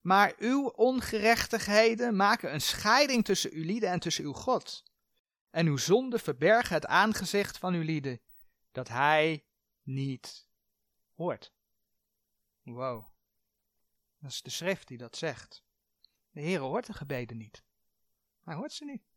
Maar 0.00 0.34
uw 0.38 0.66
ongerechtigheden 0.66 2.16
maken 2.16 2.52
een 2.52 2.60
scheiding 2.60 3.24
tussen 3.24 3.52
uw 3.52 3.64
lieden 3.64 3.90
en 3.90 4.00
tussen 4.00 4.24
uw 4.24 4.32
God. 4.32 4.82
En 5.50 5.66
uw 5.66 5.76
zonde 5.76 6.18
verbergen 6.18 6.74
het 6.74 6.86
aangezicht 6.86 7.58
van 7.58 7.74
uw 7.74 7.82
lieden, 7.82 8.20
dat 8.72 8.88
hij 8.88 9.44
niet 9.82 10.46
hoort. 11.14 11.52
Wow. 12.62 13.06
Dat 14.18 14.30
is 14.30 14.42
de 14.42 14.50
schrift 14.50 14.88
die 14.88 14.98
dat 14.98 15.16
zegt. 15.16 15.64
De 16.30 16.40
Heer 16.40 16.60
hoort 16.60 16.86
de 16.86 16.92
gebeden 16.92 17.36
niet. 17.36 17.64
Hij 18.44 18.54
hoort 18.54 18.72
ze 18.72 18.84
niet. 18.84 19.13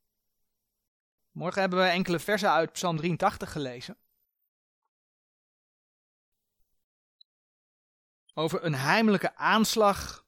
Morgen 1.38 1.62
hebben 1.62 1.80
we 1.80 1.86
enkele 1.86 2.20
versen 2.20 2.52
uit 2.52 2.72
Psalm 2.72 2.98
83 2.98 3.52
gelezen. 3.52 3.98
Over 8.34 8.64
een 8.64 8.76
heimelijke 8.76 9.36
aanslag 9.36 10.26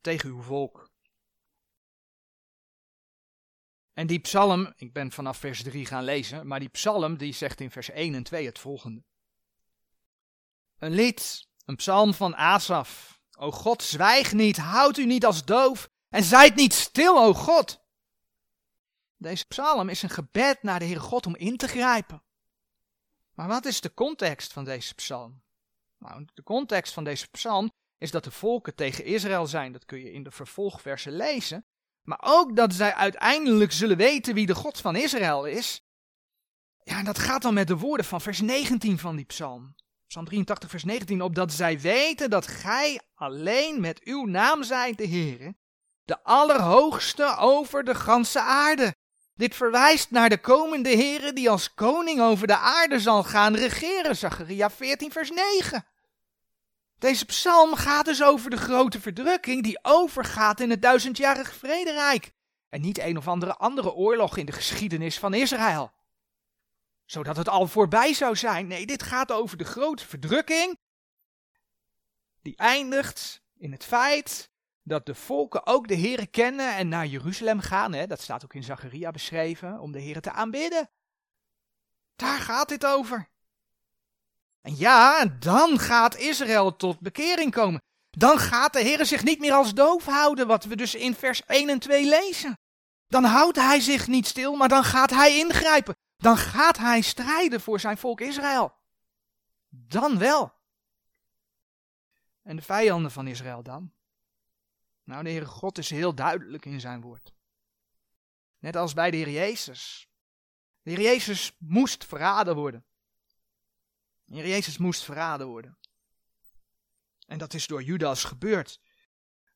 tegen 0.00 0.28
uw 0.28 0.42
volk. 0.42 0.90
En 3.92 4.06
die 4.06 4.18
psalm, 4.18 4.72
ik 4.76 4.92
ben 4.92 5.10
vanaf 5.10 5.38
vers 5.38 5.62
3 5.62 5.86
gaan 5.86 6.04
lezen, 6.04 6.46
maar 6.46 6.60
die 6.60 6.68
psalm 6.68 7.16
die 7.16 7.32
zegt 7.32 7.60
in 7.60 7.70
vers 7.70 7.90
1 7.90 8.14
en 8.14 8.22
2 8.22 8.46
het 8.46 8.58
volgende. 8.58 9.04
Een 10.78 10.92
lied, 10.92 11.48
een 11.64 11.76
psalm 11.76 12.14
van 12.14 12.36
Asaf. 12.36 13.20
O 13.38 13.50
God, 13.50 13.82
zwijg 13.82 14.32
niet, 14.32 14.56
houd 14.56 14.96
u 14.96 15.06
niet 15.06 15.24
als 15.24 15.44
doof 15.44 15.90
en 16.08 16.22
zijt 16.22 16.54
niet 16.54 16.72
stil, 16.72 17.18
o 17.18 17.34
God. 17.34 17.79
Deze 19.20 19.46
psalm 19.46 19.88
is 19.88 20.02
een 20.02 20.10
gebed 20.10 20.62
naar 20.62 20.78
de 20.78 20.84
Heere 20.84 21.00
God 21.00 21.26
om 21.26 21.36
in 21.36 21.56
te 21.56 21.68
grijpen. 21.68 22.22
Maar 23.34 23.48
wat 23.48 23.64
is 23.64 23.80
de 23.80 23.94
context 23.94 24.52
van 24.52 24.64
deze 24.64 24.94
psalm? 24.94 25.42
Nou, 25.98 26.26
de 26.34 26.42
context 26.42 26.92
van 26.92 27.04
deze 27.04 27.28
psalm 27.28 27.70
is 27.98 28.10
dat 28.10 28.24
de 28.24 28.30
volken 28.30 28.74
tegen 28.74 29.04
Israël 29.04 29.46
zijn. 29.46 29.72
Dat 29.72 29.84
kun 29.84 29.98
je 29.98 30.12
in 30.12 30.22
de 30.22 30.30
vervolgversen 30.30 31.12
lezen. 31.12 31.66
Maar 32.02 32.18
ook 32.22 32.56
dat 32.56 32.74
zij 32.74 32.94
uiteindelijk 32.94 33.72
zullen 33.72 33.96
weten 33.96 34.34
wie 34.34 34.46
de 34.46 34.54
God 34.54 34.80
van 34.80 34.96
Israël 34.96 35.44
is. 35.44 35.84
Ja, 36.82 37.02
dat 37.02 37.18
gaat 37.18 37.42
dan 37.42 37.54
met 37.54 37.68
de 37.68 37.76
woorden 37.76 38.06
van 38.06 38.20
vers 38.20 38.40
19 38.40 38.98
van 38.98 39.16
die 39.16 39.24
psalm. 39.24 39.74
Psalm 40.06 40.24
83, 40.24 40.70
vers 40.70 40.84
19. 40.84 41.22
Opdat 41.22 41.52
zij 41.52 41.80
weten 41.80 42.30
dat 42.30 42.46
gij 42.46 43.00
alleen 43.14 43.80
met 43.80 44.04
uw 44.04 44.24
naam 44.24 44.62
zijt 44.62 44.98
de 44.98 45.08
Heere, 45.08 45.54
de 46.04 46.22
Allerhoogste 46.22 47.36
over 47.36 47.84
de 47.84 47.94
ganse 47.94 48.40
aarde. 48.40 48.98
Dit 49.40 49.54
verwijst 49.54 50.10
naar 50.10 50.28
de 50.28 50.40
komende 50.40 50.88
Heere 50.88 51.32
die 51.32 51.50
als 51.50 51.74
koning 51.74 52.20
over 52.20 52.46
de 52.46 52.56
aarde 52.56 53.00
zal 53.00 53.24
gaan 53.24 53.54
regeren. 53.54 54.16
Zacharia 54.16 54.70
14 54.70 55.12
vers 55.12 55.30
9. 55.30 55.86
Deze 56.98 57.24
psalm 57.24 57.74
gaat 57.74 58.04
dus 58.04 58.22
over 58.22 58.50
de 58.50 58.56
grote 58.56 59.00
verdrukking 59.00 59.62
die 59.62 59.78
overgaat 59.82 60.60
in 60.60 60.70
het 60.70 60.82
duizendjarig 60.82 61.54
vrederijk. 61.54 62.32
En 62.68 62.80
niet 62.80 62.98
een 62.98 63.16
of 63.16 63.28
andere 63.28 63.56
andere 63.56 63.92
oorlog 63.92 64.36
in 64.36 64.46
de 64.46 64.52
geschiedenis 64.52 65.18
van 65.18 65.34
Israël. 65.34 65.92
Zodat 67.04 67.36
het 67.36 67.48
al 67.48 67.66
voorbij 67.66 68.14
zou 68.14 68.36
zijn. 68.36 68.66
Nee, 68.66 68.86
dit 68.86 69.02
gaat 69.02 69.32
over 69.32 69.56
de 69.56 69.64
grote 69.64 70.06
verdrukking. 70.06 70.78
Die 72.42 72.56
eindigt 72.56 73.42
in 73.56 73.72
het 73.72 73.84
feit 73.84 74.49
dat 74.90 75.06
de 75.06 75.14
volken 75.14 75.66
ook 75.66 75.88
de 75.88 75.96
Here 75.96 76.26
kennen 76.26 76.76
en 76.76 76.88
naar 76.88 77.06
Jeruzalem 77.06 77.60
gaan. 77.60 77.92
Hè? 77.92 78.06
Dat 78.06 78.20
staat 78.20 78.44
ook 78.44 78.54
in 78.54 78.62
Zacharia 78.62 79.10
beschreven, 79.10 79.78
om 79.78 79.92
de 79.92 80.02
Here 80.02 80.20
te 80.20 80.30
aanbidden. 80.30 80.90
Daar 82.16 82.38
gaat 82.38 82.68
dit 82.68 82.86
over. 82.86 83.28
En 84.60 84.76
ja, 84.76 85.24
dan 85.24 85.78
gaat 85.78 86.16
Israël 86.16 86.76
tot 86.76 87.00
bekering 87.00 87.52
komen. 87.52 87.82
Dan 88.10 88.38
gaat 88.38 88.72
de 88.72 88.80
Heer 88.80 89.06
zich 89.06 89.22
niet 89.22 89.38
meer 89.38 89.52
als 89.52 89.74
doof 89.74 90.04
houden, 90.04 90.46
wat 90.46 90.64
we 90.64 90.76
dus 90.76 90.94
in 90.94 91.14
vers 91.14 91.44
1 91.44 91.68
en 91.68 91.78
2 91.78 92.08
lezen. 92.08 92.58
Dan 93.06 93.24
houdt 93.24 93.56
hij 93.56 93.80
zich 93.80 94.06
niet 94.06 94.26
stil, 94.26 94.56
maar 94.56 94.68
dan 94.68 94.84
gaat 94.84 95.10
hij 95.10 95.38
ingrijpen. 95.38 95.96
Dan 96.16 96.36
gaat 96.36 96.78
hij 96.78 97.00
strijden 97.00 97.60
voor 97.60 97.80
zijn 97.80 97.98
volk 97.98 98.20
Israël. 98.20 98.72
Dan 99.68 100.18
wel. 100.18 100.52
En 102.42 102.56
de 102.56 102.62
vijanden 102.62 103.10
van 103.10 103.26
Israël 103.26 103.62
dan? 103.62 103.92
Nou, 105.10 105.22
de 105.22 105.30
Heere 105.30 105.46
God 105.46 105.78
is 105.78 105.90
heel 105.90 106.14
duidelijk 106.14 106.64
in 106.64 106.80
zijn 106.80 107.00
woord. 107.00 107.32
Net 108.58 108.76
als 108.76 108.92
bij 108.92 109.10
de 109.10 109.16
Heer 109.16 109.30
Jezus. 109.30 110.08
De 110.82 110.90
Heer 110.90 111.00
Jezus 111.00 111.56
moest 111.58 112.04
verraden 112.04 112.54
worden. 112.54 112.84
De 114.24 114.34
Heer 114.34 114.48
Jezus 114.48 114.78
moest 114.78 115.02
verraden 115.02 115.46
worden. 115.46 115.78
En 117.26 117.38
dat 117.38 117.54
is 117.54 117.66
door 117.66 117.82
Judas 117.82 118.24
gebeurd. 118.24 118.80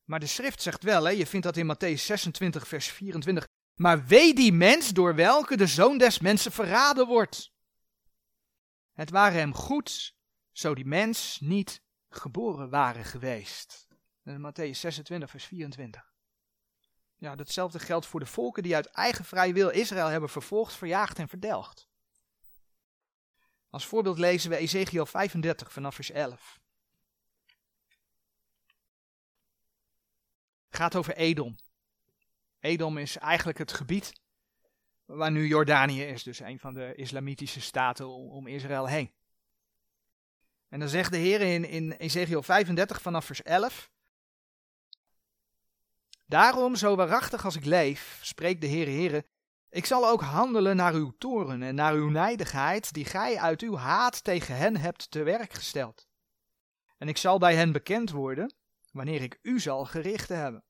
Maar 0.03 0.19
de 0.19 0.27
schrift 0.27 0.61
zegt 0.61 0.83
wel, 0.83 1.03
hè, 1.03 1.11
je 1.11 1.27
vindt 1.27 1.45
dat 1.45 1.57
in 1.57 1.75
Matthäus 1.75 2.01
26, 2.01 2.67
vers 2.67 2.87
24. 2.87 3.47
Maar 3.75 4.05
wee 4.05 4.33
die 4.33 4.53
mens 4.53 4.89
door 4.89 5.15
welke 5.15 5.57
de 5.57 5.67
zoon 5.67 5.97
des 5.97 6.19
mensen 6.19 6.51
verraden 6.51 7.07
wordt. 7.07 7.51
Het 8.93 9.09
ware 9.09 9.37
hem 9.37 9.53
goed, 9.53 10.15
zo 10.51 10.75
die 10.75 10.85
mens 10.85 11.39
niet 11.39 11.81
geboren 12.09 12.69
waren 12.69 13.05
geweest. 13.05 13.84
Matthäus 14.25 14.79
26, 14.79 15.29
vers 15.29 15.45
24. 15.45 16.13
Ja, 17.17 17.35
datzelfde 17.35 17.79
geldt 17.79 18.05
voor 18.05 18.19
de 18.19 18.25
volken 18.25 18.63
die 18.63 18.75
uit 18.75 18.85
eigen 18.85 19.25
vrije 19.25 19.53
wil 19.53 19.69
Israël 19.69 20.07
hebben 20.07 20.29
vervolgd, 20.29 20.73
verjaagd 20.73 21.19
en 21.19 21.27
verdelgd. 21.27 21.87
Als 23.69 23.85
voorbeeld 23.85 24.17
lezen 24.17 24.49
we 24.49 24.57
Ezekiel 24.57 25.05
35 25.05 25.71
vanaf 25.71 25.95
vers 25.95 26.11
11. 26.11 26.59
Het 30.67 30.75
gaat 30.75 30.95
over 30.95 31.15
Edom. 31.15 31.55
Edom 32.59 32.97
is 32.97 33.17
eigenlijk 33.17 33.57
het 33.57 33.71
gebied 33.71 34.13
waar 35.05 35.31
nu 35.31 35.47
Jordanië 35.47 36.03
is, 36.03 36.23
dus 36.23 36.39
een 36.39 36.59
van 36.59 36.73
de 36.73 36.95
islamitische 36.95 37.61
staten 37.61 38.07
om 38.07 38.47
Israël 38.47 38.87
heen. 38.87 39.13
En 40.69 40.79
dan 40.79 40.89
zegt 40.89 41.11
de 41.11 41.17
Heer 41.17 41.41
in, 41.41 41.65
in 41.65 41.91
Ezekiel 41.91 42.43
35 42.43 43.01
vanaf 43.01 43.25
vers 43.25 43.43
11. 43.43 43.93
Daarom, 46.25 46.75
zo 46.75 46.95
waarachtig 46.95 47.45
als 47.45 47.55
ik 47.55 47.65
leef, 47.65 48.19
spreekt 48.21 48.61
de 48.61 48.67
Heer 48.67 48.85
Heere, 48.85 49.25
ik 49.69 49.85
zal 49.85 50.07
ook 50.09 50.21
handelen 50.21 50.75
naar 50.75 50.93
uw 50.93 51.13
toren 51.17 51.63
en 51.63 51.75
naar 51.75 51.93
uw 51.93 52.09
nijdigheid, 52.09 52.93
die 52.93 53.05
gij 53.05 53.37
uit 53.37 53.61
uw 53.61 53.75
haat 53.75 54.23
tegen 54.23 54.55
hen 54.55 54.77
hebt 54.77 55.11
te 55.11 55.23
werk 55.23 55.53
gesteld. 55.53 56.07
En 56.97 57.07
ik 57.07 57.17
zal 57.17 57.37
bij 57.37 57.55
hen 57.55 57.71
bekend 57.71 58.11
worden, 58.11 58.53
wanneer 58.91 59.21
ik 59.21 59.39
u 59.41 59.59
zal 59.59 59.85
gerichten 59.85 60.37
hebben. 60.37 60.63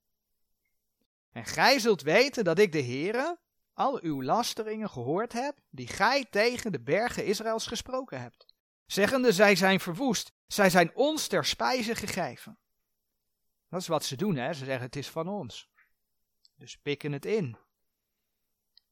En 1.30 1.44
gij 1.44 1.78
zult 1.78 2.02
weten 2.02 2.44
dat 2.44 2.58
ik 2.58 2.72
de 2.72 2.82
Heere 2.82 3.38
al 3.72 4.00
uw 4.02 4.22
lasteringen 4.22 4.90
gehoord 4.90 5.32
heb, 5.32 5.58
die 5.70 5.86
gij 5.86 6.26
tegen 6.30 6.72
de 6.72 6.80
bergen 6.80 7.24
Israëls 7.24 7.66
gesproken 7.66 8.20
hebt. 8.20 8.46
Zeggende, 8.86 9.32
zij 9.32 9.56
zijn 9.56 9.80
verwoest, 9.80 10.32
zij 10.46 10.70
zijn 10.70 10.94
ons 10.94 11.26
ter 11.26 11.44
spijze 11.44 11.94
gegeven. 11.94 12.58
Dat 13.68 13.80
is 13.80 13.86
wat 13.86 14.04
ze 14.04 14.16
doen, 14.16 14.36
hè? 14.36 14.52
ze 14.52 14.64
zeggen 14.64 14.84
het 14.84 14.96
is 14.96 15.10
van 15.10 15.28
ons. 15.28 15.70
Dus 16.54 16.76
pikken 16.76 17.12
het 17.12 17.24
in. 17.24 17.56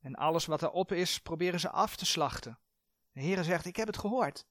En 0.00 0.14
alles 0.14 0.46
wat 0.46 0.62
erop 0.62 0.92
is, 0.92 1.18
proberen 1.18 1.60
ze 1.60 1.70
af 1.70 1.96
te 1.96 2.06
slachten. 2.06 2.58
De 3.12 3.20
Heere 3.20 3.44
zegt, 3.44 3.66
ik 3.66 3.76
heb 3.76 3.86
het 3.86 3.98
gehoord. 3.98 4.46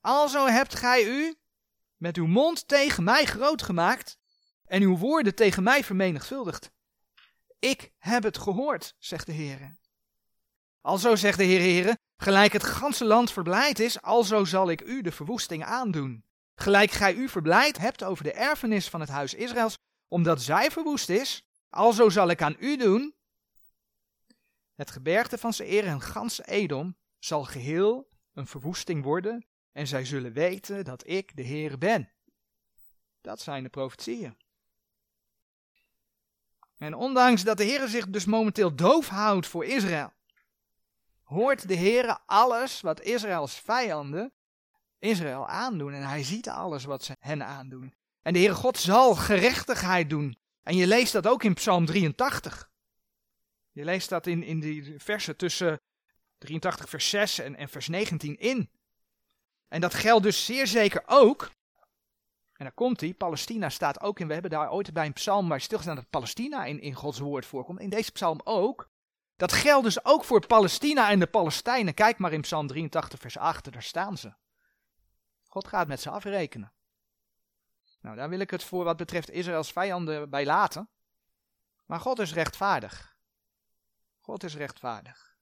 Alzo 0.00 0.46
hebt 0.46 0.74
gij 0.74 1.04
u 1.04 1.34
met 1.96 2.16
uw 2.16 2.26
mond 2.26 2.68
tegen 2.68 3.04
mij 3.04 3.24
groot 3.24 3.62
gemaakt 3.62 4.18
en 4.64 4.82
uw 4.82 4.96
woorden 4.96 5.34
tegen 5.34 5.62
mij 5.62 5.84
vermenigvuldigd. 5.84 6.72
Ik 7.58 7.92
heb 7.98 8.22
het 8.22 8.38
gehoord, 8.38 8.94
zegt 8.98 9.26
de 9.26 9.32
Heere. 9.32 9.76
Alzo 10.80 11.16
zegt 11.16 11.38
de 11.38 11.44
Heere, 11.44 11.98
gelijk 12.16 12.52
het 12.52 12.64
ganse 12.64 13.04
land 13.04 13.32
verblijd 13.32 13.78
is, 13.78 14.02
alzo 14.02 14.44
zal 14.44 14.70
ik 14.70 14.80
u 14.80 15.02
de 15.02 15.12
verwoesting 15.12 15.64
aandoen. 15.64 16.24
Gelijk 16.54 16.90
gij 16.90 17.14
u 17.14 17.28
verblijd 17.28 17.78
hebt 17.78 18.04
over 18.04 18.24
de 18.24 18.32
erfenis 18.32 18.88
van 18.88 19.00
het 19.00 19.08
huis 19.08 19.34
Israëls, 19.34 19.78
omdat 20.08 20.42
zij 20.42 20.70
verwoest 20.70 21.08
is, 21.08 21.46
alzo 21.70 22.08
zal 22.08 22.28
ik 22.28 22.42
aan 22.42 22.56
u 22.58 22.76
doen. 22.76 23.14
Het 24.74 24.90
gebergte 24.90 25.38
van 25.38 25.52
Seir 25.52 25.86
en 25.86 26.00
ganse 26.00 26.44
Edom 26.44 26.96
zal 27.18 27.44
geheel 27.44 28.08
een 28.32 28.46
verwoesting 28.46 29.04
worden, 29.04 29.46
en 29.72 29.86
zij 29.86 30.04
zullen 30.04 30.32
weten 30.32 30.84
dat 30.84 31.08
ik 31.08 31.36
de 31.36 31.46
Heere 31.46 31.78
ben. 31.78 32.12
Dat 33.20 33.40
zijn 33.40 33.62
de 33.62 33.68
profetieën. 33.68 34.36
En 36.76 36.94
ondanks 36.94 37.42
dat 37.42 37.56
de 37.56 37.64
Heer 37.64 37.88
zich 37.88 38.08
dus 38.08 38.24
momenteel 38.24 38.76
doof 38.76 39.08
houdt 39.08 39.46
voor 39.46 39.64
Israël, 39.64 40.12
hoort 41.22 41.68
de 41.68 41.74
Heer 41.74 42.18
alles 42.26 42.80
wat 42.80 43.00
Israëls 43.00 43.54
vijanden 43.54 44.32
Israël 45.02 45.48
aandoen. 45.48 45.92
En 45.92 46.02
hij 46.02 46.22
ziet 46.22 46.48
alles 46.48 46.84
wat 46.84 47.04
ze 47.04 47.16
hen 47.18 47.46
aandoen. 47.46 47.94
En 48.22 48.32
de 48.32 48.38
Heere 48.38 48.54
God 48.54 48.78
zal 48.78 49.14
gerechtigheid 49.14 50.10
doen. 50.10 50.36
En 50.62 50.76
je 50.76 50.86
leest 50.86 51.12
dat 51.12 51.26
ook 51.26 51.42
in 51.42 51.54
Psalm 51.54 51.86
83. 51.86 52.70
Je 53.72 53.84
leest 53.84 54.08
dat 54.08 54.26
in, 54.26 54.42
in 54.42 54.60
die 54.60 54.94
versen 55.00 55.36
tussen 55.36 55.80
83 56.38 56.88
vers 56.88 57.08
6 57.08 57.38
en, 57.38 57.56
en 57.56 57.68
vers 57.68 57.88
19 57.88 58.38
in. 58.38 58.70
En 59.68 59.80
dat 59.80 59.94
geldt 59.94 60.22
dus 60.22 60.44
zeer 60.44 60.66
zeker 60.66 61.02
ook 61.06 61.50
en 62.62 62.68
dan 62.68 62.86
komt 62.86 63.00
hij, 63.00 63.14
Palestina 63.14 63.68
staat 63.68 64.00
ook 64.00 64.20
in, 64.20 64.26
we 64.26 64.32
hebben 64.32 64.50
daar 64.50 64.70
ooit 64.70 64.92
bij 64.92 65.06
een 65.06 65.12
psalm 65.12 65.48
waar 65.48 65.60
stilgestaan 65.60 65.96
dat 65.96 66.10
Palestina 66.10 66.64
in, 66.64 66.80
in 66.80 66.94
Gods 66.94 67.18
woord 67.18 67.46
voorkomt. 67.46 67.80
In 67.80 67.90
deze 67.90 68.12
psalm 68.12 68.40
ook. 68.44 68.90
Dat 69.36 69.52
geldt 69.52 69.84
dus 69.84 70.04
ook 70.04 70.24
voor 70.24 70.46
Palestina 70.46 71.10
en 71.10 71.18
de 71.18 71.26
Palestijnen. 71.26 71.94
Kijk 71.94 72.18
maar 72.18 72.32
in 72.32 72.40
psalm 72.40 72.66
83 72.66 73.20
vers 73.20 73.38
8, 73.38 73.72
daar 73.72 73.82
staan 73.82 74.16
ze. 74.16 74.32
God 75.52 75.68
gaat 75.68 75.88
met 75.88 76.00
ze 76.00 76.10
afrekenen. 76.10 76.72
Nou, 78.00 78.16
daar 78.16 78.28
wil 78.28 78.40
ik 78.40 78.50
het 78.50 78.64
voor 78.64 78.84
wat 78.84 78.96
betreft 78.96 79.30
Israëls 79.30 79.72
vijanden 79.72 80.30
bij 80.30 80.44
laten. 80.44 80.88
Maar 81.86 82.00
God 82.00 82.18
is 82.18 82.32
rechtvaardig. 82.32 83.16
God 84.20 84.44
is 84.44 84.56
rechtvaardig. 84.56 85.36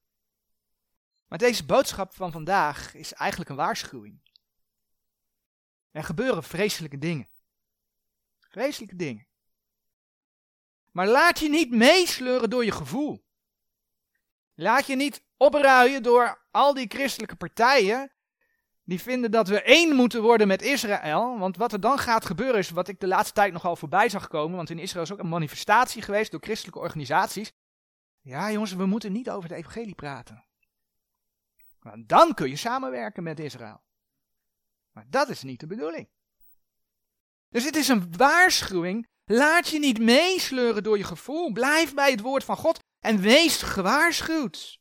Maar 1.27 1.39
deze 1.39 1.65
boodschap 1.65 2.15
van 2.15 2.33
vandaag 2.33 2.95
is 2.95 3.13
eigenlijk 3.13 3.51
een 3.51 3.57
waarschuwing. 3.57 4.21
Er 5.91 6.05
gebeuren 6.05 6.43
vreselijke 6.43 6.99
dingen. 6.99 7.29
Vreselijke 8.39 8.97
dingen. 8.97 9.27
Maar 10.91 11.07
laat 11.07 11.39
je 11.39 11.49
niet 11.49 11.71
meesleuren 11.71 12.51
door 12.51 12.65
je 12.65 12.73
gevoel. 12.73 13.25
Laat 14.55 14.87
je 14.87 14.97
niet 14.97 15.25
opruien 15.37 16.03
door 16.03 16.47
al 16.51 16.75
die 16.75 16.89
christelijke 16.89 17.37
partijen 17.37 18.13
die 18.91 19.01
vinden 19.01 19.31
dat 19.31 19.49
we 19.49 19.63
één 19.63 19.95
moeten 19.95 20.23
worden 20.23 20.49
met 20.49 20.63
Israël. 20.63 21.39
Want 21.39 21.57
wat 21.57 21.73
er 21.73 21.81
dan 21.81 21.99
gaat 21.99 22.25
gebeuren 22.25 22.59
is 22.59 22.71
wat 22.71 22.89
ik 22.89 23.01
de 23.01 23.07
laatste 23.07 23.35
tijd 23.35 23.53
nogal 23.53 23.77
voorbij 23.77 24.09
zag 24.09 24.29
komen. 24.29 24.57
Want 24.57 24.71
in 24.71 24.79
Israël 24.79 25.05
is 25.05 25.13
ook 25.13 25.19
een 25.19 25.29
manifestatie 25.29 26.03
geweest 26.03 26.31
door 26.31 26.41
christelijke 26.41 26.79
organisaties. 26.79 27.53
Ja 28.21 28.53
jongens, 28.53 28.75
we 28.75 28.87
moeten 28.87 29.13
niet 29.13 29.31
over 29.31 29.49
het 29.49 29.59
evangelie 29.59 29.95
praten. 29.95 30.45
Want 31.81 32.09
dan 32.09 32.35
kun 32.35 32.49
je 32.49 32.57
samenwerken 32.57 33.23
met 33.23 33.41
Israël. 33.41 33.83
Maar 34.93 35.07
dat 35.09 35.29
is 35.29 35.43
niet 35.43 35.61
de 35.61 35.67
bedoeling. 35.67 36.09
Dus 37.49 37.65
het 37.65 37.77
is 37.77 37.89
een 37.89 38.17
waarschuwing. 38.17 39.09
Laat 39.25 39.69
je 39.69 39.79
niet 39.79 39.99
meesleuren 39.99 40.83
door 40.83 40.99
je 40.99 41.05
gevoel. 41.05 41.53
Blijf 41.53 41.95
bij 41.95 42.11
het 42.11 42.21
woord 42.21 42.45
van 42.45 42.57
God 42.57 42.79
en 42.99 43.21
wees 43.21 43.63
gewaarschuwd. 43.63 44.80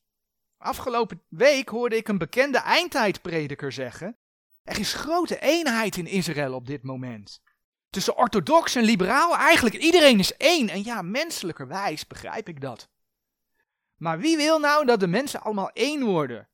Afgelopen 0.59 1.21
week 1.29 1.69
hoorde 1.69 1.95
ik 1.95 2.07
een 2.07 2.17
bekende 2.17 2.57
eindtijdprediker 2.57 3.71
zeggen: 3.71 4.17
Er 4.63 4.79
is 4.79 4.93
grote 4.93 5.39
eenheid 5.39 5.97
in 5.97 6.07
Israël 6.07 6.53
op 6.53 6.67
dit 6.67 6.83
moment. 6.83 7.41
Tussen 7.89 8.17
orthodox 8.17 8.75
en 8.75 8.83
liberaal, 8.83 9.37
eigenlijk 9.37 9.75
iedereen 9.75 10.19
is 10.19 10.37
één. 10.37 10.69
En 10.69 10.83
ja, 10.83 11.01
menselijkerwijs 11.01 12.07
begrijp 12.07 12.47
ik 12.47 12.61
dat. 12.61 12.89
Maar 13.97 14.19
wie 14.19 14.37
wil 14.37 14.59
nou 14.59 14.85
dat 14.85 14.99
de 14.99 15.07
mensen 15.07 15.41
allemaal 15.41 15.71
één 15.73 16.03
worden? 16.03 16.47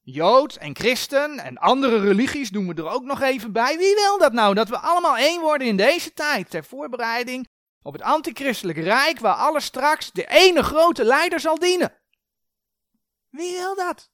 Jood 0.00 0.54
en 0.54 0.76
christen 0.76 1.38
en 1.38 1.58
andere 1.58 2.00
religies 2.00 2.50
doen 2.50 2.68
we 2.68 2.74
er 2.74 2.90
ook 2.90 3.04
nog 3.04 3.20
even 3.20 3.52
bij. 3.52 3.78
Wie 3.78 3.94
wil 3.94 4.18
dat 4.18 4.32
nou? 4.32 4.54
Dat 4.54 4.68
we 4.68 4.78
allemaal 4.78 5.16
één 5.16 5.40
worden 5.40 5.66
in 5.66 5.76
deze 5.76 6.12
tijd 6.12 6.50
ter 6.50 6.64
voorbereiding 6.64 7.48
op 7.82 7.92
het 7.92 8.02
antichristelijk 8.02 8.78
rijk 8.78 9.18
waar 9.18 9.34
alles 9.34 9.64
straks 9.64 10.12
de 10.12 10.26
ene 10.26 10.62
grote 10.62 11.04
leider 11.04 11.40
zal 11.40 11.58
dienen. 11.58 12.01
Wie 13.32 13.56
wil 13.56 13.74
dat? 13.74 14.10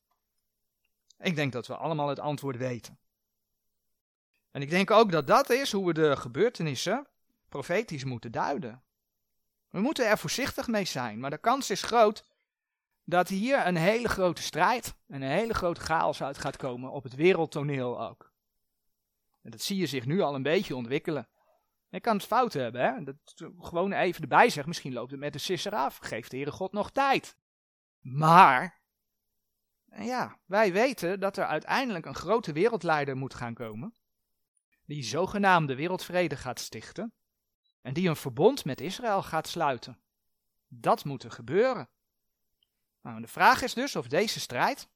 Ik 1.18 1.34
denk 1.34 1.52
dat 1.52 1.66
we 1.66 1.76
allemaal 1.76 2.08
het 2.08 2.18
antwoord 2.18 2.56
weten. 2.56 2.98
En 4.50 4.62
ik 4.62 4.70
denk 4.70 4.90
ook 4.90 5.12
dat 5.12 5.26
dat 5.26 5.50
is 5.50 5.72
hoe 5.72 5.86
we 5.86 5.92
de 5.92 6.16
gebeurtenissen 6.16 7.06
profetisch 7.48 8.04
moeten 8.04 8.32
duiden. 8.32 8.82
We 9.70 9.80
moeten 9.80 10.06
er 10.06 10.18
voorzichtig 10.18 10.66
mee 10.66 10.84
zijn, 10.84 11.20
maar 11.20 11.30
de 11.30 11.38
kans 11.38 11.70
is 11.70 11.82
groot 11.82 12.24
dat 13.04 13.28
hier 13.28 13.66
een 13.66 13.76
hele 13.76 14.08
grote 14.08 14.42
strijd 14.42 14.94
en 15.06 15.22
een 15.22 15.30
hele 15.30 15.54
grote 15.54 15.80
chaos 15.80 16.22
uit 16.22 16.38
gaat 16.38 16.56
komen 16.56 16.90
op 16.90 17.02
het 17.02 17.14
wereldtoneel 17.14 18.02
ook. 18.08 18.32
En 19.42 19.50
dat 19.50 19.60
zie 19.60 19.76
je 19.76 19.86
zich 19.86 20.06
nu 20.06 20.20
al 20.20 20.34
een 20.34 20.42
beetje 20.42 20.76
ontwikkelen. 20.76 21.28
Je 21.88 22.00
kan 22.00 22.16
het 22.16 22.26
fout 22.26 22.52
hebben, 22.52 22.82
hè? 22.82 23.04
Dat 23.04 23.16
gewoon 23.58 23.92
even 23.92 24.22
erbij 24.22 24.50
zeg, 24.50 24.66
misschien 24.66 24.92
loopt 24.92 25.10
het 25.10 25.20
met 25.20 25.32
de 25.32 25.38
sisser 25.38 25.74
af. 25.74 25.96
Geeft 25.96 26.30
de 26.30 26.36
Heere 26.36 26.52
God 26.52 26.72
nog 26.72 26.90
tijd. 26.90 27.36
Maar, 28.00 28.77
ja, 30.05 30.38
wij 30.44 30.72
weten 30.72 31.20
dat 31.20 31.36
er 31.36 31.46
uiteindelijk 31.46 32.07
een 32.07 32.14
grote 32.14 32.53
wereldleider 32.53 33.16
moet 33.16 33.34
gaan 33.34 33.55
komen. 33.55 33.94
Die 34.84 35.03
zogenaamde 35.03 35.74
wereldvrede 35.74 36.36
gaat 36.36 36.61
stichten. 36.61 37.12
En 37.80 37.94
die 37.94 38.09
een 38.09 38.16
verbond 38.16 38.64
met 38.64 38.80
Israël 38.80 39.22
gaat 39.22 39.49
sluiten. 39.49 40.01
Dat 40.68 41.05
moet 41.05 41.22
er 41.22 41.30
gebeuren. 41.30 41.88
Nou, 43.01 43.20
de 43.20 43.28
vraag 43.28 43.62
is 43.62 43.74
dus 43.74 43.96
of 43.96 44.07
deze 44.07 44.40
strijd 44.40 44.88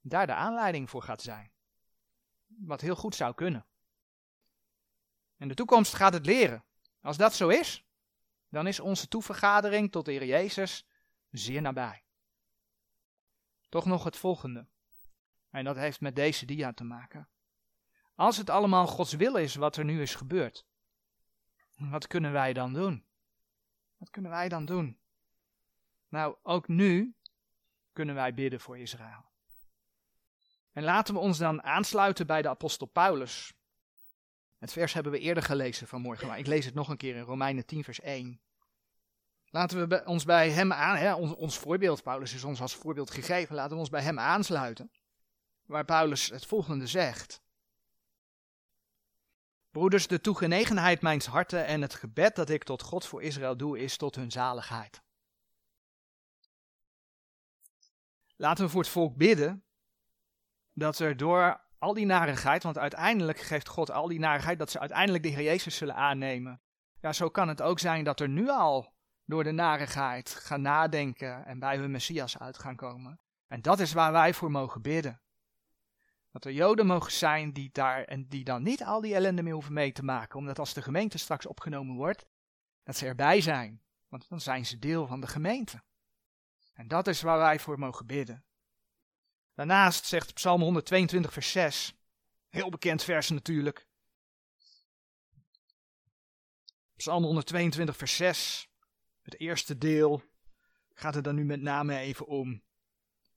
daar 0.00 0.26
de 0.26 0.34
aanleiding 0.34 0.90
voor 0.90 1.02
gaat 1.02 1.22
zijn. 1.22 1.50
Wat 2.46 2.80
heel 2.80 2.96
goed 2.96 3.14
zou 3.14 3.34
kunnen. 3.34 3.66
En 5.36 5.48
de 5.48 5.54
toekomst 5.54 5.94
gaat 5.94 6.12
het 6.12 6.26
leren. 6.26 6.64
Als 7.00 7.16
dat 7.16 7.34
zo 7.34 7.48
is, 7.48 7.84
dan 8.48 8.66
is 8.66 8.80
onze 8.80 9.08
toevergadering 9.08 9.92
tot 9.92 10.04
de 10.04 10.12
Heer 10.12 10.24
Jezus 10.24 10.86
zeer 11.30 11.62
nabij. 11.62 12.07
Toch 13.68 13.84
nog 13.84 14.04
het 14.04 14.16
volgende. 14.16 14.66
En 15.50 15.64
dat 15.64 15.76
heeft 15.76 16.00
met 16.00 16.16
deze 16.16 16.46
dia 16.46 16.72
te 16.72 16.84
maken. 16.84 17.28
Als 18.14 18.36
het 18.36 18.50
allemaal 18.50 18.86
Gods 18.86 19.12
wil 19.12 19.36
is 19.36 19.54
wat 19.54 19.76
er 19.76 19.84
nu 19.84 20.02
is 20.02 20.14
gebeurd, 20.14 20.66
wat 21.74 22.06
kunnen 22.06 22.32
wij 22.32 22.52
dan 22.52 22.72
doen? 22.72 23.04
Wat 23.96 24.10
kunnen 24.10 24.30
wij 24.30 24.48
dan 24.48 24.64
doen? 24.64 24.98
Nou, 26.08 26.36
ook 26.42 26.68
nu 26.68 27.16
kunnen 27.92 28.14
wij 28.14 28.34
bidden 28.34 28.60
voor 28.60 28.78
Israël. 28.78 29.30
En 30.72 30.82
laten 30.82 31.14
we 31.14 31.20
ons 31.20 31.38
dan 31.38 31.62
aansluiten 31.62 32.26
bij 32.26 32.42
de 32.42 32.48
apostel 32.48 32.86
Paulus. 32.86 33.52
Het 34.58 34.72
vers 34.72 34.92
hebben 34.92 35.12
we 35.12 35.18
eerder 35.18 35.42
gelezen 35.42 35.86
vanmorgen, 35.86 36.26
maar 36.26 36.38
ik 36.38 36.46
lees 36.46 36.64
het 36.64 36.74
nog 36.74 36.88
een 36.88 36.96
keer 36.96 37.16
in 37.16 37.22
Romeinen 37.22 37.66
10, 37.66 37.84
vers 37.84 38.00
1. 38.00 38.40
Laten 39.50 39.88
we 39.88 40.04
ons 40.04 40.24
bij 40.24 40.50
hem 40.50 40.72
aan, 40.72 40.96
hè, 40.96 41.14
ons, 41.14 41.34
ons 41.34 41.58
voorbeeld, 41.58 42.02
Paulus 42.02 42.34
is 42.34 42.44
ons 42.44 42.60
als 42.60 42.74
voorbeeld 42.74 43.10
gegeven, 43.10 43.54
laten 43.54 43.72
we 43.72 43.78
ons 43.78 43.88
bij 43.88 44.02
hem 44.02 44.18
aansluiten. 44.18 44.90
Waar 45.64 45.84
Paulus 45.84 46.28
het 46.28 46.46
volgende 46.46 46.86
zegt. 46.86 47.42
Broeders, 49.70 50.06
de 50.06 50.20
toegenegenheid 50.20 51.02
mijns 51.02 51.26
harten 51.26 51.66
en 51.66 51.82
het 51.82 51.94
gebed 51.94 52.36
dat 52.36 52.48
ik 52.48 52.64
tot 52.64 52.82
God 52.82 53.06
voor 53.06 53.22
Israël 53.22 53.56
doe, 53.56 53.78
is 53.78 53.96
tot 53.96 54.14
hun 54.14 54.30
zaligheid. 54.30 55.02
Laten 58.36 58.64
we 58.64 58.70
voor 58.70 58.80
het 58.80 58.90
volk 58.90 59.16
bidden 59.16 59.64
dat 60.72 60.98
er 60.98 61.16
door 61.16 61.60
al 61.78 61.94
die 61.94 62.06
narigheid, 62.06 62.62
want 62.62 62.78
uiteindelijk 62.78 63.38
geeft 63.38 63.68
God 63.68 63.90
al 63.90 64.08
die 64.08 64.18
narigheid, 64.18 64.58
dat 64.58 64.70
ze 64.70 64.78
uiteindelijk 64.78 65.22
de 65.22 65.28
Heer 65.28 65.42
Jezus 65.42 65.76
zullen 65.76 65.94
aannemen. 65.94 66.60
Ja, 67.00 67.12
zo 67.12 67.28
kan 67.28 67.48
het 67.48 67.62
ook 67.62 67.78
zijn 67.78 68.04
dat 68.04 68.20
er 68.20 68.28
nu 68.28 68.48
al 68.48 68.96
door 69.28 69.44
de 69.44 69.50
narigheid 69.50 70.30
gaan 70.30 70.60
nadenken 70.60 71.44
en 71.44 71.58
bij 71.58 71.76
hun 71.76 71.90
Messias 71.90 72.38
uit 72.38 72.58
gaan 72.58 72.76
komen. 72.76 73.20
En 73.46 73.62
dat 73.62 73.80
is 73.80 73.92
waar 73.92 74.12
wij 74.12 74.34
voor 74.34 74.50
mogen 74.50 74.82
bidden. 74.82 75.20
Dat 76.30 76.44
er 76.44 76.52
Joden 76.52 76.86
mogen 76.86 77.12
zijn 77.12 77.52
die 77.52 77.70
daar 77.72 78.04
en 78.04 78.28
die 78.28 78.44
dan 78.44 78.62
niet 78.62 78.84
al 78.84 79.00
die 79.00 79.14
ellende 79.14 79.42
meer 79.42 79.52
hoeven 79.52 79.72
mee 79.72 79.92
te 79.92 80.04
maken, 80.04 80.38
omdat 80.38 80.58
als 80.58 80.74
de 80.74 80.82
gemeente 80.82 81.18
straks 81.18 81.46
opgenomen 81.46 81.96
wordt, 81.96 82.26
dat 82.82 82.96
ze 82.96 83.06
erbij 83.06 83.40
zijn. 83.40 83.82
Want 84.08 84.28
dan 84.28 84.40
zijn 84.40 84.66
ze 84.66 84.78
deel 84.78 85.06
van 85.06 85.20
de 85.20 85.26
gemeente. 85.26 85.82
En 86.72 86.88
dat 86.88 87.06
is 87.06 87.22
waar 87.22 87.38
wij 87.38 87.58
voor 87.58 87.78
mogen 87.78 88.06
bidden. 88.06 88.44
Daarnaast 89.54 90.04
zegt 90.04 90.34
Psalm 90.34 90.60
122, 90.60 91.32
vers 91.32 91.50
6, 91.50 91.94
heel 92.48 92.70
bekend 92.70 93.02
vers 93.02 93.30
natuurlijk. 93.30 93.86
Psalm 96.96 97.24
122, 97.24 97.96
vers 97.96 98.16
6, 98.16 98.67
het 99.30 99.40
eerste 99.40 99.78
deel 99.78 100.22
gaat 100.94 101.16
er 101.16 101.22
dan 101.22 101.34
nu 101.34 101.44
met 101.44 101.60
name 101.60 101.96
even 101.96 102.26
om. 102.26 102.62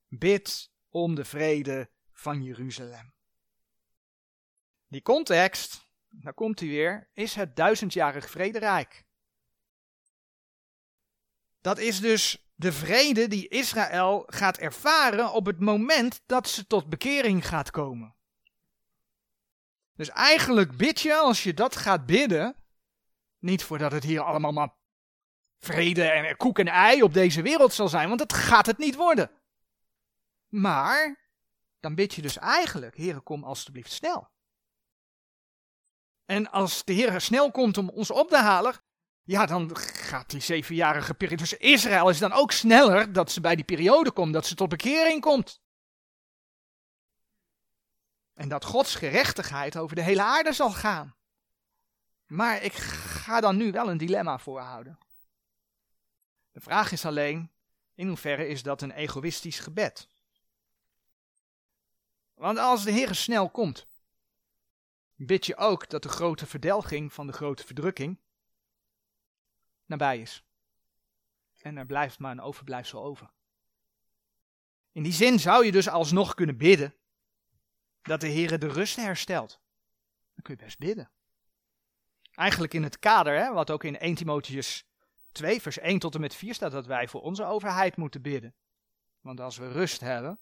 Bid 0.07 0.71
om 0.89 1.15
de 1.15 1.25
vrede 1.25 1.89
van 2.11 2.43
Jeruzalem. 2.43 3.13
Die 4.87 5.01
context, 5.01 5.91
daar 6.09 6.33
komt 6.33 6.59
hij 6.59 6.69
weer, 6.69 7.09
is 7.13 7.35
het 7.35 7.55
duizendjarig 7.55 8.29
vrederijk. 8.29 9.05
Dat 11.61 11.77
is 11.77 11.99
dus 11.99 12.51
de 12.55 12.71
vrede 12.71 13.27
die 13.27 13.47
Israël 13.47 14.23
gaat 14.27 14.57
ervaren 14.57 15.31
op 15.31 15.45
het 15.45 15.59
moment 15.59 16.21
dat 16.25 16.49
ze 16.49 16.67
tot 16.67 16.89
bekering 16.89 17.47
gaat 17.47 17.71
komen. 17.71 18.15
Dus 19.95 20.09
eigenlijk 20.09 20.77
bid 20.77 21.01
je, 21.01 21.15
als 21.15 21.43
je 21.43 21.53
dat 21.53 21.75
gaat 21.75 22.05
bidden, 22.05 22.55
niet 23.39 23.63
voordat 23.63 23.91
het 23.91 24.03
hier 24.03 24.21
allemaal 24.21 24.51
maar 24.51 24.79
vrede 25.61 26.03
en 26.03 26.37
koek 26.37 26.59
en 26.59 26.67
ei 26.67 27.03
op 27.03 27.13
deze 27.13 27.41
wereld 27.41 27.73
zal 27.73 27.87
zijn, 27.87 28.07
want 28.07 28.19
dat 28.19 28.33
gaat 28.33 28.65
het 28.65 28.77
niet 28.77 28.95
worden. 28.95 29.31
Maar 30.47 31.29
dan 31.79 31.95
bid 31.95 32.13
je 32.13 32.21
dus 32.21 32.37
eigenlijk, 32.37 32.97
Heere, 32.97 33.19
kom 33.19 33.43
alstublieft 33.43 33.91
snel. 33.91 34.29
En 36.25 36.51
als 36.51 36.83
de 36.83 36.93
Heer 36.93 37.21
snel 37.21 37.51
komt 37.51 37.77
om 37.77 37.89
ons 37.89 38.11
op 38.11 38.29
te 38.29 38.37
halen, 38.37 38.75
ja, 39.23 39.45
dan 39.45 39.77
gaat 39.77 40.29
die 40.29 40.41
zevenjarige 40.41 41.13
periode. 41.13 41.41
Dus 41.41 41.57
Israël 41.57 42.09
is 42.09 42.19
dan 42.19 42.31
ook 42.31 42.51
sneller 42.51 43.13
dat 43.13 43.31
ze 43.31 43.41
bij 43.41 43.55
die 43.55 43.65
periode 43.65 44.11
komt, 44.11 44.33
dat 44.33 44.45
ze 44.45 44.55
tot 44.55 44.69
bekering 44.69 45.21
komt. 45.21 45.61
En 48.33 48.49
dat 48.49 48.65
Gods 48.65 48.95
gerechtigheid 48.95 49.77
over 49.77 49.95
de 49.95 50.01
hele 50.01 50.23
aarde 50.23 50.53
zal 50.53 50.71
gaan. 50.71 51.15
Maar 52.25 52.63
ik 52.63 52.73
ga 52.73 53.41
dan 53.41 53.57
nu 53.57 53.71
wel 53.71 53.89
een 53.89 53.97
dilemma 53.97 54.37
voorhouden. 54.37 54.97
De 56.51 56.61
vraag 56.61 56.91
is 56.91 57.05
alleen, 57.05 57.51
in 57.93 58.07
hoeverre 58.07 58.47
is 58.47 58.63
dat 58.63 58.81
een 58.81 58.91
egoïstisch 58.91 59.59
gebed? 59.59 60.07
Want 62.33 62.57
als 62.57 62.83
de 62.83 62.91
Heer 62.91 63.15
snel 63.15 63.49
komt, 63.49 63.85
bid 65.15 65.45
je 65.45 65.55
ook 65.55 65.89
dat 65.89 66.03
de 66.03 66.09
grote 66.09 66.45
verdelging 66.45 67.13
van 67.13 67.27
de 67.27 67.33
grote 67.33 67.65
verdrukking 67.65 68.19
nabij 69.85 70.19
is. 70.19 70.43
En 71.61 71.77
er 71.77 71.85
blijft 71.85 72.19
maar 72.19 72.31
een 72.31 72.41
overblijfsel 72.41 73.03
over. 73.03 73.31
In 74.91 75.03
die 75.03 75.13
zin 75.13 75.39
zou 75.39 75.65
je 75.65 75.71
dus 75.71 75.89
alsnog 75.89 76.33
kunnen 76.33 76.57
bidden 76.57 76.95
dat 78.01 78.21
de 78.21 78.27
Heer 78.27 78.59
de 78.59 78.67
rust 78.67 78.95
herstelt. 78.95 79.61
Dan 80.33 80.43
kun 80.43 80.55
je 80.57 80.63
best 80.63 80.79
bidden. 80.79 81.11
Eigenlijk 82.31 82.73
in 82.73 82.83
het 82.83 82.99
kader, 82.99 83.37
hè, 83.37 83.53
wat 83.53 83.71
ook 83.71 83.83
in 83.83 83.99
1 83.99 84.15
Timotheus 84.15 84.85
2 85.31 85.61
vers 85.61 85.79
1 85.79 85.99
tot 85.99 86.15
en 86.15 86.21
met 86.21 86.35
4 86.35 86.53
staat, 86.53 86.71
dat 86.71 86.85
wij 86.85 87.07
voor 87.07 87.21
onze 87.21 87.45
overheid 87.45 87.95
moeten 87.95 88.21
bidden. 88.21 88.55
Want 89.21 89.39
als 89.39 89.57
we 89.57 89.71
rust 89.71 89.99
hebben, 89.99 90.39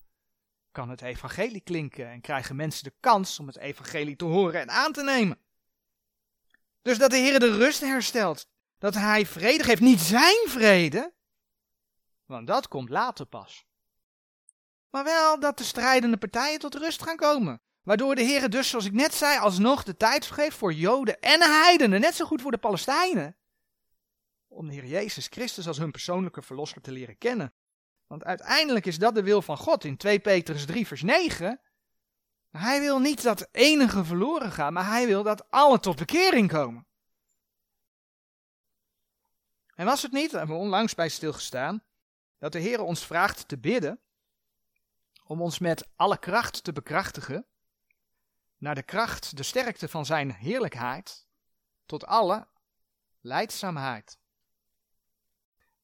kan 0.71 0.89
het 0.89 1.01
evangelie 1.01 1.61
klinken 1.61 2.09
en 2.09 2.21
krijgen 2.21 2.55
mensen 2.55 2.83
de 2.83 2.93
kans 2.99 3.39
om 3.39 3.47
het 3.47 3.57
evangelie 3.57 4.15
te 4.15 4.25
horen 4.25 4.61
en 4.61 4.69
aan 4.69 4.91
te 4.91 5.03
nemen. 5.03 5.39
Dus 6.81 6.97
dat 6.97 7.11
de 7.11 7.17
Heer 7.17 7.39
de 7.39 7.57
rust 7.57 7.81
herstelt, 7.81 8.47
dat 8.77 8.93
hij 8.93 9.25
vrede 9.25 9.63
geeft, 9.63 9.81
niet 9.81 9.99
zijn 9.99 10.45
vrede, 10.47 11.13
want 12.25 12.47
dat 12.47 12.67
komt 12.67 12.89
later 12.89 13.25
pas. 13.25 13.65
Maar 14.89 15.03
wel 15.03 15.39
dat 15.39 15.57
de 15.57 15.63
strijdende 15.63 16.17
partijen 16.17 16.59
tot 16.59 16.75
rust 16.75 17.03
gaan 17.03 17.15
komen. 17.15 17.61
Waardoor 17.81 18.15
de 18.15 18.21
Heer 18.21 18.49
dus, 18.49 18.69
zoals 18.69 18.85
ik 18.85 18.93
net 18.93 19.13
zei, 19.13 19.39
alsnog 19.39 19.83
de 19.83 19.97
tijd 19.97 20.25
geeft 20.25 20.57
voor 20.57 20.73
Joden 20.73 21.19
en 21.19 21.41
heidenen, 21.41 22.01
net 22.01 22.15
zo 22.15 22.25
goed 22.25 22.41
voor 22.41 22.51
de 22.51 22.57
Palestijnen. 22.57 23.35
Om 24.49 24.67
de 24.67 24.73
Heer 24.73 24.85
Jezus 24.85 25.27
Christus 25.27 25.67
als 25.67 25.77
hun 25.77 25.91
persoonlijke 25.91 26.41
verlosser 26.41 26.81
te 26.81 26.91
leren 26.91 27.17
kennen. 27.17 27.53
Want 28.07 28.23
uiteindelijk 28.23 28.85
is 28.85 28.97
dat 28.97 29.15
de 29.15 29.23
wil 29.23 29.41
van 29.41 29.57
God 29.57 29.83
in 29.83 29.97
2 29.97 30.19
Petrus 30.19 30.65
3 30.65 30.87
vers 30.87 31.01
9. 31.01 31.61
Hij 32.49 32.79
wil 32.79 32.99
niet 32.99 33.23
dat 33.23 33.47
enige 33.51 34.05
verloren 34.05 34.51
gaat, 34.51 34.71
maar 34.71 34.87
hij 34.87 35.07
wil 35.07 35.23
dat 35.23 35.49
alle 35.49 35.79
tot 35.79 35.95
bekering 35.95 36.49
komen. 36.49 36.87
En 39.75 39.85
was 39.85 40.01
het 40.01 40.11
niet, 40.11 40.29
daar 40.29 40.39
hebben 40.39 40.57
we 40.57 40.63
onlangs 40.63 40.95
bij 40.95 41.09
stilgestaan, 41.09 41.83
dat 42.37 42.51
de 42.51 42.59
Heer 42.59 42.81
ons 42.81 43.05
vraagt 43.05 43.47
te 43.47 43.57
bidden 43.57 43.99
om 45.23 45.41
ons 45.41 45.59
met 45.59 45.87
alle 45.95 46.17
kracht 46.17 46.63
te 46.63 46.73
bekrachtigen, 46.73 47.45
naar 48.57 48.75
de 48.75 48.83
kracht, 48.83 49.37
de 49.37 49.43
sterkte 49.43 49.87
van 49.87 50.05
zijn 50.05 50.31
heerlijkheid, 50.31 51.27
tot 51.85 52.05
alle 52.05 52.47
leidzaamheid 53.19 54.19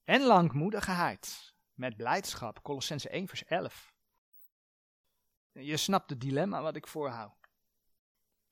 en 0.06 0.22
langmoedigheid, 0.22 1.54
met 1.74 1.96
blijdschap. 1.96 2.62
Colossense 2.62 3.08
1 3.08 3.28
vers 3.28 3.44
11. 3.44 3.94
Je 5.52 5.76
snapt 5.76 6.10
het 6.10 6.20
dilemma 6.20 6.62
wat 6.62 6.76
ik 6.76 6.86
voorhoud. 6.86 7.50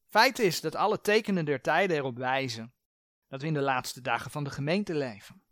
Feit 0.05 0.39
is 0.39 0.61
dat 0.61 0.75
alle 0.75 1.01
tekenen 1.01 1.45
der 1.45 1.61
tijden 1.61 1.97
erop 1.97 2.17
wijzen 2.17 2.75
dat 3.29 3.41
we 3.41 3.47
in 3.47 3.55
de 3.55 3.61
laatste 3.61 4.01
dagen 4.01 4.31
van 4.31 4.45
de 4.45 4.51
gemeente 4.51 4.95
leven. 4.95 5.43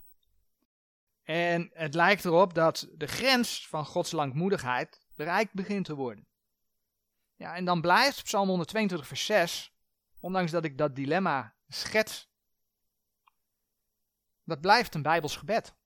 En 1.22 1.70
het 1.72 1.94
lijkt 1.94 2.24
erop 2.24 2.54
dat 2.54 2.88
de 2.94 3.06
grens 3.06 3.68
van 3.68 3.86
Gods 3.86 4.12
langmoedigheid 4.12 5.06
bereikt 5.14 5.52
begint 5.52 5.84
te 5.84 5.94
worden. 5.94 6.26
Ja, 7.34 7.54
en 7.54 7.64
dan 7.64 7.80
blijft 7.80 8.22
Psalm 8.22 8.48
122 8.48 9.08
vers 9.08 9.24
6, 9.24 9.74
ondanks 10.20 10.50
dat 10.50 10.64
ik 10.64 10.78
dat 10.78 10.96
dilemma 10.96 11.54
schets, 11.68 12.30
dat 14.44 14.60
blijft 14.60 14.94
een 14.94 15.02
Bijbels 15.02 15.36
gebed. 15.36 15.80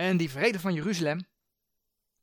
En 0.00 0.16
die 0.16 0.30
vrede 0.30 0.60
van 0.60 0.74
Jeruzalem 0.74 1.20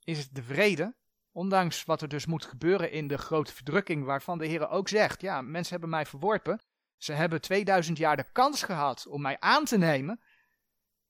is 0.04 0.30
de 0.30 0.44
vrede, 0.44 0.96
ondanks 1.32 1.84
wat 1.84 2.02
er 2.02 2.08
dus 2.08 2.26
moet 2.26 2.46
gebeuren 2.46 2.92
in 2.92 3.08
de 3.08 3.18
grote 3.18 3.54
verdrukking, 3.54 4.06
waarvan 4.06 4.38
de 4.38 4.46
Heer 4.46 4.70
ook 4.70 4.88
zegt, 4.88 5.22
ja, 5.22 5.42
mensen 5.42 5.72
hebben 5.72 5.90
mij 5.90 6.06
verworpen, 6.06 6.62
ze 6.98 7.14
hebben 7.14 7.42
2000 7.42 7.98
jaar 7.98 8.18
de 8.18 8.32
kans 8.32 8.64
gehad 8.64 9.08
om 9.08 9.22
mij 9.22 9.40
aan 9.40 9.66
te 9.66 9.78
nemen. 9.78 10.22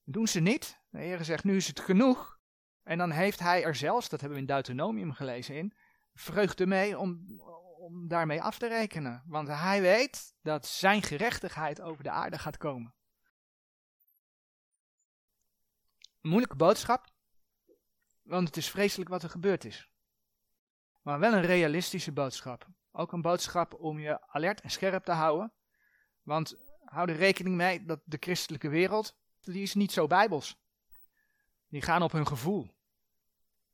Doen 0.03 0.27
ze 0.27 0.39
niet. 0.39 0.79
De 0.89 0.99
Heer 0.99 1.23
zegt, 1.23 1.43
nu 1.43 1.55
is 1.55 1.67
het 1.67 1.79
genoeg. 1.79 2.39
En 2.83 2.97
dan 2.97 3.11
heeft 3.11 3.39
hij 3.39 3.63
er 3.63 3.75
zelfs, 3.75 4.09
dat 4.09 4.19
hebben 4.19 4.37
we 4.37 4.43
in 4.45 4.53
Deuteronomium 4.53 5.13
gelezen 5.13 5.55
in, 5.55 5.73
vreugde 6.13 6.65
mee 6.65 6.97
om, 6.97 7.41
om 7.77 8.07
daarmee 8.07 8.41
af 8.41 8.57
te 8.57 8.67
rekenen. 8.67 9.23
Want 9.25 9.47
hij 9.47 9.81
weet 9.81 10.33
dat 10.41 10.65
zijn 10.65 11.01
gerechtigheid 11.01 11.81
over 11.81 12.03
de 12.03 12.11
aarde 12.11 12.37
gaat 12.37 12.57
komen. 12.57 12.96
Moeilijke 16.27 16.55
boodschap, 16.55 17.07
want 18.21 18.47
het 18.47 18.57
is 18.57 18.69
vreselijk 18.69 19.09
wat 19.09 19.23
er 19.23 19.29
gebeurd 19.29 19.65
is. 19.65 19.89
Maar 21.01 21.19
wel 21.19 21.33
een 21.33 21.41
realistische 21.41 22.11
boodschap. 22.11 22.67
Ook 22.91 23.11
een 23.11 23.21
boodschap 23.21 23.73
om 23.73 23.99
je 23.99 24.27
alert 24.27 24.61
en 24.61 24.69
scherp 24.69 25.03
te 25.03 25.11
houden 25.11 25.53
want 26.27 26.55
hou 26.85 27.09
er 27.09 27.15
rekening 27.15 27.55
mee 27.55 27.85
dat 27.85 27.99
de 28.03 28.17
christelijke 28.19 28.69
wereld, 28.69 29.17
die 29.41 29.61
is 29.61 29.73
niet 29.73 29.91
zo 29.91 30.07
bijbels. 30.07 30.57
Die 31.67 31.81
gaan 31.81 32.01
op 32.01 32.11
hun 32.11 32.27
gevoel. 32.27 32.75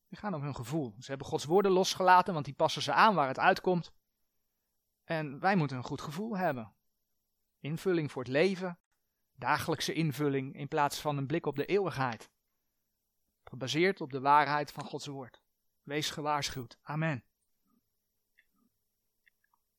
Die 0.10 0.18
gaan 0.20 0.34
op 0.34 0.42
hun 0.42 0.56
gevoel. 0.56 0.96
Ze 1.00 1.10
hebben 1.10 1.28
Gods 1.28 1.46
woorden 1.46 1.72
losgelaten, 1.72 2.34
want 2.34 2.46
die 2.46 2.54
passen 2.54 2.82
ze 2.82 2.94
aan 2.94 3.16
waar 3.16 3.28
het 3.28 3.40
uitkomt. 3.40 3.92
En 5.04 5.40
wij 5.40 5.56
moeten 5.56 5.78
een 5.78 5.84
goed 5.84 6.02
gevoel 6.02 6.38
hebben. 6.38 6.74
Invulling 7.60 8.12
voor 8.12 8.24
het 8.24 8.32
leven, 8.32 8.80
dagelijkse 9.36 9.94
invulling 9.94 10.56
in 10.56 10.68
plaats 10.68 11.00
van 11.00 11.18
een 11.18 11.28
blik 11.28 11.46
op 11.46 11.56
de 11.56 11.66
eeuwigheid. 11.66 12.30
Gebaseerd 13.54 14.02
op 14.02 14.12
de 14.12 14.20
waarheid 14.20 14.72
van 14.72 14.84
Gods 14.84 15.06
woord. 15.06 15.42
Wees 15.84 16.10
gewaarschuwd. 16.10 16.78
Amen. 16.82 17.24